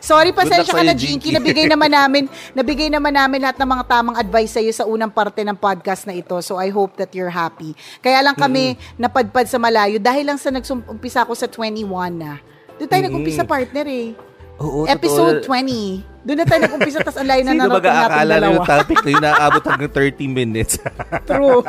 Sorry, 0.00 0.30
pasensya 0.32 0.72
ka 0.72 0.80
sa'yo, 0.80 0.88
na, 0.88 0.94
Jinky. 0.94 1.32
Nabigay 1.32 1.66
naman 1.72 1.90
namin, 1.90 2.24
nabigay 2.52 2.88
naman 2.88 3.12
namin 3.12 3.40
lahat 3.40 3.56
ng 3.56 3.68
mga 3.68 3.84
tamang 3.86 4.16
advice 4.16 4.52
sa'yo 4.54 4.72
sa 4.72 4.84
unang 4.84 5.08
parte 5.08 5.40
ng 5.42 5.56
podcast 5.56 6.04
na 6.04 6.14
ito. 6.14 6.36
So, 6.40 6.56
I 6.56 6.68
hope 6.68 6.96
that 6.96 7.12
you're 7.12 7.32
happy. 7.32 7.72
Kaya 8.00 8.20
lang 8.20 8.36
kami 8.36 8.76
napadpad 8.96 9.48
sa 9.48 9.56
malayo 9.56 9.96
dahil 9.96 10.28
lang 10.28 10.38
sa 10.38 10.52
nagsumpisa 10.52 11.24
ako 11.24 11.32
sa 11.32 11.48
21 11.48 11.84
na. 12.12 12.40
Doon 12.76 12.88
tayo 12.88 13.00
Mm-mm. 13.00 13.06
nag-umpisa, 13.10 13.42
partner 13.42 13.86
eh. 13.88 14.27
Oo, 14.58 14.90
Episode 14.90 15.46
totoo. 15.46 15.54
20. 15.54 16.26
Doon 16.26 16.38
na 16.42 16.44
tayo 16.44 16.60
nag-umpisa, 16.66 16.98
tapos 17.00 17.16
ang 17.16 17.28
layo 17.30 17.42
na 17.46 17.52
Sino 17.54 17.62
natin 17.62 17.78
mag-aakala 17.78 18.34
na 18.36 18.48
yung 18.52 18.66
topic 18.66 18.98
na 19.00 19.10
yun 19.14 19.22
nakaabot 19.22 19.62
hanggang 19.64 19.92
30 20.12 20.28
minutes? 20.28 20.72
True. 21.30 21.62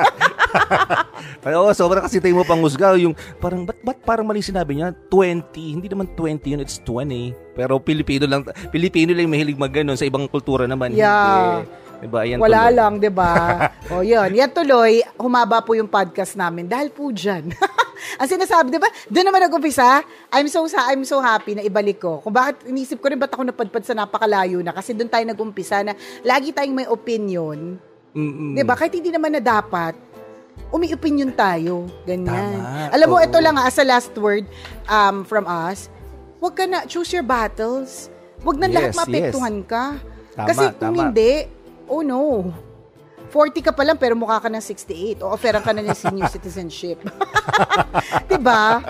Ay, 1.45 1.53
Oo, 1.53 1.69
sobra 1.71 2.01
kasi 2.01 2.17
tayo 2.17 2.33
mo 2.33 2.43
pang 2.43 2.59
husga. 2.59 2.97
Yung 2.97 3.13
parang, 3.37 3.63
ba't, 3.63 3.77
ba't 3.79 3.99
parang 4.01 4.25
mali 4.25 4.41
sinabi 4.41 4.81
niya? 4.81 4.91
20. 5.07 5.53
Hindi 5.55 5.87
naman 5.87 6.11
20 6.17 6.43
yun, 6.49 6.59
it's 6.59 6.81
20. 6.81 7.55
Pero 7.55 7.77
Pilipino 7.77 8.25
lang, 8.25 8.41
Pilipino 8.67 9.13
lang 9.13 9.29
yung 9.29 9.35
mahilig 9.37 9.55
mag 9.55 9.71
ganun. 9.71 9.95
Sa 9.95 10.09
ibang 10.09 10.25
kultura 10.25 10.65
naman, 10.65 10.91
Yeah. 10.91 11.61
hindi. 11.61 11.88
Diba? 11.99 12.23
Yan 12.23 12.39
Wala 12.39 12.67
tuloy. 12.67 12.77
lang, 12.79 12.93
'di 12.97 13.11
ba? 13.11 13.33
o 13.93 14.01
'yun. 14.01 14.31
Yan 14.31 14.51
tuloy, 14.51 15.03
humaba 15.19 15.59
po 15.59 15.75
yung 15.75 15.91
podcast 15.91 16.39
namin 16.39 16.65
dahil 16.65 16.89
po 16.89 17.11
diyan. 17.11 17.51
Ang 18.19 18.29
sinasabi, 18.31 18.71
'di 18.71 18.79
ba? 18.79 18.87
Doon 19.11 19.25
naman 19.27 19.43
nag-umpisa. 19.43 19.99
I'm 20.31 20.47
so 20.47 20.63
sa 20.71 20.87
I'm 20.87 21.03
so 21.03 21.19
happy 21.19 21.59
na 21.59 21.63
ibalik 21.67 21.99
ko. 21.99 22.23
Kung 22.23 22.31
bakit 22.31 22.63
inisip 22.63 23.03
ko 23.03 23.11
rin 23.11 23.19
ba't 23.19 23.35
ako 23.35 23.51
napadpad 23.51 23.83
sa 23.83 23.91
napakalayo 23.91 24.63
na 24.63 24.71
kasi 24.71 24.95
doon 24.95 25.11
tayo 25.11 25.27
nag-umpisa 25.27 25.83
na 25.83 25.91
lagi 26.23 26.55
tayong 26.55 26.75
may 26.75 26.87
opinion. 26.87 27.75
Mm-mm. 28.15 28.55
'Di 28.55 28.63
ba? 28.63 28.79
Kahit 28.79 28.95
hindi 28.95 29.11
naman 29.11 29.35
na 29.35 29.43
dapat 29.43 29.99
umi-opinion 30.69 31.33
tayo. 31.33 31.89
Ganyan. 32.05 32.61
Tama. 32.61 32.93
Alam 32.93 33.07
mo, 33.09 33.17
Oo. 33.17 33.25
ito 33.25 33.37
lang 33.41 33.57
ah, 33.57 33.65
as 33.65 33.77
a 33.81 33.85
last 33.85 34.13
word 34.15 34.45
um, 34.85 35.25
from 35.25 35.49
us, 35.49 35.89
wag 36.37 36.53
ka 36.53 36.65
na, 36.69 36.85
choose 36.85 37.09
your 37.09 37.25
battles. 37.25 38.07
Wag 38.45 38.55
na 38.55 38.69
lahat 38.69 38.93
Yes, 38.93 38.97
maapektuhan 38.97 39.57
ka. 39.65 39.97
Tama, 40.37 40.47
Kasi 40.47 40.65
kung 40.77 40.95
tama. 40.95 40.99
hindi, 41.09 41.31
oh 41.89 42.05
no. 42.05 42.53
40 43.29 43.61
ka 43.61 43.69
pa 43.69 43.85
lang 43.85 43.97
pero 43.97 44.17
mukha 44.17 44.41
ka 44.41 44.49
ng 44.49 44.61
68 44.61 45.21
o 45.21 45.29
offeran 45.29 45.61
ka 45.61 45.69
na 45.69 45.85
ng 45.85 45.93
senior 45.93 46.29
citizenship. 46.35 46.97
'Di 48.25 48.37
ba? 48.41 48.81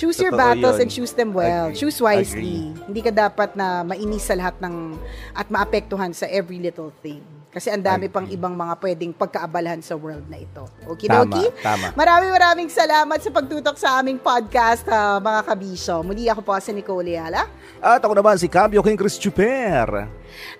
Choose 0.00 0.16
your 0.18 0.32
Totoo 0.32 0.40
battles 0.40 0.76
yun. 0.80 0.82
and 0.86 0.90
choose 0.90 1.12
them 1.12 1.30
well. 1.36 1.68
Agree. 1.68 1.78
Choose 1.78 2.00
wisely. 2.00 2.72
Hindi 2.88 3.00
ka 3.04 3.12
dapat 3.12 3.52
na 3.52 3.84
mainis 3.84 4.24
sa 4.24 4.34
lahat 4.34 4.56
ng 4.64 4.96
at 5.36 5.46
maapektuhan 5.52 6.16
sa 6.16 6.24
every 6.26 6.56
little 6.56 6.88
thing. 7.04 7.20
Kasi 7.50 7.66
ang 7.66 7.82
dami 7.82 8.06
pang 8.06 8.30
ibang 8.30 8.54
mga 8.54 8.78
pwedeng 8.78 9.10
pagkaabalahan 9.10 9.82
sa 9.82 9.98
world 9.98 10.22
na 10.30 10.38
ito. 10.38 10.70
Okay, 10.86 11.10
Tama, 11.10 11.50
tama. 11.58 11.86
Maraming 11.98 12.30
maraming 12.30 12.70
salamat 12.70 13.18
sa 13.18 13.30
pagtutok 13.34 13.74
sa 13.74 13.98
aming 13.98 14.22
podcast, 14.22 14.86
ah, 14.86 15.18
mga 15.18 15.40
kabisyo. 15.42 16.06
Muli 16.06 16.30
ako 16.30 16.46
po 16.46 16.54
si 16.62 16.70
Nicole 16.70 17.10
Ayala. 17.10 17.50
At 17.82 17.98
ako 17.98 18.14
naman 18.14 18.38
si 18.38 18.46
Cambio 18.46 18.86
King 18.86 18.94
Chris 18.94 19.18
Chuper. 19.18 20.06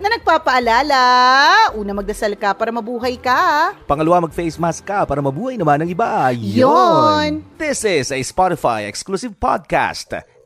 na 0.03 0.07
nagpapaalala, 0.11 1.03
una 1.79 1.95
magdasal 1.95 2.35
ka 2.35 2.51
para 2.59 2.75
mabuhay 2.75 3.15
ka. 3.15 3.71
Pangalawa, 3.87 4.27
mag-face 4.27 4.59
mask 4.59 4.83
ka 4.83 5.07
para 5.07 5.23
mabuhay 5.23 5.55
naman 5.55 5.87
ng 5.87 5.95
iba. 5.95 6.35
Yon! 6.35 7.47
This 7.55 7.87
is 7.87 8.11
a 8.11 8.19
Spotify 8.21 8.91
exclusive 8.91 9.39
podcast. 9.39 10.40